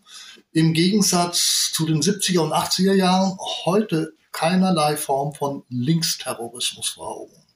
im 0.52 0.74
Gegensatz 0.74 1.72
zu 1.74 1.86
den 1.86 2.02
70er 2.02 2.40
und 2.40 2.54
80er 2.54 2.94
Jahren 2.94 3.38
heute 3.66 4.14
keinerlei 4.32 4.98
Form 4.98 5.34
von 5.34 5.64
Linksterrorismus 5.70 6.90
vor 6.90 7.16
Augen. 7.16 7.49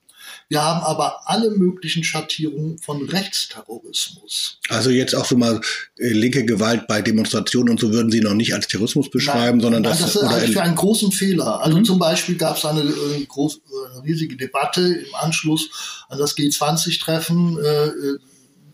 Wir 0.53 0.63
haben 0.63 0.83
aber 0.83 1.21
alle 1.25 1.49
möglichen 1.49 2.03
Schattierungen 2.03 2.77
von 2.77 3.09
Rechtsterrorismus. 3.09 4.59
Also 4.69 4.91
jetzt 4.91 5.15
auch 5.15 5.25
so 5.25 5.35
mal 5.35 5.59
äh, 5.97 6.09
linke 6.09 6.45
Gewalt 6.45 6.85
bei 6.85 7.01
Demonstrationen 7.01 7.71
und 7.71 7.79
so 7.79 7.91
würden 7.91 8.11
Sie 8.11 8.19
noch 8.19 8.35
nicht 8.35 8.53
als 8.53 8.67
Terrorismus 8.67 9.09
beschreiben, 9.09 9.57
nein, 9.57 9.61
sondern 9.61 9.81
nein, 9.81 9.91
das, 9.93 10.01
das 10.01 10.15
ist 10.15 10.21
eigentlich 10.21 10.53
für 10.53 10.61
einen 10.61 10.75
großen 10.75 11.11
Fehler. 11.11 11.59
Also 11.63 11.79
mhm. 11.79 11.85
zum 11.85 11.97
Beispiel 11.97 12.35
gab 12.35 12.57
es 12.57 12.65
eine, 12.65 12.81
äh, 12.81 13.25
groß, 13.27 13.55
äh, 13.55 13.93
eine 13.95 14.03
riesige 14.03 14.37
Debatte 14.37 14.81
im 14.81 15.15
Anschluss 15.15 15.71
an 16.07 16.19
das 16.19 16.37
G20-Treffen. 16.37 17.57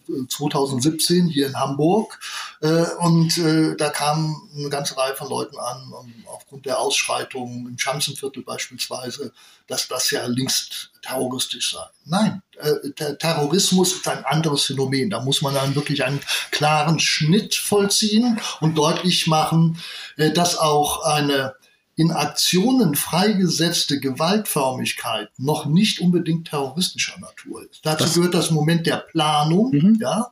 Äh, 0.09 0.27
2017 0.27 1.27
hier 1.27 1.47
in 1.47 1.59
Hamburg. 1.59 2.19
Äh, 2.61 2.85
und 2.99 3.37
äh, 3.37 3.75
da 3.75 3.89
kam 3.89 4.49
eine 4.55 4.69
ganze 4.69 4.97
Reihe 4.97 5.15
von 5.15 5.29
Leuten 5.29 5.57
an, 5.57 5.93
aufgrund 6.25 6.65
der 6.65 6.79
Ausschreitungen 6.79 7.67
im 7.67 7.77
Schanzenviertel 7.77 8.43
beispielsweise, 8.43 9.31
dass 9.67 9.87
das 9.87 10.11
ja 10.11 10.25
links 10.25 10.89
terroristisch 11.01 11.73
sei. 11.73 11.83
Nein, 12.05 12.41
äh, 12.57 13.15
Terrorismus 13.15 13.93
ist 13.93 14.07
ein 14.07 14.25
anderes 14.25 14.65
Phänomen. 14.65 15.09
Da 15.09 15.21
muss 15.21 15.41
man 15.41 15.53
dann 15.53 15.75
wirklich 15.75 16.03
einen 16.03 16.19
klaren 16.51 16.99
Schnitt 16.99 17.55
vollziehen 17.55 18.39
und 18.59 18.77
deutlich 18.77 19.27
machen, 19.27 19.79
dass 20.17 20.57
auch 20.57 21.03
eine 21.03 21.55
in 21.99 22.11
Aktionen 22.11 22.95
freigesetzte 22.95 23.99
Gewaltförmigkeit 23.99 25.31
noch 25.37 25.65
nicht 25.65 25.99
unbedingt 25.99 26.47
terroristischer 26.47 27.19
Natur 27.19 27.69
ist. 27.69 27.81
Dazu 27.83 28.05
das 28.05 28.13
gehört 28.13 28.33
das 28.35 28.51
Moment 28.51 28.87
der 28.87 28.97
Planung, 29.11 29.71
mhm. 29.71 29.97
ja. 29.99 30.31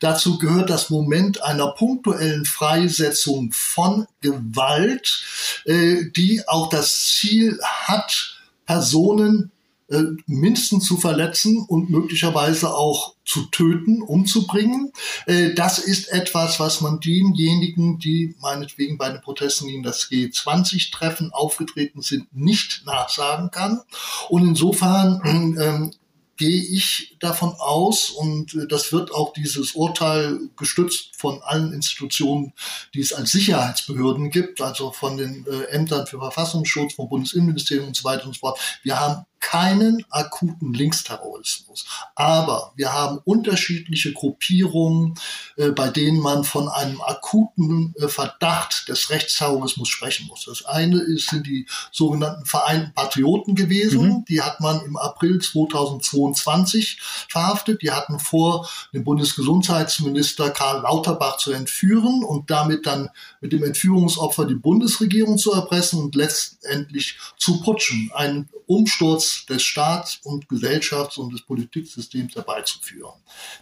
Dazu 0.00 0.36
gehört 0.36 0.68
das 0.68 0.90
Moment 0.90 1.44
einer 1.44 1.68
punktuellen 1.68 2.44
Freisetzung 2.44 3.52
von 3.52 4.08
Gewalt, 4.20 5.22
äh, 5.64 6.06
die 6.16 6.42
auch 6.48 6.68
das 6.70 7.04
Ziel 7.04 7.56
hat, 7.62 8.40
Personen 8.66 9.52
äh, 9.88 10.02
mindestens 10.26 10.84
zu 10.84 10.96
verletzen 10.96 11.64
und 11.68 11.90
möglicherweise 11.90 12.74
auch 12.74 13.14
zu 13.24 13.46
töten, 13.46 14.02
umzubringen. 14.02 14.92
Äh, 15.26 15.54
das 15.54 15.78
ist 15.78 16.08
etwas, 16.08 16.58
was 16.58 16.80
man 16.80 17.00
denjenigen, 17.00 17.98
die 17.98 18.34
meinetwegen 18.40 18.98
bei 18.98 19.10
den 19.10 19.20
Protesten 19.20 19.66
gegen 19.68 19.82
das 19.82 20.10
G20-Treffen 20.10 21.32
aufgetreten 21.32 22.02
sind, 22.02 22.34
nicht 22.34 22.82
nachsagen 22.84 23.50
kann. 23.50 23.80
Und 24.28 24.46
insofern 24.46 25.20
ähm, 25.24 25.92
gehe 26.36 26.62
ich 26.62 27.16
davon 27.20 27.54
aus, 27.58 28.10
und 28.10 28.54
äh, 28.54 28.66
das 28.68 28.92
wird 28.92 29.12
auch 29.12 29.32
dieses 29.32 29.72
Urteil 29.72 30.38
gestützt 30.56 31.16
von 31.16 31.42
allen 31.42 31.72
Institutionen, 31.72 32.52
die 32.94 33.00
es 33.00 33.12
als 33.12 33.32
Sicherheitsbehörden 33.32 34.30
gibt, 34.30 34.60
also 34.60 34.92
von 34.92 35.16
den 35.16 35.46
äh, 35.46 35.64
Ämtern 35.74 36.06
für 36.06 36.18
Verfassungsschutz, 36.18 36.94
vom 36.94 37.08
Bundesinnenministerium 37.08 37.88
und 37.88 37.96
so 37.96 38.04
weiter 38.04 38.26
und 38.26 38.34
so 38.34 38.40
fort. 38.40 38.58
Wir 38.82 39.00
haben 39.00 39.24
keinen 39.46 40.04
akuten 40.10 40.74
Linksterrorismus. 40.74 41.86
Aber 42.16 42.72
wir 42.74 42.92
haben 42.92 43.20
unterschiedliche 43.24 44.12
Gruppierungen, 44.12 45.14
äh, 45.54 45.70
bei 45.70 45.88
denen 45.88 46.18
man 46.18 46.42
von 46.42 46.68
einem 46.68 47.00
akuten 47.00 47.94
äh, 47.96 48.08
Verdacht 48.08 48.88
des 48.88 49.08
Rechtsterrorismus 49.10 49.88
sprechen 49.88 50.26
muss. 50.26 50.46
Das 50.46 50.64
eine 50.64 50.98
ist, 50.98 51.30
sind 51.30 51.46
die 51.46 51.68
sogenannten 51.92 52.44
Vereinten 52.44 52.92
Patrioten 52.92 53.54
gewesen. 53.54 54.08
Mhm. 54.08 54.24
Die 54.24 54.42
hat 54.42 54.58
man 54.58 54.84
im 54.84 54.96
April 54.96 55.40
2022 55.40 56.98
verhaftet. 57.28 57.82
Die 57.82 57.92
hatten 57.92 58.18
vor, 58.18 58.68
den 58.92 59.04
Bundesgesundheitsminister 59.04 60.50
Karl 60.50 60.82
Lauterbach 60.82 61.36
zu 61.36 61.52
entführen 61.52 62.24
und 62.24 62.50
damit 62.50 62.84
dann 62.84 63.10
mit 63.46 63.52
dem 63.52 63.62
Entführungsopfer 63.62 64.44
die 64.44 64.56
Bundesregierung 64.56 65.38
zu 65.38 65.52
erpressen 65.52 66.02
und 66.02 66.16
letztendlich 66.16 67.16
zu 67.38 67.60
putschen. 67.62 68.10
Ein 68.12 68.48
Umsturz 68.66 69.46
des 69.46 69.62
Staats 69.62 70.18
und 70.24 70.48
Gesellschafts- 70.48 71.16
und 71.16 71.32
des 71.32 71.42
Politiksystems 71.42 72.34
herbeizuführen. 72.34 73.14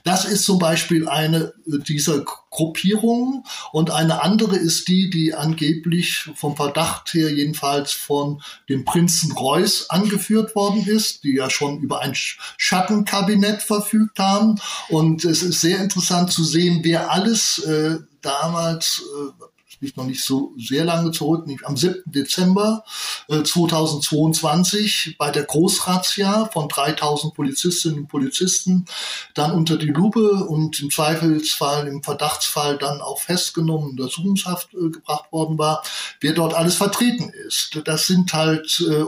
Das 0.03 0.24
ist 0.24 0.45
zum 0.45 0.59
Beispiel 0.59 1.07
eine 1.07 1.53
dieser 1.66 2.24
Gruppierungen 2.51 3.45
und 3.72 3.91
eine 3.91 4.22
andere 4.22 4.57
ist 4.57 4.89
die, 4.89 5.11
die 5.11 5.35
angeblich 5.35 6.30
vom 6.35 6.57
Verdacht 6.57 7.12
her 7.12 7.30
jedenfalls 7.30 7.93
von 7.93 8.41
dem 8.70 8.87
Prinzen 8.87 9.32
Reuß 9.32 9.91
angeführt 9.91 10.55
worden 10.55 10.87
ist, 10.87 11.24
die 11.24 11.35
ja 11.35 11.51
schon 11.51 11.80
über 11.80 12.01
ein 12.01 12.14
Schattenkabinett 12.14 13.62
verfügt 13.62 14.18
haben. 14.18 14.59
Und 14.89 15.26
es 15.26 15.43
ist 15.43 15.61
sehr 15.61 15.80
interessant 15.80 16.32
zu 16.32 16.45
sehen, 16.45 16.80
wer 16.82 17.11
alles 17.11 17.59
äh, 17.59 17.99
damals 18.22 19.03
äh, 19.03 19.45
liegt 19.81 19.97
noch 19.97 20.07
nicht 20.07 20.22
so 20.22 20.53
sehr 20.59 20.85
lange 20.85 21.11
zurück, 21.11 21.47
am 21.64 21.77
7. 21.77 22.03
Dezember 22.07 22.85
äh, 23.29 23.43
2022 23.43 25.16
bei 25.18 25.31
der 25.31 25.45
Großrazzia 25.45 26.51
von 26.53 26.68
3000 26.68 27.35
Polizistinnen 27.35 28.01
und 28.01 28.09
Polizisten 28.09 28.87
dann 29.35 29.53
unter 29.53 29.77
die 29.77 29.87
Lupe 29.87 30.45
und 30.45 30.81
im 30.81 30.91
Zweifelsfall, 30.91 31.89
im 31.89 32.03
Verdachtsfall 32.03 32.79
dann 32.79 33.01
auch 33.01 33.20
festgenommen, 33.20 33.91
Untersuchungshaft 33.91 34.75
äh, 34.75 34.91
gebracht 34.91 35.31
worden 35.33 35.59
war, 35.59 35.83
wer 36.20 36.33
dort 36.33 36.55
alles 36.55 36.77
vertreten 36.77 37.31
ist. 37.47 37.81
Das 37.85 38.07
sind 38.07 38.33
halt 38.33 38.83
äh, 38.89 39.05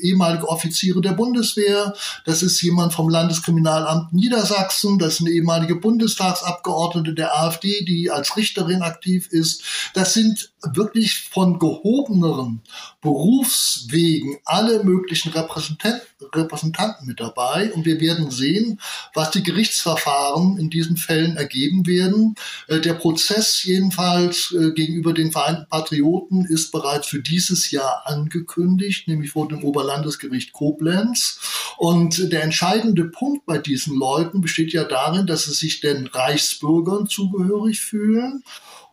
ehemalige 0.00 0.48
Offiziere 0.48 1.00
der 1.00 1.12
Bundeswehr, 1.12 1.94
das 2.24 2.42
ist 2.42 2.60
jemand 2.62 2.94
vom 2.94 3.08
Landeskriminalamt 3.08 4.12
Niedersachsen, 4.12 4.98
das 4.98 5.14
ist 5.14 5.20
eine 5.20 5.30
ehemalige 5.30 5.76
Bundestagsabgeordnete 5.76 7.14
der 7.14 7.38
AfD, 7.38 7.84
die 7.84 8.10
als 8.10 8.36
Richterin 8.36 8.82
aktiv 8.82 9.28
ist. 9.30 9.62
Das 9.94 10.05
sind 10.14 10.52
wirklich 10.74 11.28
von 11.30 11.58
gehobeneren 11.58 12.62
Berufswegen 13.00 14.38
alle 14.44 14.82
möglichen 14.82 15.30
Repräsentanten, 15.32 16.02
Repräsentanten 16.34 17.06
mit 17.06 17.20
dabei. 17.20 17.72
Und 17.72 17.84
wir 17.84 18.00
werden 18.00 18.30
sehen, 18.30 18.80
was 19.14 19.30
die 19.30 19.42
Gerichtsverfahren 19.42 20.58
in 20.58 20.70
diesen 20.70 20.96
Fällen 20.96 21.36
ergeben 21.36 21.86
werden. 21.86 22.34
Äh, 22.68 22.80
der 22.80 22.94
Prozess 22.94 23.62
jedenfalls 23.64 24.52
äh, 24.52 24.72
gegenüber 24.72 25.12
den 25.12 25.30
Vereinten 25.30 25.66
Patrioten 25.68 26.44
ist 26.46 26.72
bereits 26.72 27.06
für 27.08 27.20
dieses 27.20 27.70
Jahr 27.70 28.02
angekündigt, 28.06 29.08
nämlich 29.08 29.30
vor 29.30 29.48
dem 29.48 29.62
Oberlandesgericht 29.62 30.52
Koblenz. 30.52 31.38
Und 31.76 32.32
der 32.32 32.42
entscheidende 32.42 33.04
Punkt 33.04 33.46
bei 33.46 33.58
diesen 33.58 33.96
Leuten 33.96 34.40
besteht 34.40 34.72
ja 34.72 34.84
darin, 34.84 35.26
dass 35.26 35.44
sie 35.44 35.52
sich 35.52 35.80
den 35.80 36.06
Reichsbürgern 36.06 37.06
zugehörig 37.06 37.80
fühlen 37.80 38.42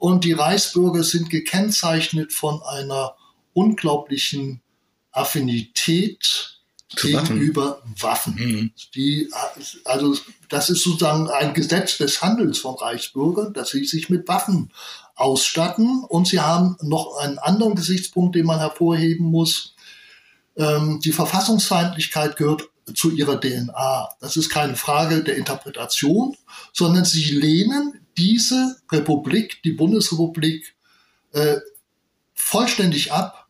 und 0.04 0.26
die 0.26 0.34
Reichsbürger 0.34 1.02
sind 1.02 1.30
gekennzeichnet 1.30 2.34
von 2.34 2.62
einer 2.62 3.16
unglaublichen 3.54 4.62
Affinität 5.14 6.60
Zu 6.90 7.08
gegenüber 7.08 7.82
Waffen. 8.02 8.36
Waffen. 8.36 8.36
Mhm. 8.36 8.72
Die, 8.96 9.32
also 9.86 10.18
das 10.50 10.70
ist 10.70 10.84
sozusagen 10.84 11.30
ein 11.30 11.54
Gesetz 11.54 12.00
des 12.00 12.22
Handels 12.22 12.58
von 12.58 12.76
Reichsbürgern, 12.76 13.54
dass 13.54 13.70
sie 13.70 13.86
sich 13.86 14.10
mit 14.10 14.28
Waffen 14.28 14.74
ausstatten. 15.16 16.04
Und 16.04 16.28
sie 16.28 16.42
haben 16.42 16.76
noch 16.82 17.16
einen 17.20 17.40
anderen 17.40 17.76
Gesichtspunkt, 17.76 18.36
den 18.36 18.46
man 18.46 18.60
hervorheben 18.60 19.28
muss. 19.28 19.74
Ähm, 20.58 21.00
die 21.00 21.14
Verfassungsfeindlichkeit 21.14 22.36
gehört 22.36 22.64
zu 22.94 23.10
ihrer 23.10 23.40
DNA. 23.40 24.10
Das 24.20 24.36
ist 24.36 24.50
keine 24.50 24.76
Frage 24.76 25.24
der 25.24 25.38
Interpretation, 25.38 26.36
sondern 26.74 27.06
sie 27.06 27.24
lehnen 27.32 28.03
diese 28.18 28.78
Republik, 28.92 29.62
die 29.64 29.74
Bundesrepublik, 29.74 30.76
äh, 31.34 31.58
vollständig 32.34 33.12
ab, 33.12 33.48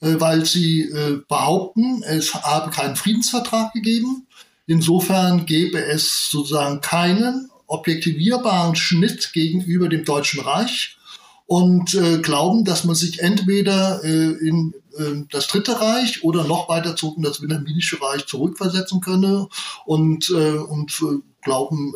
äh, 0.00 0.14
weil 0.18 0.44
sie 0.44 0.82
äh, 0.82 1.20
behaupten, 1.28 2.02
es 2.02 2.34
habe 2.34 2.70
keinen 2.70 2.96
Friedensvertrag 2.96 3.72
gegeben. 3.72 4.26
Insofern 4.66 5.46
gäbe 5.46 5.84
es 5.84 6.28
sozusagen 6.30 6.80
keinen 6.80 7.50
objektivierbaren 7.66 8.76
Schnitt 8.76 9.32
gegenüber 9.32 9.88
dem 9.88 10.04
Deutschen 10.04 10.40
Reich 10.40 10.98
und 11.46 11.94
äh, 11.94 12.18
glauben, 12.18 12.64
dass 12.64 12.84
man 12.84 12.94
sich 12.94 13.20
entweder 13.20 14.02
äh, 14.04 14.32
in 14.46 14.74
äh, 14.96 15.24
das 15.30 15.48
Dritte 15.48 15.80
Reich 15.80 16.22
oder 16.22 16.44
noch 16.44 16.68
weiter 16.68 16.96
zurück 16.96 17.16
in 17.16 17.22
das 17.22 17.40
Wilhelminische 17.40 18.00
Reich 18.00 18.26
zurückversetzen 18.26 19.00
könne 19.00 19.48
und, 19.84 20.30
äh, 20.30 20.56
und 20.58 20.92
glauben, 21.42 21.92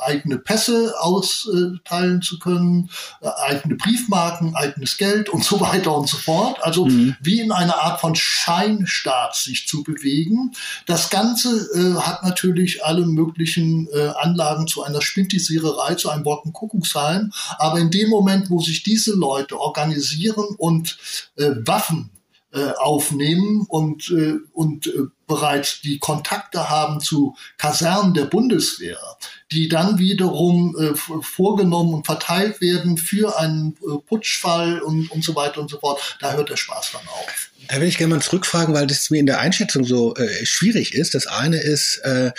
eigene 0.00 0.38
Pässe 0.38 0.94
austeilen 0.98 2.22
zu 2.22 2.38
können, 2.38 2.90
äh, 3.20 3.28
eigene 3.46 3.76
Briefmarken, 3.76 4.54
eigenes 4.54 4.96
Geld 4.96 5.28
und 5.28 5.44
so 5.44 5.60
weiter 5.60 5.96
und 5.96 6.08
so 6.08 6.16
fort. 6.16 6.62
Also 6.62 6.86
mhm. 6.86 7.16
wie 7.20 7.40
in 7.40 7.52
einer 7.52 7.82
Art 7.82 8.00
von 8.00 8.14
Scheinstaat 8.14 9.34
sich 9.36 9.66
zu 9.66 9.82
bewegen. 9.82 10.52
Das 10.86 11.10
Ganze 11.10 11.68
äh, 11.74 12.00
hat 12.00 12.22
natürlich 12.22 12.84
alle 12.84 13.06
möglichen 13.06 13.88
äh, 13.92 14.08
Anlagen 14.16 14.66
zu 14.66 14.82
einer 14.82 15.02
Spintisiererei, 15.02 15.94
zu 15.94 16.10
einem 16.10 16.24
Wolkenkuckucksheim. 16.24 17.32
Aber 17.58 17.78
in 17.78 17.90
dem 17.90 18.08
Moment, 18.08 18.50
wo 18.50 18.60
sich 18.60 18.82
diese 18.82 19.14
Leute 19.14 19.58
organisieren 19.60 20.44
und 20.58 20.98
äh, 21.36 21.50
Waffen 21.64 22.10
äh, 22.52 22.70
aufnehmen 22.78 23.66
und, 23.68 24.10
äh, 24.10 24.36
und 24.52 24.86
äh, 24.86 25.06
bereits 25.26 25.80
die 25.80 25.98
Kontakte 25.98 26.70
haben 26.70 27.00
zu 27.00 27.36
Kasernen 27.58 28.14
der 28.14 28.24
Bundeswehr, 28.24 28.98
die 29.52 29.68
dann 29.68 29.98
wiederum 29.98 30.76
äh, 30.76 30.94
vorgenommen 31.22 31.94
und 31.94 32.06
verteilt 32.06 32.60
werden 32.60 32.98
für 32.98 33.38
einen 33.38 33.76
äh, 33.82 33.98
Putschfall 34.06 34.80
und, 34.80 35.10
und 35.10 35.24
so 35.24 35.34
weiter 35.34 35.60
und 35.60 35.70
so 35.70 35.78
fort. 35.78 36.16
Da 36.20 36.34
hört 36.34 36.50
der 36.50 36.56
Spaß 36.56 36.92
dann 36.92 37.08
auf. 37.08 37.50
Da 37.68 37.80
will 37.80 37.88
ich 37.88 37.98
gerne 37.98 38.14
mal 38.14 38.22
zurückfragen, 38.22 38.74
weil 38.74 38.86
das 38.86 39.10
mir 39.10 39.20
in 39.20 39.26
der 39.26 39.40
Einschätzung 39.40 39.84
so 39.84 40.14
äh, 40.16 40.44
schwierig 40.44 40.94
ist. 40.94 41.14
Das 41.14 41.26
eine 41.26 41.58
ist, 41.58 41.98
äh, 41.98 42.32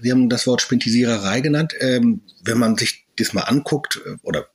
Sie 0.00 0.10
haben 0.10 0.28
das 0.28 0.46
Wort 0.46 0.62
Spintisiererei 0.62 1.40
genannt. 1.40 1.74
Ähm, 1.80 2.20
wenn 2.42 2.58
man 2.58 2.76
sich 2.76 3.04
das 3.16 3.32
mal 3.32 3.42
anguckt 3.42 4.00
äh, 4.06 4.16
oder 4.22 4.48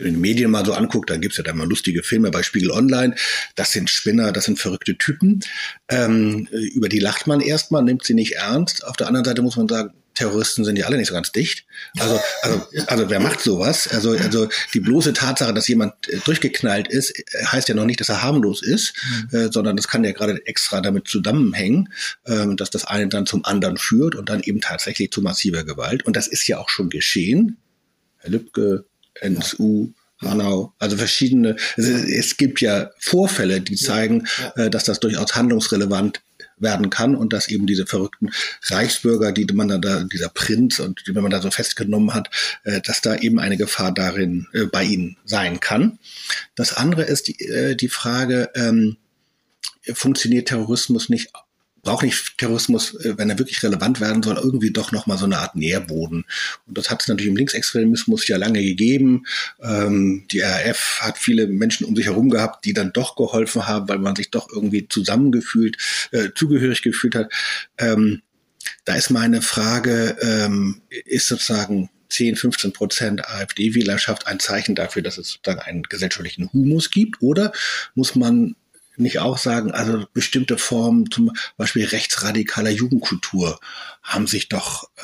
in 0.00 0.14
den 0.14 0.20
Medien 0.20 0.50
mal 0.50 0.64
so 0.64 0.72
anguckt, 0.72 1.10
dann 1.10 1.20
gibt's 1.20 1.36
ja 1.36 1.44
da 1.44 1.52
mal 1.52 1.68
lustige 1.68 2.02
Filme 2.02 2.30
bei 2.30 2.42
Spiegel 2.42 2.70
Online. 2.70 3.14
Das 3.54 3.72
sind 3.72 3.90
Spinner, 3.90 4.32
das 4.32 4.44
sind 4.44 4.58
verrückte 4.58 4.96
Typen. 4.96 5.40
Ähm, 5.88 6.48
über 6.50 6.88
die 6.88 6.98
lacht 6.98 7.26
man 7.26 7.40
erstmal, 7.40 7.82
nimmt 7.82 8.04
sie 8.04 8.14
nicht 8.14 8.36
ernst. 8.36 8.84
Auf 8.86 8.96
der 8.96 9.06
anderen 9.06 9.24
Seite 9.24 9.42
muss 9.42 9.56
man 9.56 9.68
sagen, 9.68 9.92
Terroristen 10.14 10.64
sind 10.64 10.76
ja 10.76 10.86
alle 10.86 10.98
nicht 10.98 11.08
so 11.08 11.14
ganz 11.14 11.32
dicht. 11.32 11.64
Also, 11.98 12.20
also, 12.42 12.66
also 12.88 13.10
wer 13.10 13.20
macht 13.20 13.40
sowas? 13.40 13.88
Also, 13.88 14.10
also 14.12 14.48
die 14.74 14.80
bloße 14.80 15.12
Tatsache, 15.12 15.54
dass 15.54 15.66
jemand 15.68 16.08
äh, 16.08 16.18
durchgeknallt 16.24 16.88
ist, 16.88 17.18
äh, 17.18 17.44
heißt 17.46 17.68
ja 17.68 17.74
noch 17.74 17.86
nicht, 17.86 18.00
dass 18.00 18.10
er 18.10 18.22
harmlos 18.22 18.62
ist, 18.62 18.92
mhm. 19.32 19.38
äh, 19.38 19.52
sondern 19.52 19.76
das 19.76 19.88
kann 19.88 20.04
ja 20.04 20.12
gerade 20.12 20.44
extra 20.46 20.80
damit 20.82 21.08
zusammenhängen, 21.08 21.88
äh, 22.24 22.46
dass 22.56 22.70
das 22.70 22.84
eine 22.84 23.08
dann 23.08 23.24
zum 23.26 23.44
anderen 23.44 23.78
führt 23.78 24.14
und 24.14 24.28
dann 24.28 24.42
eben 24.42 24.60
tatsächlich 24.60 25.10
zu 25.10 25.22
massiver 25.22 25.64
Gewalt. 25.64 26.04
Und 26.04 26.16
das 26.16 26.26
ist 26.26 26.46
ja 26.46 26.58
auch 26.58 26.68
schon 26.68 26.90
geschehen. 26.90 27.56
Herr 28.18 28.30
Lübcke, 28.30 28.84
NSU, 29.20 29.92
Hanau, 30.20 30.74
also 30.78 30.96
verschiedene, 30.96 31.56
also 31.76 31.92
es 31.92 32.36
gibt 32.36 32.60
ja 32.60 32.90
Vorfälle, 32.98 33.60
die 33.60 33.76
zeigen, 33.76 34.26
äh, 34.56 34.68
dass 34.68 34.84
das 34.84 35.00
durchaus 35.00 35.34
handlungsrelevant 35.34 36.20
werden 36.60 36.90
kann 36.90 37.16
und 37.16 37.32
dass 37.32 37.48
eben 37.48 37.66
diese 37.66 37.86
verrückten 37.86 38.30
Reichsbürger, 38.64 39.32
die 39.32 39.46
man 39.46 39.80
da, 39.80 40.04
dieser 40.04 40.28
Prinz 40.28 40.78
und 40.78 41.02
die 41.06 41.12
man 41.12 41.30
da 41.30 41.40
so 41.40 41.50
festgenommen 41.50 42.14
hat, 42.14 42.30
äh, 42.64 42.80
dass 42.80 43.00
da 43.00 43.16
eben 43.16 43.38
eine 43.38 43.56
Gefahr 43.56 43.92
darin 43.92 44.46
äh, 44.52 44.64
bei 44.64 44.84
ihnen 44.84 45.16
sein 45.24 45.60
kann. 45.60 45.98
Das 46.54 46.74
andere 46.74 47.04
ist 47.04 47.28
die, 47.28 47.40
äh, 47.40 47.74
die 47.76 47.88
Frage, 47.88 48.50
ähm, 48.54 48.96
funktioniert 49.94 50.48
Terrorismus 50.48 51.08
nicht 51.08 51.30
braucht 51.82 52.04
nicht 52.04 52.38
Terrorismus, 52.38 52.94
äh, 53.04 53.16
wenn 53.16 53.30
er 53.30 53.38
wirklich 53.38 53.62
relevant 53.62 54.00
werden 54.00 54.22
soll, 54.22 54.36
irgendwie 54.36 54.70
doch 54.70 54.92
nochmal 54.92 55.18
so 55.18 55.24
eine 55.24 55.38
Art 55.38 55.56
Nährboden. 55.56 56.24
Und 56.66 56.78
das 56.78 56.90
hat 56.90 57.02
es 57.02 57.08
natürlich 57.08 57.30
im 57.30 57.36
Linksextremismus 57.36 58.26
ja 58.28 58.36
lange 58.36 58.62
gegeben. 58.62 59.24
Ähm, 59.62 60.26
die 60.30 60.40
RAF 60.40 60.98
hat 61.00 61.18
viele 61.18 61.46
Menschen 61.46 61.86
um 61.86 61.96
sich 61.96 62.06
herum 62.06 62.30
gehabt, 62.30 62.64
die 62.64 62.72
dann 62.72 62.92
doch 62.92 63.16
geholfen 63.16 63.66
haben, 63.66 63.88
weil 63.88 63.98
man 63.98 64.16
sich 64.16 64.30
doch 64.30 64.48
irgendwie 64.52 64.88
zusammengefühlt, 64.88 65.76
äh, 66.10 66.28
zugehörig 66.34 66.82
gefühlt 66.82 67.14
hat. 67.14 67.32
Ähm, 67.78 68.22
da 68.84 68.94
ist 68.94 69.10
meine 69.10 69.42
Frage, 69.42 70.16
ähm, 70.20 70.82
ist 71.04 71.28
sozusagen 71.28 71.90
10, 72.10 72.36
15 72.36 72.72
Prozent 72.72 73.24
AfD-Wählerschaft 73.26 74.26
ein 74.26 74.40
Zeichen 74.40 74.74
dafür, 74.74 75.02
dass 75.02 75.16
es 75.16 75.30
sozusagen 75.30 75.60
einen 75.60 75.84
gesellschaftlichen 75.84 76.52
Humus 76.52 76.90
gibt? 76.90 77.22
Oder 77.22 77.52
muss 77.94 78.14
man 78.16 78.56
nicht 79.00 79.18
auch 79.18 79.38
sagen, 79.38 79.72
also 79.72 80.06
bestimmte 80.12 80.58
Formen, 80.58 81.10
zum 81.10 81.32
Beispiel 81.56 81.84
rechtsradikaler 81.86 82.70
Jugendkultur, 82.70 83.60
haben 84.02 84.26
sich 84.26 84.48
doch 84.48 84.84
äh, 84.96 85.02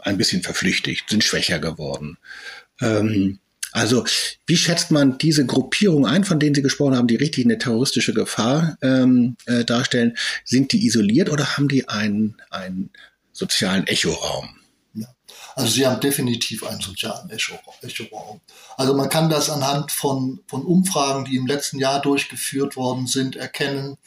ein 0.00 0.18
bisschen 0.18 0.42
verflüchtigt, 0.42 1.10
sind 1.10 1.24
schwächer 1.24 1.58
geworden. 1.58 2.18
Ähm, 2.80 3.38
also 3.72 4.04
wie 4.46 4.56
schätzt 4.56 4.90
man 4.90 5.16
diese 5.16 5.46
Gruppierung 5.46 6.06
ein, 6.06 6.24
von 6.24 6.38
denen 6.38 6.54
Sie 6.54 6.62
gesprochen 6.62 6.94
haben, 6.94 7.08
die 7.08 7.16
richtig 7.16 7.46
eine 7.46 7.58
terroristische 7.58 8.12
Gefahr 8.12 8.76
ähm, 8.82 9.36
äh, 9.46 9.64
darstellen? 9.64 10.16
Sind 10.44 10.72
die 10.72 10.84
isoliert 10.84 11.30
oder 11.30 11.56
haben 11.56 11.68
die 11.68 11.88
einen, 11.88 12.36
einen 12.50 12.90
sozialen 13.32 13.86
Echoraum? 13.86 14.61
Also 15.54 15.72
sie 15.72 15.86
haben 15.86 16.00
definitiv 16.00 16.64
einen 16.64 16.80
sozialen 16.80 17.30
Echoraum. 17.30 18.40
Also 18.76 18.94
man 18.94 19.08
kann 19.08 19.30
das 19.30 19.50
anhand 19.50 19.92
von, 19.92 20.40
von 20.46 20.62
Umfragen, 20.64 21.24
die 21.24 21.36
im 21.36 21.46
letzten 21.46 21.78
Jahr 21.78 22.00
durchgeführt 22.00 22.76
worden 22.76 23.06
sind, 23.06 23.36
erkennen. 23.36 23.98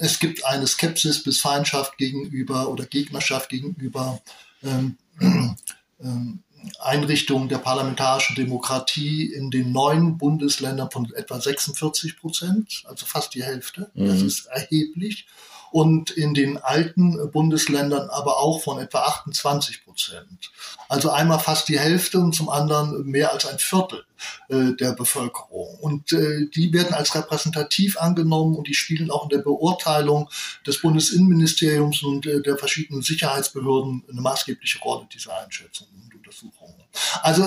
Es 0.00 0.18
gibt 0.18 0.44
eine 0.44 0.66
Skepsis 0.66 1.22
bis 1.22 1.40
Feindschaft 1.40 1.98
gegenüber 1.98 2.68
oder 2.68 2.84
Gegnerschaft 2.84 3.48
gegenüber 3.48 4.20
ähm, 4.62 4.98
ähm, 5.20 6.42
Einrichtung 6.80 7.48
der 7.48 7.58
parlamentarischen 7.58 8.34
Demokratie 8.34 9.32
in 9.32 9.50
den 9.50 9.72
neuen 9.72 10.18
Bundesländern 10.18 10.90
von 10.90 11.12
etwa 11.14 11.40
46 11.40 12.18
Prozent, 12.18 12.82
also 12.86 13.06
fast 13.06 13.34
die 13.34 13.44
Hälfte. 13.44 13.90
Mhm. 13.94 14.08
Das 14.08 14.22
ist 14.22 14.46
erheblich 14.46 15.26
und 15.70 16.10
in 16.10 16.34
den 16.34 16.58
alten 16.58 17.30
Bundesländern 17.30 18.08
aber 18.10 18.38
auch 18.38 18.62
von 18.62 18.78
etwa 18.78 19.00
28 19.00 19.84
Prozent. 19.84 20.50
Also 20.88 21.10
einmal 21.10 21.38
fast 21.38 21.68
die 21.68 21.78
Hälfte 21.78 22.18
und 22.18 22.34
zum 22.34 22.48
anderen 22.48 23.04
mehr 23.04 23.32
als 23.32 23.46
ein 23.46 23.58
Viertel 23.58 24.04
äh, 24.48 24.72
der 24.78 24.92
Bevölkerung. 24.92 25.78
Und 25.80 26.12
äh, 26.12 26.46
die 26.54 26.72
werden 26.72 26.94
als 26.94 27.14
repräsentativ 27.14 27.98
angenommen 27.98 28.56
und 28.56 28.66
die 28.66 28.74
spielen 28.74 29.10
auch 29.10 29.24
in 29.24 29.28
der 29.30 29.38
Beurteilung 29.38 30.30
des 30.66 30.80
Bundesinnenministeriums 30.80 32.02
und 32.02 32.26
äh, 32.26 32.40
der 32.42 32.56
verschiedenen 32.56 33.02
Sicherheitsbehörden 33.02 34.04
eine 34.10 34.20
maßgebliche 34.20 34.80
Rolle, 34.80 35.06
diese 35.12 35.34
Einschätzungen 35.34 36.02
und 36.04 36.14
Untersuchungen. 36.14 36.74
Also 37.22 37.44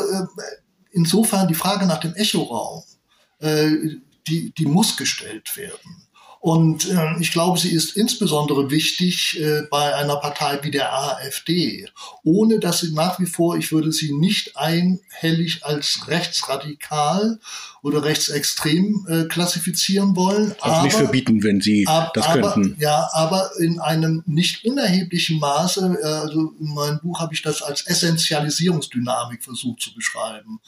insofern 0.92 1.48
die 1.48 1.56
Frage 1.56 1.86
nach 1.86 2.00
dem 2.00 2.14
Echoraum, 2.16 2.84
die, 3.42 4.54
die 4.54 4.66
muss 4.66 4.96
gestellt 4.98 5.58
werden. 5.58 6.08
Und 6.42 6.90
äh, 6.90 7.20
ich 7.20 7.32
glaube, 7.32 7.60
sie 7.60 7.70
ist 7.70 7.96
insbesondere 7.96 8.72
wichtig 8.72 9.40
äh, 9.40 9.62
bei 9.70 9.96
einer 9.96 10.16
Partei 10.16 10.58
wie 10.64 10.72
der 10.72 10.92
AfD, 10.92 11.88
ohne 12.24 12.58
dass 12.60 12.80
sie 12.80 12.94
nach 12.94 13.20
wie 13.20 13.28
vor, 13.28 13.58
ich 13.58 13.72
würde 13.72 13.92
sie 13.92 14.12
nicht 14.12 14.58
einhellig 14.58 15.64
als 15.64 16.08
rechtsradikal 16.08 17.40
oder 17.84 18.04
rechtsextrem 18.04 19.06
äh, 19.08 19.24
klassifizieren 19.26 20.16
wollen. 20.16 20.56
Also 20.62 20.78
aber, 20.78 20.84
nicht 20.84 20.96
verbieten, 20.96 21.44
wenn 21.44 21.62
Sie 21.62 21.86
ab, 21.86 22.16
das 22.16 22.26
aber, 22.26 22.54
könnten. 22.54 22.76
Ja, 22.80 23.08
aber 23.14 23.52
in 23.60 23.80
einem 23.80 24.24
nicht 24.26 24.66
unerheblichen 24.66 25.38
Maße, 25.38 26.00
äh, 26.02 26.08
also 26.08 26.56
in 26.60 26.74
meinem 26.74 27.00
Buch 27.02 27.20
habe 27.20 27.36
ich 27.36 27.44
das 27.44 27.62
als 27.62 27.86
Essentialisierungsdynamik 27.86 29.44
versucht 29.44 29.82
zu 29.82 29.94
beschreiben. 29.94 30.60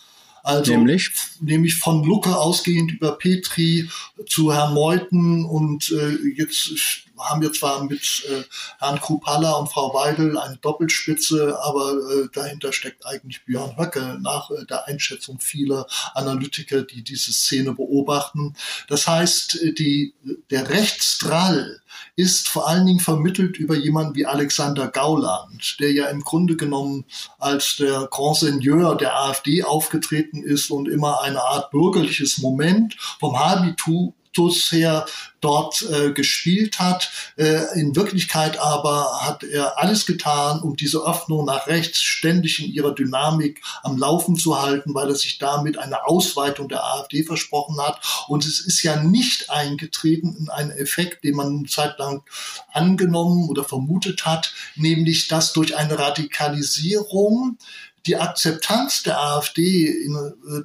Also 0.43 0.71
nämlich, 0.71 1.09
nämlich 1.39 1.75
von 1.75 2.03
Lucke 2.03 2.37
ausgehend 2.37 2.91
über 2.91 3.13
Petri 3.17 3.89
zu 4.27 4.53
Herrn 4.53 4.73
Meuthen 4.73 5.45
und 5.45 5.89
äh, 5.91 6.17
jetzt 6.35 7.02
haben 7.17 7.41
wir 7.41 7.53
zwar 7.53 7.83
mit 7.83 8.23
äh, 8.29 8.43
Herrn 8.79 8.99
Krupalla 8.99 9.53
und 9.53 9.69
Frau 9.71 9.93
Weidel 9.93 10.37
eine 10.37 10.57
Doppelspitze, 10.57 11.57
aber 11.61 11.93
äh, 11.93 12.27
dahinter 12.33 12.73
steckt 12.73 13.05
eigentlich 13.05 13.45
Björn 13.45 13.77
Höcke 13.77 14.17
nach 14.21 14.49
äh, 14.51 14.65
der 14.65 14.87
Einschätzung 14.87 15.39
vieler 15.39 15.85
Analytiker, 16.13 16.81
die 16.81 17.03
diese 17.03 17.31
Szene 17.31 17.73
beobachten. 17.73 18.55
Das 18.87 19.07
heißt, 19.07 19.61
äh, 19.61 19.73
die, 19.73 20.13
der 20.49 20.69
Rechtsdrall 20.69 21.81
ist 22.15 22.49
vor 22.49 22.67
allen 22.67 22.85
Dingen 22.85 22.99
vermittelt 22.99 23.57
über 23.57 23.75
jemanden 23.75 24.15
wie 24.15 24.25
Alexander 24.25 24.87
Gauland, 24.87 25.79
der 25.79 25.91
ja 25.91 26.07
im 26.07 26.21
Grunde 26.21 26.55
genommen 26.55 27.05
als 27.39 27.77
der 27.77 28.07
Grand 28.09 28.37
Seigneur 28.37 28.95
der 28.95 29.15
AfD 29.15 29.63
aufgetreten 29.63 30.43
ist 30.43 30.71
und 30.71 30.87
immer 30.87 31.21
eine 31.21 31.41
Art 31.41 31.71
bürgerliches 31.71 32.39
Moment 32.39 32.95
vom 33.19 33.39
Habitu 33.39 34.13
Status 34.33 34.71
her 34.71 35.05
dort 35.41 35.83
äh, 35.83 36.11
gespielt 36.11 36.79
hat. 36.79 37.11
Äh, 37.37 37.79
in 37.79 37.95
Wirklichkeit 37.95 38.57
aber 38.59 39.19
hat 39.21 39.43
er 39.43 39.77
alles 39.77 40.05
getan, 40.05 40.61
um 40.61 40.75
diese 40.75 41.05
Öffnung 41.05 41.45
nach 41.45 41.67
rechts 41.67 42.01
ständig 42.01 42.63
in 42.63 42.71
ihrer 42.71 42.95
Dynamik 42.95 43.61
am 43.83 43.97
Laufen 43.97 44.35
zu 44.35 44.59
halten, 44.59 44.93
weil 44.93 45.09
er 45.09 45.15
sich 45.15 45.37
damit 45.37 45.77
eine 45.77 46.07
Ausweitung 46.07 46.69
der 46.69 46.83
AfD 46.83 47.23
versprochen 47.23 47.79
hat. 47.79 47.99
Und 48.27 48.45
es 48.45 48.59
ist 48.59 48.81
ja 48.83 49.03
nicht 49.03 49.49
eingetreten 49.49 50.35
in 50.39 50.49
einen 50.49 50.71
Effekt, 50.71 51.23
den 51.23 51.35
man 51.35 51.47
eine 51.47 51.67
Zeit 51.67 51.99
lang 51.99 52.23
angenommen 52.71 53.49
oder 53.49 53.63
vermutet 53.63 54.25
hat, 54.25 54.53
nämlich 54.75 55.27
dass 55.27 55.53
durch 55.53 55.77
eine 55.77 55.99
Radikalisierung 55.99 57.57
die 58.05 58.17
Akzeptanz 58.17 59.03
der 59.03 59.19
AfD 59.19 59.87
in 59.87 60.13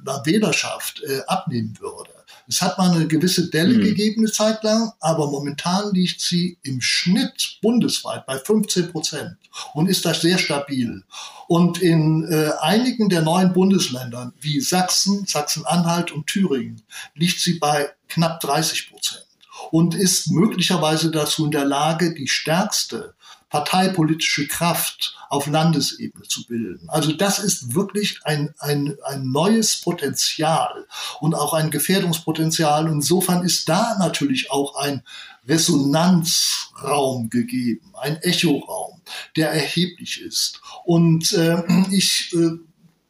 der 0.05 0.21
Wählerschaft 0.25 1.01
äh, 1.03 1.21
abnehmen 1.27 1.77
würde. 1.79 2.18
Es 2.49 2.63
hat 2.63 2.79
mal 2.79 2.91
eine 2.91 3.07
gewisse 3.07 3.51
Delle 3.51 3.77
mhm. 3.77 3.83
gegeben 3.83 4.21
eine 4.21 4.31
Zeit 4.31 4.63
lang, 4.63 4.91
aber 4.99 5.29
momentan 5.29 5.93
liegt 5.93 6.19
sie 6.19 6.57
im 6.63 6.81
Schnitt 6.81 7.59
bundesweit 7.61 8.25
bei 8.25 8.39
15 8.39 8.91
Prozent 8.91 9.37
und 9.75 9.87
ist 9.87 10.03
da 10.03 10.15
sehr 10.15 10.39
stabil. 10.39 11.03
Und 11.47 11.79
in 11.79 12.27
äh, 12.27 12.49
einigen 12.59 13.07
der 13.09 13.21
neuen 13.21 13.53
Bundesländern 13.53 14.33
wie 14.41 14.61
Sachsen, 14.61 15.27
Sachsen-Anhalt 15.27 16.11
und 16.11 16.25
Thüringen 16.25 16.81
liegt 17.13 17.39
sie 17.39 17.59
bei 17.59 17.91
knapp 18.07 18.39
30 18.39 18.89
Prozent 18.89 19.27
und 19.69 19.93
ist 19.93 20.31
möglicherweise 20.31 21.11
dazu 21.11 21.45
in 21.45 21.51
der 21.51 21.65
Lage, 21.65 22.15
die 22.15 22.27
stärkste 22.27 23.13
parteipolitische 23.49 24.47
Kraft 24.47 25.15
auf 25.29 25.47
Landesebene 25.47 26.25
zu 26.27 26.45
bilden. 26.45 26.89
Also 26.89 27.11
das 27.13 27.39
ist 27.39 27.75
wirklich 27.75 28.19
ein, 28.23 28.53
ein, 28.59 28.95
ein 29.05 29.31
neues 29.31 29.81
Potenzial 29.81 30.85
und 31.19 31.35
auch 31.35 31.53
ein 31.53 31.71
Gefährdungspotenzial. 31.71 32.87
Insofern 32.87 33.43
ist 33.43 33.69
da 33.69 33.95
natürlich 33.99 34.51
auch 34.51 34.75
ein 34.75 35.03
Resonanzraum 35.47 37.29
gegeben, 37.29 37.93
ein 37.99 38.17
Echoraum, 38.21 39.01
der 39.35 39.51
erheblich 39.51 40.21
ist. 40.21 40.61
Und 40.85 41.33
äh, 41.33 41.63
ich 41.91 42.33
äh, 42.33 42.68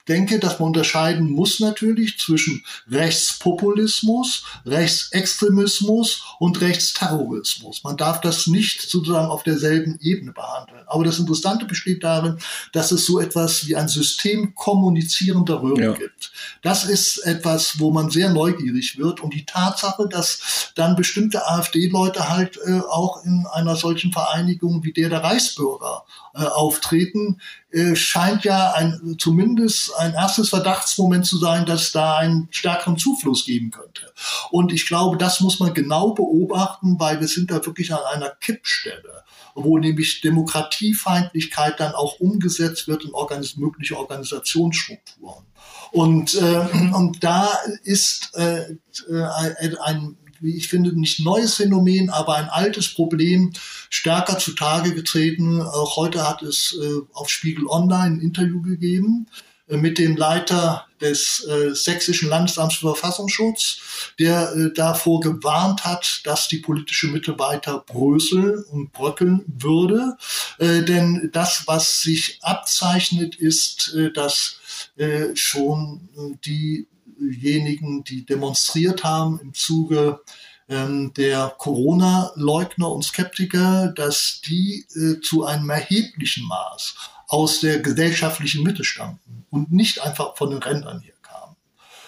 denke, 0.10 0.40
dass 0.40 0.60
man 0.60 0.68
unterscheiden 0.68 1.30
muss 1.30 1.60
natürlich 1.60 2.18
zwischen 2.18 2.64
Rechtspopulismus, 2.90 4.44
Rechtsextremismus 4.66 6.24
und 6.40 6.60
Rechtsterrorismus. 6.60 7.84
Man 7.84 7.96
darf 7.96 8.20
das 8.22 8.48
nicht 8.48 8.82
sozusagen 8.82 9.28
auf 9.28 9.44
derselben 9.44 10.00
Ebene 10.02 10.34
behandeln. 10.34 10.82
Aber 10.88 11.04
das 11.04 11.20
Interessante 11.20 11.66
besteht 11.66 12.04
darin, 12.04 12.40
dass 12.74 12.92
es 12.92 13.06
so 13.06 13.20
etwas 13.20 13.68
wie 13.68 13.76
ein 13.76 13.88
System 13.88 14.56
kommunizierender 14.56 15.62
Röhren 15.62 15.84
ja. 15.84 15.94
gibt. 15.94 16.32
Das 16.64 16.84
ist 16.84 17.20
etwas, 17.20 17.80
wo 17.80 17.92
man 17.92 18.10
sehr 18.10 18.30
neugierig 18.30 18.98
wird. 18.98 19.22
Und 19.22 19.34
die 19.34 19.46
Tatsache, 19.46 20.08
dass 20.10 20.72
dann 20.76 20.96
bestimmte 20.96 21.48
AfD-Leute 21.48 22.30
halt 22.30 22.58
äh, 22.66 22.80
auch 22.90 23.24
in 23.24 23.46
einer 23.54 23.76
solchen 23.76 24.12
Vereinigung 24.12 24.84
wie 24.84 24.94
der 24.94 25.10
der 25.10 25.24
Reichsbürger 25.24 26.04
äh, 26.40 26.46
auftreten, 26.46 27.42
äh, 27.72 27.96
scheint 27.96 28.44
ja 28.46 28.74
ein, 28.74 29.18
zumindest 29.20 29.96
ein 29.98 30.14
erstes 30.14 30.50
Verdachtsmoment 30.50 31.26
zu 31.26 31.38
sein, 31.38 31.66
dass 31.66 31.92
da 31.92 32.18
einen 32.18 32.48
stärkeren 32.52 32.98
Zufluss 32.98 33.46
geben 33.46 33.72
könnte. 33.72 34.12
Und 34.52 34.72
ich 34.72 34.88
glaube, 34.88 35.18
das 35.18 35.42
muss 35.42 35.60
man 35.60 35.74
genau 35.74 36.14
beobachten, 36.14 37.00
weil 37.00 37.20
wir 37.20 37.28
sind 37.28 37.52
da 37.52 37.66
wirklich 37.66 37.94
an 37.94 38.00
einer 38.14 38.30
Kippstelle 38.30 39.24
wo 39.56 39.78
nämlich 39.78 40.22
Demokratiefeindlichkeit 40.22 41.80
dann 41.80 41.94
auch 41.94 42.20
umgesetzt 42.20 42.88
wird 42.88 43.04
in 43.04 43.14
organis 43.14 43.58
mögliche 43.58 43.98
Organisationsstrukturen. 43.98 45.46
Und, 45.92 46.36
äh, 46.36 46.94
und 46.94 47.24
da 47.24 47.50
ist 47.84 48.32
äh, 48.36 48.76
äh 49.10 49.76
ein 49.84 50.18
wie 50.42 50.56
ich 50.56 50.68
finde, 50.68 50.98
nicht 50.98 51.20
neues 51.20 51.56
Phänomen, 51.56 52.10
aber 52.10 52.36
ein 52.36 52.50
altes 52.50 52.94
Problem 52.94 53.54
stärker 53.90 54.38
zutage 54.38 54.94
getreten. 54.94 55.62
Auch 55.62 55.96
heute 55.96 56.28
hat 56.28 56.42
es 56.42 56.78
äh, 56.82 57.02
auf 57.14 57.30
Spiegel 57.30 57.68
Online 57.68 58.18
ein 58.18 58.22
Interview 58.22 58.62
gegeben 58.62 59.28
äh, 59.68 59.78
mit 59.78 59.98
dem 59.98 60.16
Leiter 60.18 60.86
des 61.02 61.46
äh, 61.48 61.74
Sächsischen 61.74 62.30
Landesamts 62.30 62.76
für 62.76 62.96
Verfassungsschutz, 62.96 63.80
der 64.20 64.52
äh, 64.54 64.74
davor 64.74 65.22
gewarnt 65.22 65.86
hat, 65.86 66.22
dass 66.26 66.48
die 66.48 66.58
politische 66.58 67.08
Mitte 67.08 67.40
weiter 67.40 67.84
bröseln 67.86 68.64
und 68.72 68.92
bröckeln 68.92 69.44
würde. 69.48 70.18
Äh, 70.58 70.84
denn 70.84 71.30
das, 71.32 71.64
was 71.68 72.02
sich 72.02 72.40
abzeichnet, 72.42 73.36
ist, 73.36 73.94
äh, 73.96 74.12
dass 74.12 74.60
äh, 74.98 75.36
schon 75.36 76.10
äh, 76.18 76.38
die 76.46 76.88
diejenigen, 77.20 78.04
die 78.04 78.26
demonstriert 78.26 79.04
haben 79.04 79.40
im 79.42 79.54
Zuge 79.54 80.22
ähm, 80.70 81.14
der 81.16 81.56
Corona-Leugner 81.58 82.92
und 82.92 83.04
Skeptiker, 83.04 83.88
dass 83.88 84.42
die 84.46 84.86
äh, 84.96 85.20
zu 85.20 85.44
einem 85.44 85.70
erheblichen 85.70 86.48
Maß 86.48 86.96
aus 87.28 87.60
der 87.60 87.80
gesellschaftlichen 87.80 88.64
Mitte 88.64 88.84
stammten 88.84 89.46
und 89.50 89.72
nicht 89.72 90.02
einfach 90.02 90.38
von 90.38 90.52
den 90.52 90.60
Rändern 90.60 91.02
hier 91.02 91.16
kamen. 91.24 91.56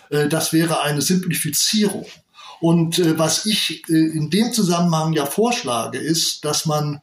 Äh, 0.10 0.30
das 0.30 0.54
wäre 0.54 0.82
eine 0.82 1.02
Simplifizierung. 1.02 2.06
Und 2.60 3.00
äh, 3.00 3.18
was 3.18 3.48
ich 3.48 3.90
in 3.90 4.30
dem 4.30 4.54
Zusammenhang 4.54 5.14
ja 5.14 5.26
vorschlage, 5.26 5.98
ist, 5.98 6.46
dass 6.46 6.66
man 6.66 7.02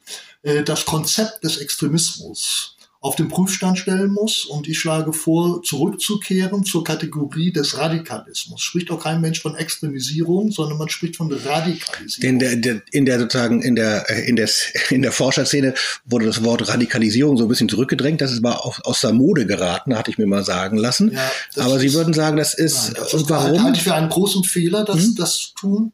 das 0.65 0.87
Konzept 0.87 1.43
des 1.43 1.57
Extremismus 1.57 2.78
auf 3.01 3.15
den 3.15 3.29
Prüfstand 3.29 3.79
stellen 3.79 4.11
muss. 4.11 4.45
Und 4.45 4.69
ich 4.69 4.79
schlage 4.79 5.13
vor, 5.13 5.63
zurückzukehren 5.63 6.65
zur 6.65 6.83
Kategorie 6.83 7.53
des 7.53 7.79
Radikalismus. 7.79 8.61
Spricht 8.61 8.91
auch 8.91 9.03
kein 9.03 9.21
Mensch 9.21 9.41
von 9.41 9.55
Extremisierung, 9.55 10.51
sondern 10.51 10.79
man 10.79 10.89
spricht 10.89 11.17
von 11.17 11.33
Radikalisierung. 11.33 12.31
In 12.31 12.39
der, 12.41 12.57
der, 12.57 12.83
in 12.91 13.07
der 13.07 13.21
sozusagen 13.21 13.63
in 13.63 13.77
der 13.77 14.09
in 14.27 14.35
der 14.35 14.49
in 14.91 15.03
der 15.03 15.13
Forscherszene 15.13 15.75
wurde 16.07 16.27
das 16.27 16.43
Wort 16.43 16.69
Radikalisierung 16.69 17.37
so 17.37 17.45
ein 17.45 17.49
bisschen 17.49 17.69
zurückgedrängt. 17.69 18.21
Das 18.21 18.33
ist 18.33 18.43
mal 18.43 18.55
aus, 18.55 18.81
aus 18.81 19.01
der 19.01 19.13
Mode 19.13 19.47
geraten, 19.47 19.97
hatte 19.97 20.11
ich 20.11 20.19
mir 20.19 20.27
mal 20.27 20.45
sagen 20.45 20.77
lassen. 20.77 21.13
Ja, 21.13 21.31
Aber 21.63 21.79
Sie 21.79 21.93
würden 21.95 22.15
sagen, 22.15 22.37
das 22.37 22.55
ist 22.55 22.93
nein, 22.93 22.95
das 22.97 23.15
und 23.15 23.31
warum? 23.31 23.63
Halte 23.63 23.79
ich 23.79 23.85
für 23.85 23.95
einen 23.95 24.09
großen 24.09 24.43
Fehler, 24.43 24.85
das 24.85 24.97
hm? 24.97 25.15
das 25.17 25.53
tun. 25.55 25.93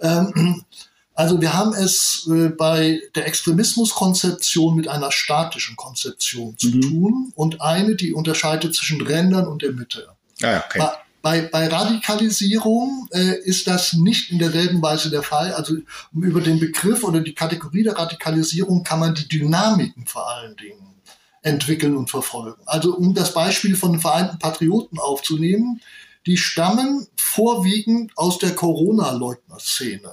Ähm, 0.00 0.64
Also 1.14 1.40
wir 1.40 1.54
haben 1.54 1.72
es 1.72 2.28
äh, 2.28 2.48
bei 2.48 3.00
der 3.14 3.26
Extremismuskonzeption 3.26 4.74
mit 4.74 4.88
einer 4.88 5.12
statischen 5.12 5.76
Konzeption 5.76 6.58
zu 6.58 6.68
mhm. 6.68 6.80
tun 6.80 7.32
und 7.36 7.60
eine, 7.60 7.94
die 7.94 8.12
unterscheidet 8.12 8.74
zwischen 8.74 9.00
Rändern 9.00 9.46
und 9.46 9.62
der 9.62 9.72
Mitte. 9.72 10.08
Ah, 10.42 10.62
okay. 10.66 10.78
Bei, 10.80 10.90
bei, 11.22 11.42
bei 11.42 11.68
Radikalisierung 11.68 13.08
äh, 13.12 13.38
ist 13.44 13.68
das 13.68 13.92
nicht 13.92 14.32
in 14.32 14.40
derselben 14.40 14.82
Weise 14.82 15.08
der 15.08 15.22
Fall. 15.22 15.52
Also 15.52 15.76
über 16.12 16.40
den 16.40 16.58
Begriff 16.58 17.04
oder 17.04 17.20
die 17.20 17.34
Kategorie 17.34 17.84
der 17.84 17.96
Radikalisierung 17.96 18.82
kann 18.82 18.98
man 18.98 19.14
die 19.14 19.28
Dynamiken 19.28 20.06
vor 20.06 20.28
allen 20.28 20.56
Dingen 20.56 20.96
entwickeln 21.42 21.96
und 21.96 22.10
verfolgen. 22.10 22.60
Also 22.66 22.96
um 22.96 23.14
das 23.14 23.32
Beispiel 23.32 23.76
von 23.76 23.92
den 23.92 24.00
Vereinten 24.00 24.38
Patrioten 24.40 24.98
aufzunehmen, 24.98 25.80
die 26.26 26.38
stammen 26.38 27.06
vorwiegend 27.16 28.12
aus 28.16 28.38
der 28.38 28.54
Corona-Leugner-Szene 28.54 30.10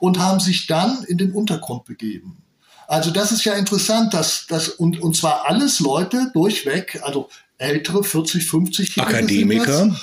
und 0.00 0.18
haben 0.18 0.40
sich 0.40 0.66
dann 0.66 1.04
in 1.04 1.18
den 1.18 1.32
Untergrund 1.32 1.84
begeben. 1.84 2.42
Also 2.88 3.12
das 3.12 3.30
ist 3.30 3.44
ja 3.44 3.52
interessant, 3.52 4.12
dass 4.14 4.46
das 4.48 4.68
und, 4.68 5.00
und 5.00 5.16
zwar 5.16 5.48
alles 5.48 5.78
Leute 5.78 6.30
durchweg, 6.34 7.00
also 7.04 7.28
ältere 7.56 8.02
40, 8.02 8.44
50 8.44 9.00
Akademiker. 9.00 9.94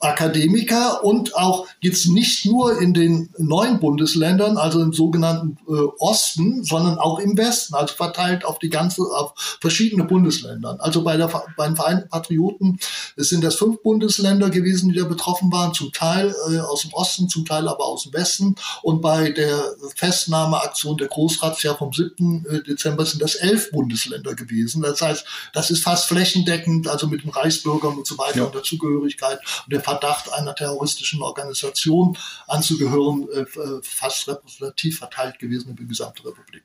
Akademiker 0.00 1.02
und 1.02 1.34
auch 1.34 1.66
jetzt 1.80 2.08
nicht 2.08 2.44
nur 2.46 2.80
in 2.80 2.92
den 2.92 3.30
neuen 3.38 3.80
Bundesländern, 3.80 4.58
also 4.58 4.82
im 4.82 4.92
sogenannten 4.92 5.56
äh, 5.68 5.72
Osten, 5.98 6.62
sondern 6.64 6.98
auch 6.98 7.18
im 7.18 7.36
Westen, 7.38 7.74
also 7.74 7.94
verteilt 7.94 8.44
auf 8.44 8.58
die 8.58 8.68
ganze, 8.68 9.02
auf 9.02 9.32
verschiedene 9.60 10.04
Bundesländer. 10.04 10.76
Also 10.80 11.02
bei 11.02 11.16
der, 11.16 11.28
bei 11.56 11.66
den 11.66 11.76
Vereinten 11.76 12.08
Patrioten 12.08 12.78
sind 13.16 13.44
das 13.44 13.54
fünf 13.54 13.82
Bundesländer 13.82 14.50
gewesen, 14.50 14.90
die 14.90 14.98
da 14.98 15.04
betroffen 15.04 15.50
waren, 15.52 15.72
zum 15.72 15.92
Teil 15.92 16.34
äh, 16.50 16.58
aus 16.58 16.82
dem 16.82 16.92
Osten, 16.92 17.28
zum 17.28 17.44
Teil 17.44 17.68
aber 17.68 17.84
aus 17.84 18.04
dem 18.04 18.12
Westen. 18.12 18.56
Und 18.82 19.00
bei 19.00 19.30
der 19.30 19.62
Festnahmeaktion 19.96 20.96
der 20.96 21.08
Großratsjahr 21.08 21.76
vom 21.76 21.92
7. 21.92 22.44
Äh, 22.50 22.62
Dezember 22.62 23.06
sind 23.06 23.22
das 23.22 23.36
elf 23.36 23.70
Bundesländer 23.70 24.34
gewesen. 24.34 24.82
Das 24.82 25.00
heißt, 25.00 25.24
das 25.52 25.70
ist 25.70 25.82
fast 25.82 26.06
flächendeckend, 26.08 26.88
also 26.88 27.06
mit 27.06 27.22
den 27.22 27.30
Reichsbürgern 27.30 27.96
und 27.96 28.06
so 28.06 28.18
weiter 28.18 28.38
ja. 28.38 28.44
und 28.44 28.54
der 28.54 28.62
Zugehörigkeit 28.62 29.38
und 29.64 29.72
der 29.72 29.80
Verdacht 29.84 30.32
einer 30.32 30.54
terroristischen 30.54 31.22
Organisation 31.22 32.16
anzugehören, 32.46 33.28
äh, 33.32 33.40
äh, 33.40 33.80
fast 33.82 34.26
repräsentativ 34.26 34.98
verteilt 34.98 35.38
gewesen 35.38 35.70
über 35.70 35.82
die 35.82 35.88
gesamte 35.88 36.24
Republik. 36.24 36.64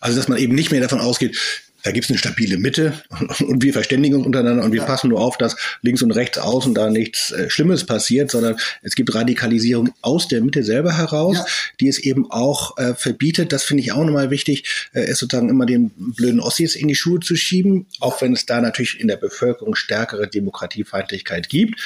Also 0.00 0.16
dass 0.16 0.28
man 0.28 0.38
eben 0.38 0.54
nicht 0.54 0.70
mehr 0.70 0.80
davon 0.80 1.00
ausgeht, 1.00 1.36
da 1.84 1.92
gibt 1.92 2.06
es 2.06 2.10
eine 2.10 2.18
stabile 2.18 2.56
Mitte 2.56 2.94
und 3.40 3.62
wir 3.62 3.72
verständigen 3.72 4.16
uns 4.16 4.26
untereinander 4.26 4.64
und 4.64 4.72
wir 4.72 4.80
ja. 4.80 4.86
passen 4.86 5.10
nur 5.10 5.20
auf, 5.20 5.36
dass 5.36 5.54
links 5.82 6.02
und 6.02 6.10
rechts 6.12 6.38
außen 6.38 6.74
da 6.74 6.90
nichts 6.90 7.30
äh, 7.30 7.50
Schlimmes 7.50 7.84
passiert, 7.84 8.30
sondern 8.30 8.56
es 8.82 8.94
gibt 8.94 9.14
Radikalisierung 9.14 9.92
aus 10.00 10.26
der 10.26 10.40
Mitte 10.40 10.64
selber 10.64 10.96
heraus, 10.96 11.36
ja. 11.36 11.46
die 11.80 11.88
es 11.88 11.98
eben 11.98 12.30
auch 12.30 12.78
äh, 12.78 12.94
verbietet. 12.94 13.52
Das 13.52 13.64
finde 13.64 13.82
ich 13.82 13.92
auch 13.92 14.02
nochmal 14.02 14.30
wichtig, 14.30 14.88
äh, 14.94 15.02
es 15.02 15.18
sozusagen 15.18 15.50
immer 15.50 15.66
den 15.66 15.90
blöden 15.96 16.40
Ossis 16.40 16.74
in 16.74 16.88
die 16.88 16.94
Schuhe 16.94 17.20
zu 17.20 17.36
schieben, 17.36 17.86
auch 18.00 18.22
wenn 18.22 18.32
es 18.32 18.46
da 18.46 18.62
natürlich 18.62 18.98
in 18.98 19.08
der 19.08 19.18
Bevölkerung 19.18 19.74
stärkere 19.74 20.26
Demokratiefeindlichkeit 20.26 21.50
gibt 21.50 21.80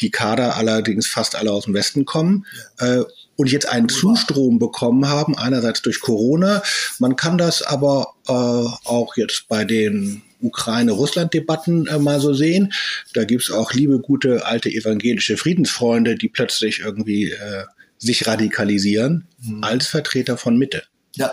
die 0.00 0.10
Kader 0.10 0.56
allerdings 0.56 1.06
fast 1.06 1.36
alle 1.36 1.52
aus 1.52 1.64
dem 1.64 1.74
Westen 1.74 2.04
kommen. 2.04 2.46
Äh, 2.78 3.02
und 3.36 3.50
jetzt 3.50 3.68
einen 3.68 3.88
Zustrom 3.88 4.58
bekommen 4.58 5.08
haben, 5.08 5.36
einerseits 5.36 5.80
durch 5.80 6.00
Corona. 6.00 6.62
Man 6.98 7.16
kann 7.16 7.38
das 7.38 7.62
aber 7.62 8.14
äh, 8.28 8.32
auch 8.32 9.16
jetzt 9.16 9.48
bei 9.48 9.64
den 9.64 10.22
Ukraine-Russland-Debatten 10.42 11.86
äh, 11.86 11.98
mal 11.98 12.20
so 12.20 12.34
sehen. 12.34 12.72
Da 13.14 13.24
gibt's 13.24 13.50
auch 13.50 13.72
liebe, 13.72 13.98
gute, 13.98 14.44
alte 14.44 14.68
evangelische 14.68 15.36
Friedensfreunde, 15.36 16.16
die 16.16 16.28
plötzlich 16.28 16.80
irgendwie 16.80 17.30
äh, 17.30 17.64
sich 17.98 18.26
radikalisieren 18.26 19.26
mhm. 19.42 19.64
als 19.64 19.86
Vertreter 19.86 20.36
von 20.36 20.58
Mitte. 20.58 20.82
Ja. 21.16 21.32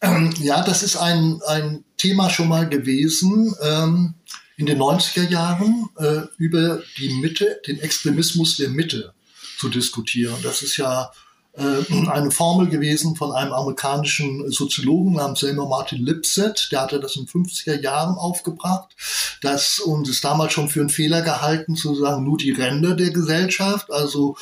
Ähm, 0.00 0.32
ja, 0.40 0.62
das 0.62 0.82
ist 0.82 0.96
ein, 0.96 1.40
ein 1.46 1.84
Thema 1.96 2.30
schon 2.30 2.48
mal 2.48 2.68
gewesen. 2.68 3.54
Ähm, 3.62 4.14
in 4.58 4.66
den 4.66 4.78
90er 4.78 5.28
Jahren 5.28 5.88
äh, 5.98 6.22
über 6.36 6.82
die 6.98 7.14
Mitte, 7.20 7.60
den 7.66 7.80
Extremismus 7.80 8.56
der 8.56 8.68
Mitte 8.68 9.14
zu 9.56 9.68
diskutieren. 9.68 10.34
Das 10.42 10.62
ist 10.62 10.76
ja 10.76 11.12
äh, 11.52 12.08
eine 12.10 12.32
Formel 12.32 12.68
gewesen 12.68 13.14
von 13.14 13.30
einem 13.30 13.52
amerikanischen 13.52 14.50
Soziologen 14.50 15.14
namens 15.14 15.40
Seymour 15.40 15.68
Martin 15.68 16.04
Lipset. 16.04 16.70
Der 16.72 16.82
hatte 16.82 16.98
das 16.98 17.14
in 17.14 17.26
50er 17.26 17.80
Jahren 17.80 18.16
aufgebracht. 18.16 18.96
Das 19.42 19.78
und 19.78 20.08
ist 20.08 20.24
damals 20.24 20.52
schon 20.52 20.68
für 20.68 20.80
einen 20.80 20.88
Fehler 20.88 21.22
gehalten, 21.22 21.76
sozusagen 21.76 22.24
nur 22.24 22.36
die 22.36 22.50
Ränder 22.50 22.96
der 22.96 23.10
Gesellschaft, 23.10 23.92
also 23.92 24.36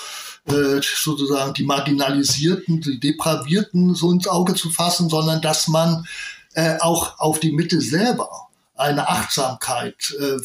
äh, 0.46 0.80
sozusagen 0.82 1.52
die 1.52 1.64
Marginalisierten, 1.64 2.80
die 2.80 3.00
Depravierten 3.00 3.94
so 3.94 4.10
ins 4.10 4.28
Auge 4.28 4.54
zu 4.54 4.70
fassen, 4.70 5.10
sondern 5.10 5.42
dass 5.42 5.68
man 5.68 6.06
äh, 6.54 6.78
auch 6.80 7.18
auf 7.18 7.38
die 7.38 7.52
Mitte 7.52 7.82
selber 7.82 8.45
eine 8.76 9.08
Achtsamkeit, 9.08 10.14
äh, 10.18 10.36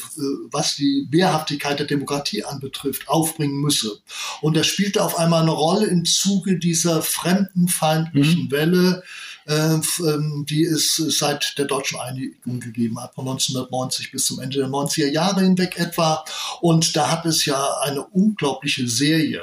was 0.52 0.76
die 0.76 1.08
Wehrhaftigkeit 1.10 1.80
der 1.80 1.88
Demokratie 1.88 2.44
anbetrifft, 2.44 3.10
aufbringen 3.10 3.60
müsse. 3.62 4.00
Und 4.42 4.56
das 4.56 4.68
spielte 4.68 5.04
auf 5.04 5.18
einmal 5.18 5.42
eine 5.42 5.52
Rolle 5.52 5.88
im 5.88 6.06
Zuge 6.06 6.58
dieser 6.58 7.02
fremdenfeindlichen 7.02 8.46
mhm. 8.46 8.52
Welle, 8.52 9.04
äh, 9.46 9.76
ähm, 9.76 10.46
die 10.48 10.64
es 10.64 10.96
seit 10.96 11.58
der 11.58 11.66
deutschen 11.66 12.00
Einigung 12.00 12.60
gegeben 12.60 13.02
hat, 13.02 13.16
von 13.16 13.28
1990 13.28 14.12
bis 14.12 14.26
zum 14.26 14.40
Ende 14.40 14.60
der 14.60 14.68
90er 14.68 15.10
Jahre 15.10 15.42
hinweg 15.42 15.78
etwa. 15.78 16.24
Und 16.62 16.96
da 16.96 17.12
hat 17.12 17.26
es 17.26 17.46
ja 17.46 17.80
eine 17.82 18.06
unglaubliche 18.06 18.88
Serie 18.88 19.42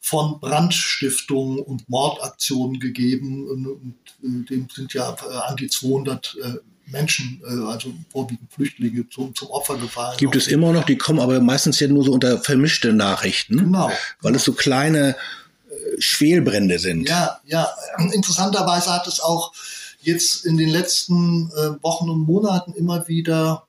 von 0.00 0.38
Brandstiftungen 0.38 1.58
und 1.58 1.88
Mordaktionen 1.88 2.78
gegeben. 2.78 3.48
Und, 3.48 3.94
dem 4.20 4.68
sind 4.74 4.94
ja 4.94 5.16
äh, 5.28 5.34
an 5.48 5.56
die 5.56 5.68
200 5.68 6.36
Menschen, 6.90 7.40
äh, 7.46 7.70
also 7.70 7.92
vorwiegend 8.10 8.52
Flüchtlinge, 8.52 9.08
zum, 9.08 9.34
zum 9.34 9.48
Opfer 9.48 9.76
gefallen. 9.76 10.16
Gibt 10.18 10.36
es 10.36 10.46
immer 10.46 10.72
noch, 10.72 10.84
die 10.84 10.96
kommen 10.96 11.20
aber 11.20 11.40
meistens 11.40 11.80
ja 11.80 11.88
nur 11.88 12.04
so 12.04 12.12
unter 12.12 12.38
vermischte 12.38 12.92
Nachrichten, 12.92 13.58
genau. 13.58 13.90
weil 14.20 14.34
es 14.34 14.44
so 14.44 14.52
kleine 14.52 15.10
äh, 15.10 15.74
Schwelbrände 15.98 16.78
sind. 16.78 17.08
Ja, 17.08 17.40
ja. 17.46 17.68
Interessanterweise 18.12 18.92
hat 18.92 19.06
es 19.06 19.20
auch 19.20 19.52
jetzt 20.00 20.44
in 20.44 20.56
den 20.56 20.68
letzten 20.68 21.50
äh, 21.50 21.82
Wochen 21.82 22.08
und 22.08 22.20
Monaten 22.20 22.72
immer 22.72 23.08
wieder 23.08 23.64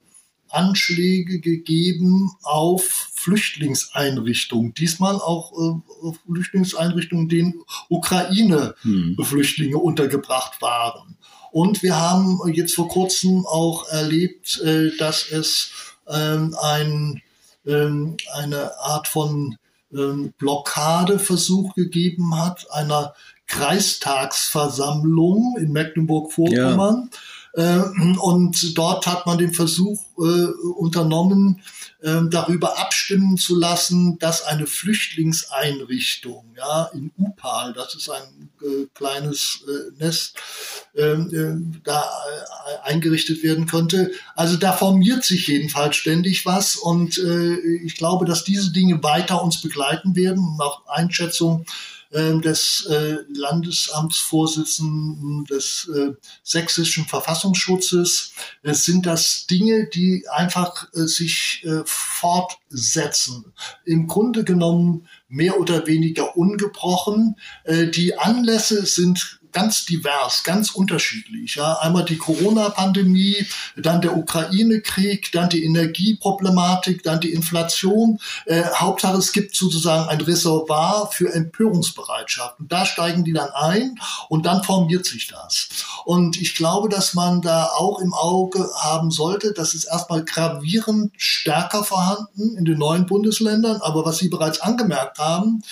Anschläge 0.49 1.39
gegeben 1.39 2.31
auf 2.41 3.09
Flüchtlingseinrichtungen. 3.13 4.73
Diesmal 4.73 5.15
auch 5.15 5.53
äh, 5.53 6.11
Flüchtlingseinrichtungen, 6.25 7.25
in 7.25 7.29
denen 7.29 7.61
Ukraine-Flüchtlinge 7.89 9.75
hm. 9.75 9.81
untergebracht 9.81 10.61
waren. 10.61 11.17
Und 11.51 11.83
wir 11.83 11.99
haben 11.99 12.39
jetzt 12.53 12.75
vor 12.75 12.87
kurzem 12.87 13.45
auch 13.45 13.89
erlebt, 13.89 14.61
äh, 14.61 14.95
dass 14.97 15.29
es 15.29 15.71
ähm, 16.07 16.55
ein, 16.61 17.21
ähm, 17.65 18.15
eine 18.33 18.79
Art 18.79 19.07
von 19.07 19.57
ähm, 19.93 20.33
Blockadeversuch 20.37 21.75
gegeben 21.75 22.37
hat, 22.37 22.67
einer 22.71 23.13
Kreistagsversammlung 23.47 25.57
in 25.59 25.71
Mecklenburg-Vorpommern. 25.71 27.09
Ja 27.11 27.19
äh, 27.53 27.79
und 28.19 28.77
dort 28.77 29.07
hat 29.07 29.25
man 29.25 29.37
den 29.37 29.53
Versuch 29.53 30.01
äh, 30.17 30.47
unternommen, 30.77 31.61
darüber 32.01 32.79
abstimmen 32.79 33.37
zu 33.37 33.57
lassen, 33.57 34.17
dass 34.19 34.43
eine 34.43 34.67
Flüchtlingseinrichtung 34.67 36.55
ja, 36.55 36.85
in 36.93 37.11
Upal, 37.17 37.73
das 37.73 37.93
ist 37.95 38.09
ein 38.09 38.49
äh, 38.61 38.87
kleines 38.93 39.65
äh, 39.67 40.03
Nest, 40.03 40.35
ähm, 40.95 41.29
äh, 41.33 41.79
da 41.83 42.09
eingerichtet 42.83 43.43
werden 43.43 43.65
könnte. 43.65 44.11
Also 44.35 44.57
da 44.57 44.73
formiert 44.73 45.23
sich 45.23 45.47
jedenfalls 45.47 45.95
ständig 45.95 46.45
was 46.45 46.75
und 46.75 47.17
ich 47.17 47.95
glaube, 47.95 48.25
dass 48.25 48.43
diese 48.43 48.71
Dinge 48.71 49.01
weiter 49.03 49.43
uns 49.43 49.61
begleiten 49.61 50.15
werden. 50.15 50.55
Nach 50.57 50.85
Einschätzung 50.87 51.59
ähm, 51.59 51.65
des 52.11 52.87
äh, 52.89 53.17
Landesamtsvorsitzenden 53.31 55.45
des 55.45 55.87
äh, 55.95 56.13
sächsischen 56.41 57.05
Verfassungsschutzes, 57.05 58.33
äh, 58.63 58.73
sind 58.73 59.05
das 59.05 59.45
Dinge, 59.45 59.87
die 59.87 60.25
einfach 60.27 60.91
äh, 60.93 61.01
sich 61.01 61.63
äh, 61.65 61.83
fortsetzen. 61.85 63.53
Im 63.85 64.07
Grunde 64.07 64.43
genommen 64.43 65.07
mehr 65.27 65.59
oder 65.59 65.85
weniger 65.85 66.35
ungebrochen. 66.35 67.35
Äh, 67.63 67.87
die 67.87 68.17
Anlässe 68.17 68.85
sind 68.85 69.38
ganz 69.59 69.85
divers, 69.85 70.43
ganz 70.43 70.71
unterschiedlich. 70.71 71.55
Ja. 71.55 71.79
Einmal 71.79 72.05
die 72.05 72.17
Corona-Pandemie, 72.17 73.45
dann 73.75 74.01
der 74.01 74.15
Ukraine-Krieg, 74.15 75.31
dann 75.33 75.49
die 75.49 75.65
Energieproblematik, 75.65 77.03
dann 77.03 77.19
die 77.19 77.33
Inflation. 77.33 78.19
Äh, 78.45 78.63
Hauptsache, 78.75 79.17
es 79.17 79.33
gibt 79.33 79.55
sozusagen 79.55 80.07
ein 80.07 80.21
Reservoir 80.21 81.09
für 81.11 81.33
Empörungsbereitschaft. 81.33 82.59
Und 82.59 82.71
da 82.71 82.85
steigen 82.85 83.25
die 83.25 83.33
dann 83.33 83.49
ein 83.49 83.99
und 84.29 84.45
dann 84.45 84.63
formiert 84.63 85.05
sich 85.05 85.27
das. 85.27 85.67
Und 86.05 86.39
ich 86.39 86.55
glaube, 86.55 86.87
dass 86.87 87.13
man 87.13 87.41
da 87.41 87.65
auch 87.65 87.99
im 87.99 88.13
Auge 88.13 88.69
haben 88.79 89.11
sollte, 89.11 89.51
das 89.53 89.73
ist 89.73 89.85
erstmal 89.85 90.23
gravierend 90.23 91.11
stärker 91.17 91.83
vorhanden 91.83 92.55
in 92.57 92.63
den 92.63 92.77
neuen 92.77 93.05
Bundesländern. 93.05 93.81
Aber 93.81 94.05
was 94.05 94.19
Sie 94.19 94.29
bereits 94.29 94.61
angemerkt 94.61 95.19
haben, 95.19 95.63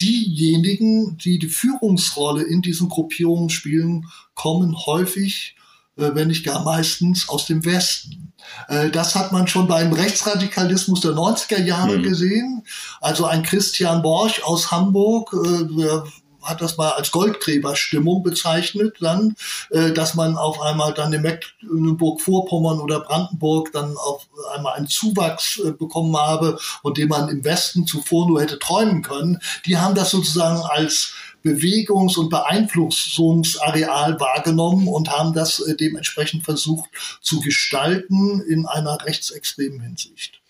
diejenigen, 0.00 1.16
die 1.18 1.38
die 1.38 1.48
Führungsrolle 1.48 2.42
in 2.42 2.62
diesen 2.62 2.88
Gruppierungen 2.88 3.50
spielen, 3.50 4.06
kommen 4.34 4.76
häufig, 4.86 5.56
äh, 5.96 6.10
wenn 6.14 6.28
nicht 6.28 6.44
gar 6.44 6.64
meistens, 6.64 7.28
aus 7.28 7.46
dem 7.46 7.64
Westen. 7.64 8.32
Äh, 8.68 8.90
das 8.90 9.14
hat 9.14 9.32
man 9.32 9.48
schon 9.48 9.66
beim 9.66 9.92
Rechtsradikalismus 9.92 11.00
der 11.00 11.12
90er 11.12 11.62
Jahre 11.62 11.98
mhm. 11.98 12.02
gesehen. 12.02 12.62
Also 13.00 13.26
ein 13.26 13.42
Christian 13.42 14.02
Borch 14.02 14.44
aus 14.44 14.70
Hamburg, 14.70 15.30
der 15.76 16.04
hat 16.46 16.60
das 16.60 16.76
mal 16.76 16.90
als 16.90 17.10
Goldgräberstimmung 17.10 18.22
bezeichnet, 18.22 18.96
dann, 19.00 19.36
äh, 19.70 19.92
dass 19.92 20.14
man 20.14 20.36
auf 20.36 20.60
einmal 20.60 20.94
dann 20.94 21.12
in 21.12 21.22
Mecklenburg-Vorpommern 21.22 22.80
oder 22.80 23.00
Brandenburg 23.00 23.72
dann 23.72 23.96
auf 23.96 24.26
einmal 24.54 24.74
einen 24.74 24.88
Zuwachs 24.88 25.58
äh, 25.58 25.72
bekommen 25.72 26.16
habe 26.16 26.58
und 26.82 26.98
den 26.98 27.08
man 27.08 27.28
im 27.28 27.44
Westen 27.44 27.86
zuvor 27.86 28.26
nur 28.26 28.40
hätte 28.40 28.58
träumen 28.58 29.02
können. 29.02 29.38
Die 29.66 29.76
haben 29.76 29.94
das 29.94 30.10
sozusagen 30.10 30.62
als 30.62 31.12
Bewegungs- 31.46 32.16
und 32.16 32.28
Beeinflussungsareal 32.28 34.18
wahrgenommen 34.18 34.88
und 34.88 35.10
haben 35.10 35.32
das 35.32 35.60
äh, 35.60 35.76
dementsprechend 35.76 36.44
versucht 36.44 36.90
zu 37.20 37.40
gestalten 37.40 38.40
in 38.40 38.66
einer 38.66 38.98
rechtsextremen 39.04 39.80
Hinsicht. 39.80 40.40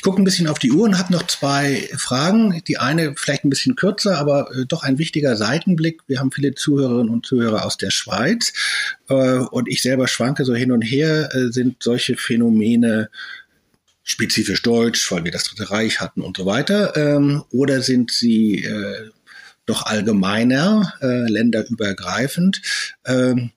Ich 0.00 0.02
gucke 0.02 0.22
ein 0.22 0.24
bisschen 0.24 0.46
auf 0.46 0.58
die 0.58 0.72
Uhr 0.72 0.84
und 0.84 0.96
habe 0.96 1.12
noch 1.12 1.26
zwei 1.26 1.86
Fragen. 1.94 2.62
Die 2.66 2.78
eine 2.78 3.14
vielleicht 3.16 3.44
ein 3.44 3.50
bisschen 3.50 3.76
kürzer, 3.76 4.16
aber 4.16 4.50
äh, 4.50 4.64
doch 4.64 4.82
ein 4.82 4.96
wichtiger 4.96 5.36
Seitenblick. 5.36 6.00
Wir 6.06 6.20
haben 6.20 6.32
viele 6.32 6.54
Zuhörerinnen 6.54 7.12
und 7.12 7.26
Zuhörer 7.26 7.66
aus 7.66 7.76
der 7.76 7.90
Schweiz 7.90 8.54
äh, 9.10 9.14
und 9.14 9.68
ich 9.68 9.82
selber 9.82 10.08
schwanke 10.08 10.46
so 10.46 10.54
hin 10.54 10.72
und 10.72 10.80
her. 10.80 11.28
Äh, 11.34 11.52
sind 11.52 11.82
solche 11.82 12.16
Phänomene 12.16 13.10
spezifisch 14.02 14.62
deutsch, 14.62 15.12
weil 15.12 15.24
wir 15.24 15.32
das 15.32 15.44
Dritte 15.44 15.70
Reich 15.70 16.00
hatten 16.00 16.22
und 16.22 16.38
so 16.38 16.46
weiter, 16.46 16.96
ähm, 16.96 17.44
oder 17.50 17.82
sind 17.82 18.10
sie 18.10 18.66
doch 19.66 19.84
allgemeiner, 19.84 20.94
länderübergreifend? 21.00 22.62
Ähm, 23.04 23.50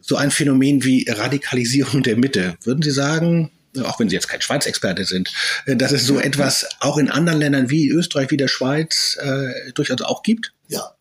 so 0.00 0.14
ein 0.14 0.30
Phänomen 0.30 0.84
wie 0.84 1.04
Radikalisierung 1.08 2.04
der 2.04 2.16
Mitte. 2.16 2.56
Würden 2.62 2.82
Sie 2.82 2.92
sagen, 2.92 3.50
auch 3.84 3.98
wenn 3.98 4.08
Sie 4.08 4.14
jetzt 4.14 4.28
kein 4.28 4.40
Schweiz-Experte 4.40 5.04
sind, 5.04 5.32
äh, 5.66 5.76
dass 5.76 5.92
es 5.92 6.06
so 6.06 6.18
etwas 6.18 6.66
auch 6.80 6.98
in 6.98 7.10
anderen 7.10 7.40
Ländern 7.40 7.70
wie 7.70 7.88
Österreich, 7.88 8.30
wie 8.30 8.36
der 8.36 8.48
Schweiz 8.48 9.16
äh, 9.20 9.72
durchaus 9.72 10.00
auch 10.02 10.22
gibt? 10.22 10.52
Ja, 10.68 10.92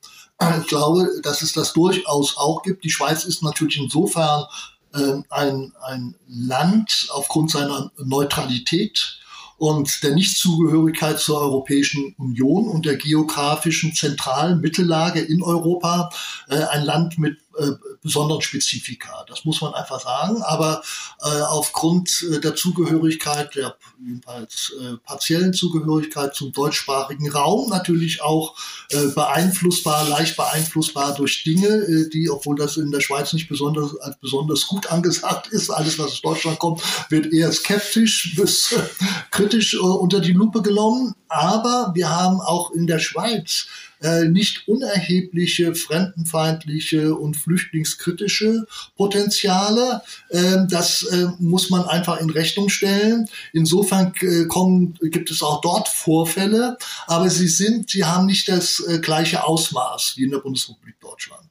ich 0.59 0.67
glaube, 0.67 1.09
dass 1.23 1.41
es 1.41 1.53
das 1.53 1.73
durchaus 1.73 2.37
auch 2.37 2.61
gibt. 2.61 2.83
Die 2.83 2.89
Schweiz 2.89 3.23
ist 3.23 3.41
natürlich 3.41 3.77
insofern 3.77 4.45
äh, 4.93 5.13
ein, 5.29 5.73
ein 5.81 6.15
Land 6.27 7.07
aufgrund 7.09 7.51
seiner 7.51 7.91
Neutralität 7.97 9.19
und 9.57 10.03
der 10.03 10.13
Nichtzugehörigkeit 10.13 11.19
zur 11.19 11.39
Europäischen 11.39 12.13
Union 12.17 12.67
und 12.67 12.85
der 12.85 12.97
geografischen 12.97 13.93
zentralen 13.93 14.59
Mittellage 14.59 15.21
in 15.21 15.41
Europa 15.41 16.09
äh, 16.49 16.55
ein 16.55 16.83
Land 16.83 17.17
mit 17.17 17.37
äh, 17.57 17.71
besonderen 18.01 18.41
Spezifika. 18.41 19.25
Das 19.27 19.45
muss 19.45 19.61
man 19.61 19.73
einfach 19.73 19.99
sagen. 19.99 20.41
Aber 20.43 20.81
äh, 21.21 21.41
aufgrund 21.41 22.25
äh, 22.31 22.39
der 22.39 22.55
Zugehörigkeit, 22.55 23.55
der 23.55 23.75
jedenfalls 23.99 24.73
äh, 24.79 24.97
partiellen 24.97 25.53
Zugehörigkeit 25.53 26.35
zum 26.35 26.51
deutschsprachigen 26.51 27.31
Raum 27.31 27.69
natürlich 27.69 28.21
auch 28.21 28.55
äh, 28.91 29.07
beeinflussbar, 29.07 30.07
leicht 30.07 30.37
beeinflussbar 30.37 31.15
durch 31.15 31.43
Dinge, 31.43 31.67
äh, 31.67 32.09
die, 32.09 32.29
obwohl 32.29 32.55
das 32.55 32.77
in 32.77 32.91
der 32.91 33.01
Schweiz 33.01 33.33
nicht 33.33 33.47
besonders 33.47 33.97
als 33.99 34.17
besonders 34.19 34.67
gut 34.67 34.87
angesagt 34.91 35.47
ist, 35.47 35.69
alles 35.69 35.97
was 35.97 36.11
aus 36.11 36.21
Deutschland 36.21 36.59
kommt, 36.59 36.81
wird 37.09 37.31
eher 37.33 37.51
skeptisch 37.51 38.35
bis 38.35 38.73
äh, 38.73 38.81
kritisch 39.31 39.73
äh, 39.73 39.77
unter 39.77 40.19
die 40.19 40.33
Lupe 40.33 40.61
genommen. 40.61 41.15
Aber 41.27 41.91
wir 41.95 42.09
haben 42.09 42.39
auch 42.39 42.71
in 42.71 42.87
der 42.87 42.99
Schweiz 42.99 43.67
äh, 44.05 44.25
nicht 44.25 44.67
unerhebliche 44.67 45.73
fremdenfeindliche 45.73 47.15
und 47.15 47.35
flüchtlingskritische 47.35 48.67
Potenziale. 48.95 50.01
Ähm, 50.31 50.67
das 50.69 51.03
äh, 51.03 51.27
muss 51.39 51.69
man 51.69 51.85
einfach 51.85 52.21
in 52.21 52.29
Rechnung 52.29 52.69
stellen. 52.69 53.27
Insofern 53.53 54.13
äh, 54.21 54.45
kommen, 54.45 54.97
gibt 55.01 55.31
es 55.31 55.41
auch 55.41 55.61
dort 55.61 55.87
Vorfälle, 55.87 56.77
aber 57.07 57.29
sie 57.29 57.47
sind, 57.47 57.89
sie 57.89 58.05
haben 58.05 58.27
nicht 58.27 58.47
das 58.47 58.83
gleiche 59.01 59.43
Ausmaß 59.43 60.13
wie 60.17 60.25
in 60.25 60.31
der 60.31 60.39
Bundesrepublik 60.39 60.99
Deutschland. 60.99 61.49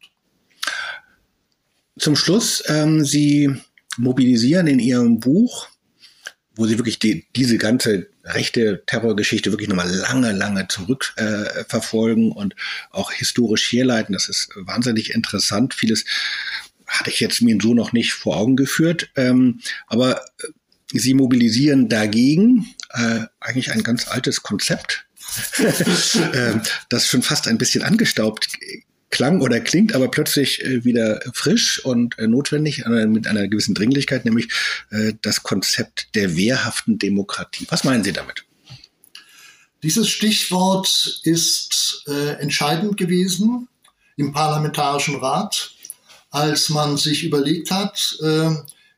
Zum 1.98 2.16
Schluss, 2.16 2.62
ähm, 2.66 3.04
Sie 3.04 3.50
mobilisieren 3.96 4.66
in 4.66 4.78
Ihrem 4.78 5.20
Buch 5.20 5.68
wo 6.56 6.66
sie 6.66 6.78
wirklich 6.78 6.98
die, 6.98 7.26
diese 7.34 7.58
ganze 7.58 8.08
rechte 8.24 8.82
Terrorgeschichte 8.86 9.52
wirklich 9.52 9.68
nochmal 9.68 9.90
lange, 9.90 10.32
lange 10.32 10.68
zurück 10.68 11.12
äh, 11.16 11.64
und 12.32 12.54
auch 12.90 13.12
historisch 13.12 13.70
herleiten. 13.72 14.12
Das 14.12 14.28
ist 14.28 14.50
wahnsinnig 14.56 15.14
interessant. 15.14 15.74
Vieles 15.74 16.04
hatte 16.86 17.10
ich 17.10 17.20
jetzt 17.20 17.42
mir 17.42 17.58
so 17.60 17.74
noch 17.74 17.92
nicht 17.92 18.12
vor 18.12 18.36
Augen 18.36 18.56
geführt. 18.56 19.10
Ähm, 19.16 19.60
aber 19.86 20.24
äh, 20.42 20.48
sie 20.92 21.14
mobilisieren 21.14 21.88
dagegen 21.88 22.74
äh, 22.90 23.20
eigentlich 23.40 23.72
ein 23.72 23.82
ganz 23.82 24.08
altes 24.08 24.42
Konzept, 24.42 25.06
äh, 25.58 26.54
das 26.88 27.08
schon 27.08 27.22
fast 27.22 27.48
ein 27.48 27.58
bisschen 27.58 27.82
angestaubt 27.82 28.48
klang 29.10 29.40
oder 29.40 29.60
klingt 29.60 29.94
aber 29.94 30.08
plötzlich 30.08 30.64
äh, 30.64 30.84
wieder 30.84 31.20
frisch 31.32 31.84
und 31.84 32.18
äh, 32.18 32.26
notwendig 32.26 32.84
mit 32.86 33.26
einer 33.26 33.48
gewissen 33.48 33.74
Dringlichkeit, 33.74 34.24
nämlich 34.24 34.48
äh, 34.90 35.12
das 35.22 35.42
Konzept 35.42 36.14
der 36.14 36.36
wehrhaften 36.36 36.98
Demokratie. 36.98 37.66
Was 37.70 37.84
meinen 37.84 38.04
Sie 38.04 38.12
damit? 38.12 38.44
Dieses 39.82 40.08
Stichwort 40.08 41.20
ist 41.24 42.04
äh, 42.08 42.40
entscheidend 42.40 42.96
gewesen 42.96 43.68
im 44.16 44.32
Parlamentarischen 44.32 45.16
Rat, 45.16 45.72
als 46.30 46.70
man 46.70 46.96
sich 46.96 47.22
überlegt 47.22 47.70
hat, 47.70 48.16
äh, 48.22 48.50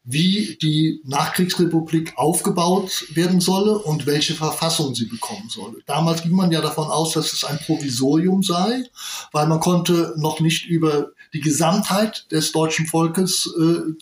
wie 0.09 0.57
die 0.63 1.03
Nachkriegsrepublik 1.05 2.13
aufgebaut 2.17 3.07
werden 3.15 3.41
solle 3.41 3.77
und 3.77 4.07
welche 4.07 4.35
Verfassung 4.35 4.95
sie 4.95 5.07
bekommen 5.07 5.49
solle. 5.49 5.79
Damals 5.85 6.23
ging 6.23 6.33
man 6.33 6.53
ja 6.53 6.61
davon 6.61 6.87
aus, 6.87 7.13
dass 7.13 7.33
es 7.33 7.45
ein 7.45 7.59
Provisorium 7.59 8.45
sei, 8.45 8.85
weil 9.33 9.49
man 9.49 9.59
konnte 9.59 10.15
noch 10.17 10.39
nicht 10.39 10.67
über 10.67 11.09
die 11.35 11.41
Gesamtheit 11.41 12.31
des 12.31 12.53
deutschen 12.53 12.87
Volkes 12.87 13.53
äh, 13.59 13.99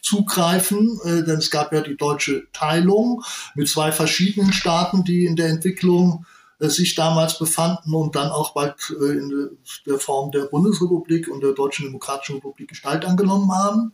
zugreifen, 0.00 1.00
äh, 1.04 1.24
denn 1.24 1.38
es 1.38 1.50
gab 1.50 1.72
ja 1.72 1.80
die 1.80 1.96
deutsche 1.96 2.46
Teilung 2.52 3.24
mit 3.56 3.68
zwei 3.68 3.90
verschiedenen 3.90 4.52
Staaten, 4.52 5.02
die 5.02 5.26
in 5.26 5.34
der 5.34 5.48
Entwicklung 5.48 6.24
sich 6.60 6.94
damals 6.94 7.38
befanden 7.38 7.94
und 7.94 8.16
dann 8.16 8.30
auch 8.30 8.52
bald 8.52 8.74
äh, 9.00 9.12
in 9.12 9.50
der 9.86 9.98
Form 9.98 10.32
der 10.32 10.46
Bundesrepublik 10.46 11.28
und 11.28 11.42
der 11.42 11.52
Deutschen 11.52 11.86
Demokratischen 11.86 12.36
Republik 12.36 12.68
Gestalt 12.68 13.04
angenommen 13.04 13.52
haben. 13.52 13.92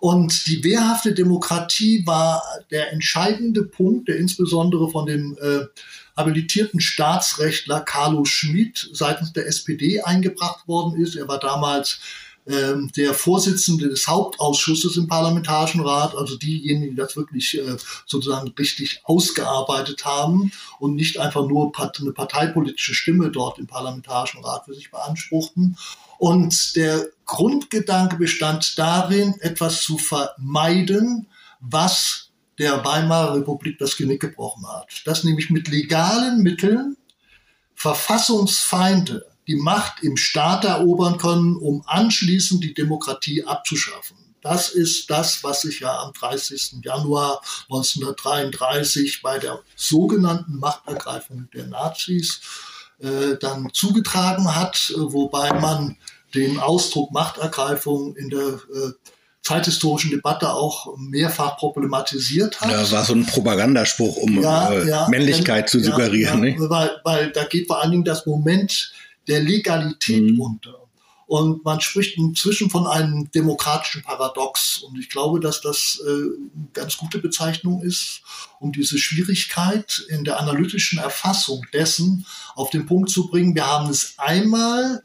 Und 0.00 0.46
die 0.46 0.62
wehrhafte 0.62 1.14
Demokratie 1.14 2.06
war 2.06 2.42
der 2.70 2.92
entscheidende 2.92 3.62
Punkt, 3.62 4.08
der 4.08 4.16
insbesondere 4.16 4.90
von 4.90 5.06
dem 5.06 5.38
äh, 5.40 5.66
habilitierten 6.16 6.80
Staatsrechtler 6.80 7.80
Carlo 7.80 8.24
Schmidt 8.24 8.90
seitens 8.92 9.32
der 9.32 9.46
SPD 9.46 10.02
eingebracht 10.02 10.68
worden 10.68 11.00
ist. 11.00 11.16
Er 11.16 11.28
war 11.28 11.38
damals 11.38 12.00
der 12.44 13.14
Vorsitzende 13.14 13.88
des 13.88 14.08
Hauptausschusses 14.08 14.96
im 14.96 15.06
Parlamentarischen 15.06 15.80
Rat, 15.80 16.16
also 16.16 16.36
diejenigen, 16.36 16.90
die 16.90 16.96
das 16.96 17.16
wirklich 17.16 17.56
äh, 17.56 17.76
sozusagen 18.04 18.48
richtig 18.58 19.00
ausgearbeitet 19.04 20.04
haben 20.04 20.50
und 20.80 20.96
nicht 20.96 21.20
einfach 21.20 21.46
nur 21.46 21.72
eine 21.76 22.12
parteipolitische 22.12 22.94
Stimme 22.94 23.30
dort 23.30 23.58
im 23.58 23.68
Parlamentarischen 23.68 24.44
Rat 24.44 24.64
für 24.64 24.74
sich 24.74 24.90
beanspruchten. 24.90 25.76
Und 26.18 26.74
der 26.74 27.06
Grundgedanke 27.26 28.16
bestand 28.16 28.76
darin, 28.76 29.34
etwas 29.40 29.82
zu 29.82 29.98
vermeiden, 29.98 31.28
was 31.60 32.30
der 32.58 32.84
Weimarer 32.84 33.36
Republik 33.36 33.78
das 33.78 33.96
Genick 33.96 34.20
gebrochen 34.20 34.66
hat. 34.66 35.02
Dass 35.04 35.24
nämlich 35.24 35.50
mit 35.50 35.68
legalen 35.68 36.42
Mitteln 36.42 36.96
Verfassungsfeinde 37.74 39.31
die 39.46 39.56
Macht 39.56 40.02
im 40.02 40.16
Staat 40.16 40.64
erobern 40.64 41.18
können, 41.18 41.56
um 41.56 41.82
anschließend 41.86 42.62
die 42.62 42.74
Demokratie 42.74 43.44
abzuschaffen. 43.44 44.16
Das 44.40 44.70
ist 44.70 45.08
das, 45.08 45.44
was 45.44 45.62
sich 45.62 45.80
ja 45.80 46.00
am 46.00 46.12
30. 46.12 46.78
Januar 46.82 47.40
1933 47.70 49.22
bei 49.22 49.38
der 49.38 49.60
sogenannten 49.76 50.58
Machtergreifung 50.58 51.48
der 51.54 51.66
Nazis 51.66 52.40
äh, 52.98 53.36
dann 53.40 53.70
zugetragen 53.72 54.54
hat, 54.54 54.92
äh, 54.94 54.98
wobei 54.98 55.52
man 55.52 55.96
den 56.34 56.58
Ausdruck 56.58 57.12
Machtergreifung 57.12 58.16
in 58.16 58.30
der 58.30 58.40
äh, 58.40 58.92
zeithistorischen 59.42 60.10
Debatte 60.10 60.52
auch 60.52 60.96
mehrfach 60.96 61.56
problematisiert 61.56 62.60
hat. 62.60 62.70
Ja, 62.70 62.90
war 62.92 63.04
so 63.04 63.12
ein 63.12 63.26
Propagandaspruch, 63.26 64.16
um 64.16 64.40
ja, 64.40 64.72
äh, 64.72 64.88
ja, 64.88 65.08
Männlichkeit 65.08 65.72
denn, 65.72 65.82
zu 65.82 65.90
suggerieren. 65.90 66.44
Ja, 66.44 66.50
ne? 66.58 66.70
weil, 66.70 66.90
weil 67.04 67.32
da 67.32 67.44
geht 67.44 67.66
vor 67.66 67.82
allen 67.82 67.90
Dingen 67.90 68.04
das 68.04 68.24
Moment 68.26 68.92
der 69.28 69.40
Legalität 69.40 70.22
mhm. 70.22 70.40
unter. 70.40 70.82
Und 71.26 71.64
man 71.64 71.80
spricht 71.80 72.18
inzwischen 72.18 72.68
von 72.68 72.86
einem 72.86 73.30
demokratischen 73.30 74.02
Paradox. 74.02 74.82
Und 74.82 74.98
ich 74.98 75.08
glaube, 75.08 75.40
dass 75.40 75.62
das 75.62 75.98
äh, 76.04 76.10
eine 76.10 76.68
ganz 76.74 76.98
gute 76.98 77.18
Bezeichnung 77.18 77.80
ist, 77.82 78.20
um 78.60 78.70
diese 78.70 78.98
Schwierigkeit 78.98 80.04
in 80.10 80.24
der 80.24 80.38
analytischen 80.38 80.98
Erfassung 80.98 81.64
dessen 81.72 82.26
auf 82.54 82.68
den 82.68 82.84
Punkt 82.84 83.08
zu 83.08 83.28
bringen. 83.28 83.54
Wir 83.54 83.66
haben 83.66 83.88
es 83.88 84.14
einmal 84.18 85.02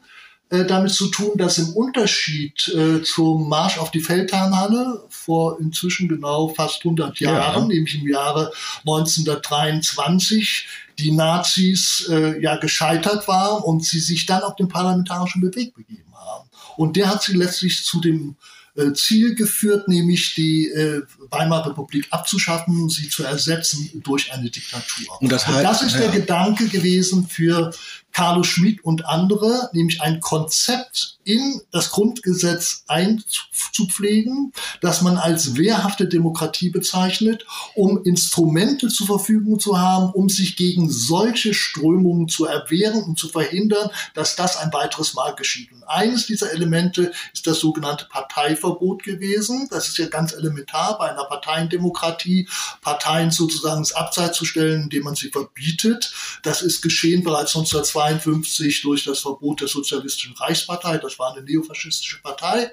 äh, 0.50 0.66
damit 0.66 0.92
zu 0.92 1.08
tun, 1.08 1.32
dass 1.36 1.58
im 1.58 1.74
Unterschied 1.74 2.68
äh, 2.68 3.02
zum 3.02 3.48
Marsch 3.48 3.78
auf 3.78 3.90
die 3.90 4.00
Feldherrnhalle 4.00 5.04
vor 5.18 5.60
inzwischen 5.60 6.08
genau 6.08 6.48
fast 6.48 6.84
100 6.84 7.20
Jahren, 7.20 7.62
ja. 7.62 7.66
nämlich 7.66 8.00
im 8.00 8.08
Jahre 8.08 8.52
1923, 8.80 10.68
die 10.98 11.12
Nazis 11.12 12.08
äh, 12.10 12.40
ja 12.42 12.56
gescheitert 12.56 13.28
waren 13.28 13.62
und 13.62 13.84
sie 13.84 14.00
sich 14.00 14.26
dann 14.26 14.42
auf 14.42 14.56
den 14.56 14.68
parlamentarischen 14.68 15.40
Beweg 15.40 15.74
begeben 15.74 16.14
haben. 16.14 16.48
Und 16.76 16.96
der 16.96 17.08
hat 17.08 17.22
sie 17.22 17.34
letztlich 17.34 17.84
zu 17.84 18.00
dem 18.00 18.36
äh, 18.78 18.92
Ziel 18.92 19.34
geführt, 19.34 19.88
nämlich 19.88 20.34
die 20.36 20.68
äh, 20.68 21.02
Weimarer 21.30 21.70
Republik 21.70 22.06
abzuschaffen, 22.10 22.88
sie 22.88 23.08
zu 23.08 23.24
ersetzen 23.24 23.90
durch 24.04 24.32
eine 24.32 24.50
Diktatur. 24.50 25.20
Und 25.20 25.32
das, 25.32 25.46
heißt, 25.46 25.58
und 25.58 25.64
das 25.64 25.82
ist 25.82 25.94
ja. 25.94 26.02
der 26.02 26.10
Gedanke 26.10 26.68
gewesen 26.68 27.26
für 27.28 27.72
Carlo 28.12 28.42
Schmid 28.42 28.84
und 28.84 29.06
andere, 29.06 29.70
nämlich 29.72 30.00
ein 30.00 30.20
Konzept 30.20 31.18
in 31.24 31.60
das 31.70 31.90
Grundgesetz 31.90 32.84
einzupflegen, 32.88 34.52
das 34.80 35.02
man 35.02 35.18
als 35.18 35.56
wehrhafte 35.56 36.08
Demokratie 36.08 36.70
bezeichnet, 36.70 37.44
um 37.74 38.02
Instrumente 38.04 38.88
zur 38.88 39.06
Verfügung 39.06 39.60
zu 39.60 39.78
haben, 39.78 40.10
um 40.10 40.28
sich 40.28 40.56
gegen 40.56 40.90
solche 40.90 41.52
Strömungen 41.52 42.28
zu 42.28 42.46
erwehren 42.46 43.02
und 43.02 43.18
zu 43.18 43.28
verhindern, 43.28 43.90
dass 44.14 44.36
das 44.36 44.56
ein 44.56 44.72
weiteres 44.72 45.14
Mal 45.14 45.34
geschieht. 45.34 45.70
Und 45.70 45.84
eines 45.84 46.26
dieser 46.26 46.52
Elemente 46.52 47.12
ist 47.34 47.46
das 47.46 47.58
sogenannte 47.58 48.06
Parteiverbot 48.10 48.67
gewesen. 49.02 49.68
Das 49.70 49.88
ist 49.88 49.98
ja 49.98 50.06
ganz 50.06 50.32
elementar 50.32 50.98
bei 50.98 51.10
einer 51.10 51.24
Parteiendemokratie, 51.24 52.48
Parteien 52.82 53.30
sozusagen 53.30 53.78
ins 53.78 53.92
Abseits 53.92 54.38
zu 54.38 54.44
stellen, 54.44 54.84
indem 54.84 55.04
man 55.04 55.14
sie 55.14 55.30
verbietet. 55.30 56.12
Das 56.42 56.62
ist 56.62 56.82
geschehen 56.82 57.22
bereits 57.22 57.56
1952 57.56 58.82
durch 58.82 59.04
das 59.04 59.20
Verbot 59.20 59.60
der 59.60 59.68
Sozialistischen 59.68 60.36
Reichspartei. 60.36 60.98
Das 60.98 61.18
war 61.18 61.34
eine 61.34 61.44
neofaschistische 61.44 62.20
Partei. 62.22 62.70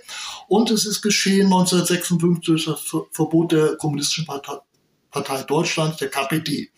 Und 0.47 0.71
es 0.71 0.85
ist 0.85 1.01
geschehen 1.01 1.45
1956 1.45 2.45
durch 2.45 2.65
das 2.65 2.81
Verbot 3.11 3.51
der 3.51 3.75
Kommunistischen 3.77 4.25
Partei, 4.25 4.57
Partei 5.15 5.43
Deutschlands, 5.43 5.97
der 5.97 6.09
KPD. 6.09 6.69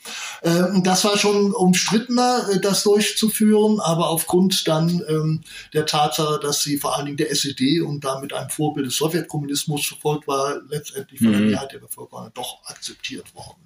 Ähm, 0.43 0.83
das 0.83 1.03
war 1.03 1.17
schon 1.17 1.53
umstrittener, 1.53 2.47
äh, 2.51 2.59
das 2.59 2.83
durchzuführen, 2.83 3.79
aber 3.79 4.09
aufgrund 4.09 4.67
dann 4.67 5.03
ähm, 5.09 5.41
der 5.73 5.87
Tatsache, 5.87 6.39
dass 6.39 6.61
sie 6.61 6.77
vor 6.77 6.95
allen 6.95 7.07
Dingen 7.07 7.17
der 7.17 7.31
SED 7.31 7.81
und 7.81 8.05
damit 8.05 8.33
ein 8.33 8.49
Vorbild 8.51 8.85
des 8.85 8.97
Sowjetkommunismus 8.97 9.87
verfolgt 9.87 10.27
war, 10.27 10.61
letztendlich 10.69 11.19
von 11.19 11.31
der 11.31 11.41
mhm. 11.41 11.47
Mehrheit 11.47 11.71
der 11.71 11.79
Bevölkerung 11.79 12.29
doch 12.35 12.59
akzeptiert 12.65 13.33
worden. 13.33 13.57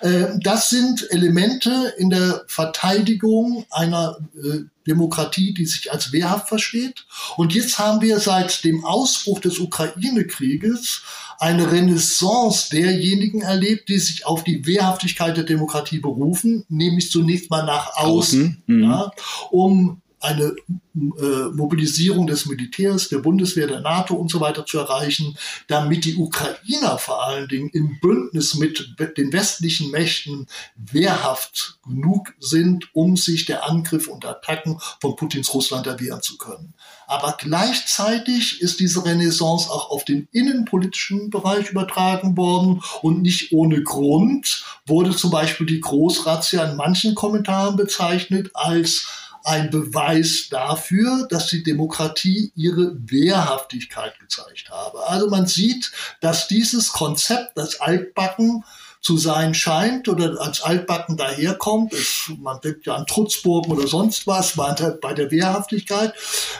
Äh, 0.00 0.38
das 0.40 0.70
sind 0.70 1.10
Elemente 1.10 1.94
in 1.98 2.10
der 2.10 2.44
Verteidigung 2.46 3.66
einer 3.70 4.16
äh, 4.36 4.60
Demokratie, 4.86 5.54
die 5.54 5.66
sich 5.66 5.92
als 5.92 6.12
wehrhaft 6.12 6.48
versteht. 6.48 7.04
Und 7.36 7.52
jetzt 7.52 7.78
haben 7.78 8.00
wir 8.00 8.20
seit 8.20 8.64
dem 8.64 8.84
Ausbruch 8.84 9.40
des 9.40 9.58
Ukraine-Krieges 9.58 11.02
eine 11.40 11.72
Renaissance 11.72 12.68
derjenigen 12.70 13.40
erlebt, 13.40 13.88
die 13.88 13.98
sich 13.98 14.26
auf 14.26 14.44
die 14.44 14.66
Wehrhaftigkeit 14.66 15.36
der 15.36 15.44
Demokratie 15.44 15.98
berufen, 15.98 16.64
nämlich 16.68 17.10
zunächst 17.10 17.50
mal 17.50 17.64
nach 17.64 17.96
außen, 17.96 18.08
außen. 18.08 18.62
Mhm. 18.66 18.82
Ja, 18.82 19.10
um 19.50 20.02
eine 20.20 20.54
äh, 20.94 21.48
Mobilisierung 21.54 22.26
des 22.26 22.46
Militärs, 22.46 23.08
der 23.08 23.18
Bundeswehr, 23.18 23.66
der 23.66 23.80
NATO 23.80 24.14
und 24.14 24.30
so 24.30 24.40
weiter 24.40 24.66
zu 24.66 24.78
erreichen, 24.78 25.36
damit 25.66 26.04
die 26.04 26.16
Ukrainer 26.16 26.98
vor 26.98 27.24
allen 27.24 27.48
Dingen 27.48 27.70
im 27.70 27.98
Bündnis 28.00 28.54
mit 28.54 28.98
den 29.16 29.32
westlichen 29.32 29.90
Mächten 29.90 30.46
wehrhaft 30.76 31.78
genug 31.86 32.34
sind, 32.38 32.88
um 32.92 33.16
sich 33.16 33.46
der 33.46 33.66
Angriff 33.66 34.08
und 34.08 34.24
Attacken 34.24 34.78
von 35.00 35.16
Putins 35.16 35.54
Russland 35.54 35.86
erwehren 35.86 36.22
zu 36.22 36.36
können. 36.36 36.74
Aber 37.06 37.36
gleichzeitig 37.38 38.60
ist 38.60 38.78
diese 38.78 39.04
Renaissance 39.04 39.70
auch 39.70 39.90
auf 39.90 40.04
den 40.04 40.28
innenpolitischen 40.32 41.30
Bereich 41.30 41.70
übertragen 41.70 42.36
worden 42.36 42.82
und 43.02 43.22
nicht 43.22 43.52
ohne 43.52 43.82
Grund 43.82 44.64
wurde 44.86 45.16
zum 45.16 45.30
Beispiel 45.30 45.66
die 45.66 45.80
Großrazzia 45.80 46.64
in 46.64 46.76
manchen 46.76 47.14
Kommentaren 47.14 47.76
bezeichnet 47.76 48.50
als 48.54 49.06
ein 49.44 49.70
Beweis 49.70 50.48
dafür, 50.50 51.26
dass 51.28 51.48
die 51.48 51.62
Demokratie 51.62 52.52
ihre 52.54 52.96
Wehrhaftigkeit 53.10 54.18
gezeigt 54.18 54.70
habe. 54.70 55.06
Also 55.08 55.28
man 55.28 55.46
sieht, 55.46 55.92
dass 56.20 56.48
dieses 56.48 56.92
Konzept, 56.92 57.56
das 57.56 57.80
Altbacken, 57.80 58.64
zu 59.00 59.16
sein 59.16 59.54
scheint 59.54 60.08
oder 60.08 60.40
als 60.40 60.60
altbacken 60.60 61.16
daherkommt. 61.16 61.94
Es, 61.94 62.30
man 62.38 62.60
denkt 62.60 62.84
ja 62.84 62.94
an 62.94 63.06
Trutzburgen 63.06 63.72
oder 63.72 63.86
sonst 63.86 64.26
was, 64.26 64.56
bei 64.56 65.14
der 65.14 65.30
Wehrhaftigkeit. 65.30 66.12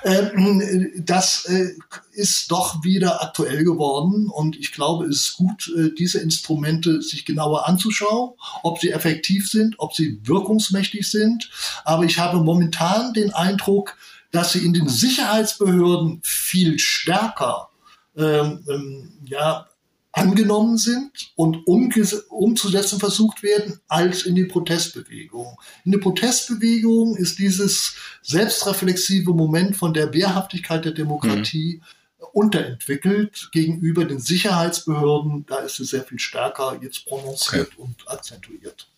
Ähm, 0.04 0.90
das 0.96 1.44
äh, 1.44 1.74
ist 2.12 2.50
doch 2.50 2.82
wieder 2.82 3.22
aktuell 3.22 3.62
geworden 3.62 4.28
und 4.28 4.56
ich 4.56 4.72
glaube, 4.72 5.06
es 5.06 5.16
ist 5.16 5.36
gut, 5.36 5.70
äh, 5.76 5.90
diese 5.94 6.20
Instrumente 6.20 7.02
sich 7.02 7.26
genauer 7.26 7.68
anzuschauen, 7.68 8.32
ob 8.62 8.78
sie 8.78 8.90
effektiv 8.90 9.50
sind, 9.50 9.74
ob 9.78 9.94
sie 9.94 10.20
wirkungsmächtig 10.24 11.10
sind. 11.10 11.50
Aber 11.84 12.04
ich 12.04 12.18
habe 12.18 12.38
momentan 12.38 13.12
den 13.12 13.34
Eindruck, 13.34 13.96
dass 14.32 14.52
sie 14.52 14.64
in 14.64 14.72
den 14.72 14.88
Sicherheitsbehörden 14.88 16.20
viel 16.22 16.78
stärker 16.78 17.68
ähm, 18.16 18.64
ähm, 18.68 19.12
ja, 19.24 19.66
angenommen 20.12 20.76
sind 20.76 21.32
und 21.36 21.66
umzusetzen 21.66 22.98
versucht 22.98 23.42
werden, 23.42 23.80
als 23.88 24.22
in 24.22 24.34
die 24.34 24.44
Protestbewegung. 24.44 25.56
In 25.84 25.92
der 25.92 26.00
Protestbewegung 26.00 27.16
ist 27.16 27.38
dieses 27.38 27.94
selbstreflexive 28.22 29.32
Moment 29.32 29.76
von 29.76 29.94
der 29.94 30.12
Wehrhaftigkeit 30.12 30.84
der 30.84 30.92
Demokratie 30.92 31.80
mhm. 31.80 32.26
unterentwickelt 32.32 33.50
gegenüber 33.52 34.04
den 34.04 34.18
Sicherheitsbehörden. 34.18 35.46
Da 35.46 35.58
ist 35.58 35.78
es 35.78 35.90
sehr 35.90 36.02
viel 36.02 36.18
stärker 36.18 36.78
jetzt 36.82 37.06
prononciert 37.06 37.68
okay. 37.68 37.82
und 37.82 38.08
akzentuiert. 38.08 38.88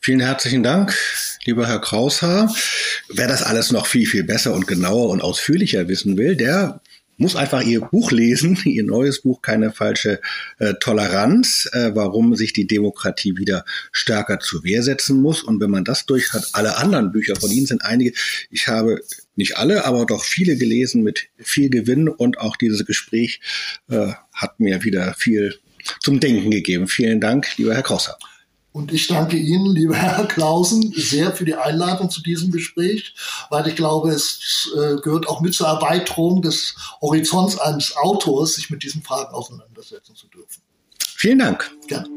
Vielen 0.00 0.20
herzlichen 0.20 0.62
Dank, 0.62 0.94
lieber 1.44 1.66
Herr 1.66 1.80
Kraushaar. 1.80 2.54
Wer 3.08 3.26
das 3.26 3.42
alles 3.42 3.72
noch 3.72 3.86
viel, 3.86 4.06
viel 4.06 4.24
besser 4.24 4.52
und 4.52 4.66
genauer 4.66 5.08
und 5.08 5.22
ausführlicher 5.22 5.88
wissen 5.88 6.18
will, 6.18 6.36
der 6.36 6.82
muss 7.16 7.36
einfach 7.36 7.62
ihr 7.62 7.80
Buch 7.80 8.12
lesen, 8.12 8.58
ihr 8.64 8.84
neues 8.84 9.22
Buch, 9.22 9.42
keine 9.42 9.72
falsche 9.72 10.20
äh, 10.58 10.74
Toleranz, 10.80 11.68
äh, 11.72 11.90
warum 11.94 12.34
sich 12.34 12.52
die 12.52 12.66
Demokratie 12.66 13.36
wieder 13.36 13.64
stärker 13.92 14.40
zur 14.40 14.64
Wehr 14.64 14.82
setzen 14.82 15.20
muss. 15.20 15.42
Und 15.42 15.60
wenn 15.60 15.70
man 15.70 15.84
das 15.84 16.06
durch 16.06 16.32
hat, 16.32 16.48
alle 16.52 16.76
anderen 16.76 17.12
Bücher 17.12 17.36
von 17.36 17.50
Ihnen 17.50 17.66
sind 17.66 17.84
einige, 17.84 18.12
ich 18.50 18.68
habe 18.68 19.00
nicht 19.36 19.56
alle, 19.56 19.84
aber 19.84 20.06
doch 20.06 20.24
viele 20.24 20.56
gelesen 20.56 21.02
mit 21.02 21.28
viel 21.38 21.70
Gewinn 21.70 22.08
und 22.08 22.38
auch 22.38 22.56
dieses 22.56 22.84
Gespräch 22.86 23.40
äh, 23.88 24.12
hat 24.32 24.60
mir 24.60 24.84
wieder 24.84 25.14
viel 25.14 25.58
zum 26.00 26.20
Denken 26.20 26.50
gegeben. 26.50 26.88
Vielen 26.88 27.20
Dank, 27.20 27.56
lieber 27.56 27.74
Herr 27.74 27.82
Krosser. 27.82 28.16
Und 28.74 28.92
ich 28.92 29.06
danke 29.06 29.36
Ihnen, 29.36 29.72
lieber 29.76 29.94
Herr 30.02 30.26
Klausen, 30.26 30.92
sehr 30.96 31.30
für 31.30 31.44
die 31.44 31.54
Einladung 31.54 32.10
zu 32.10 32.20
diesem 32.20 32.50
Gespräch, 32.50 33.14
weil 33.48 33.68
ich 33.68 33.76
glaube, 33.76 34.10
es 34.10 34.68
äh, 34.74 34.96
gehört 34.96 35.28
auch 35.28 35.40
mit 35.40 35.54
zur 35.54 35.68
Erweiterung 35.68 36.42
des 36.42 36.74
Horizonts 37.00 37.56
eines 37.56 37.96
Autors, 37.96 38.56
sich 38.56 38.70
mit 38.70 38.82
diesen 38.82 39.00
Fragen 39.02 39.32
auseinandersetzen 39.32 40.16
zu 40.16 40.26
dürfen. 40.26 40.60
Vielen 40.98 41.38
Dank. 41.38 41.70
Gerne. 41.86 42.08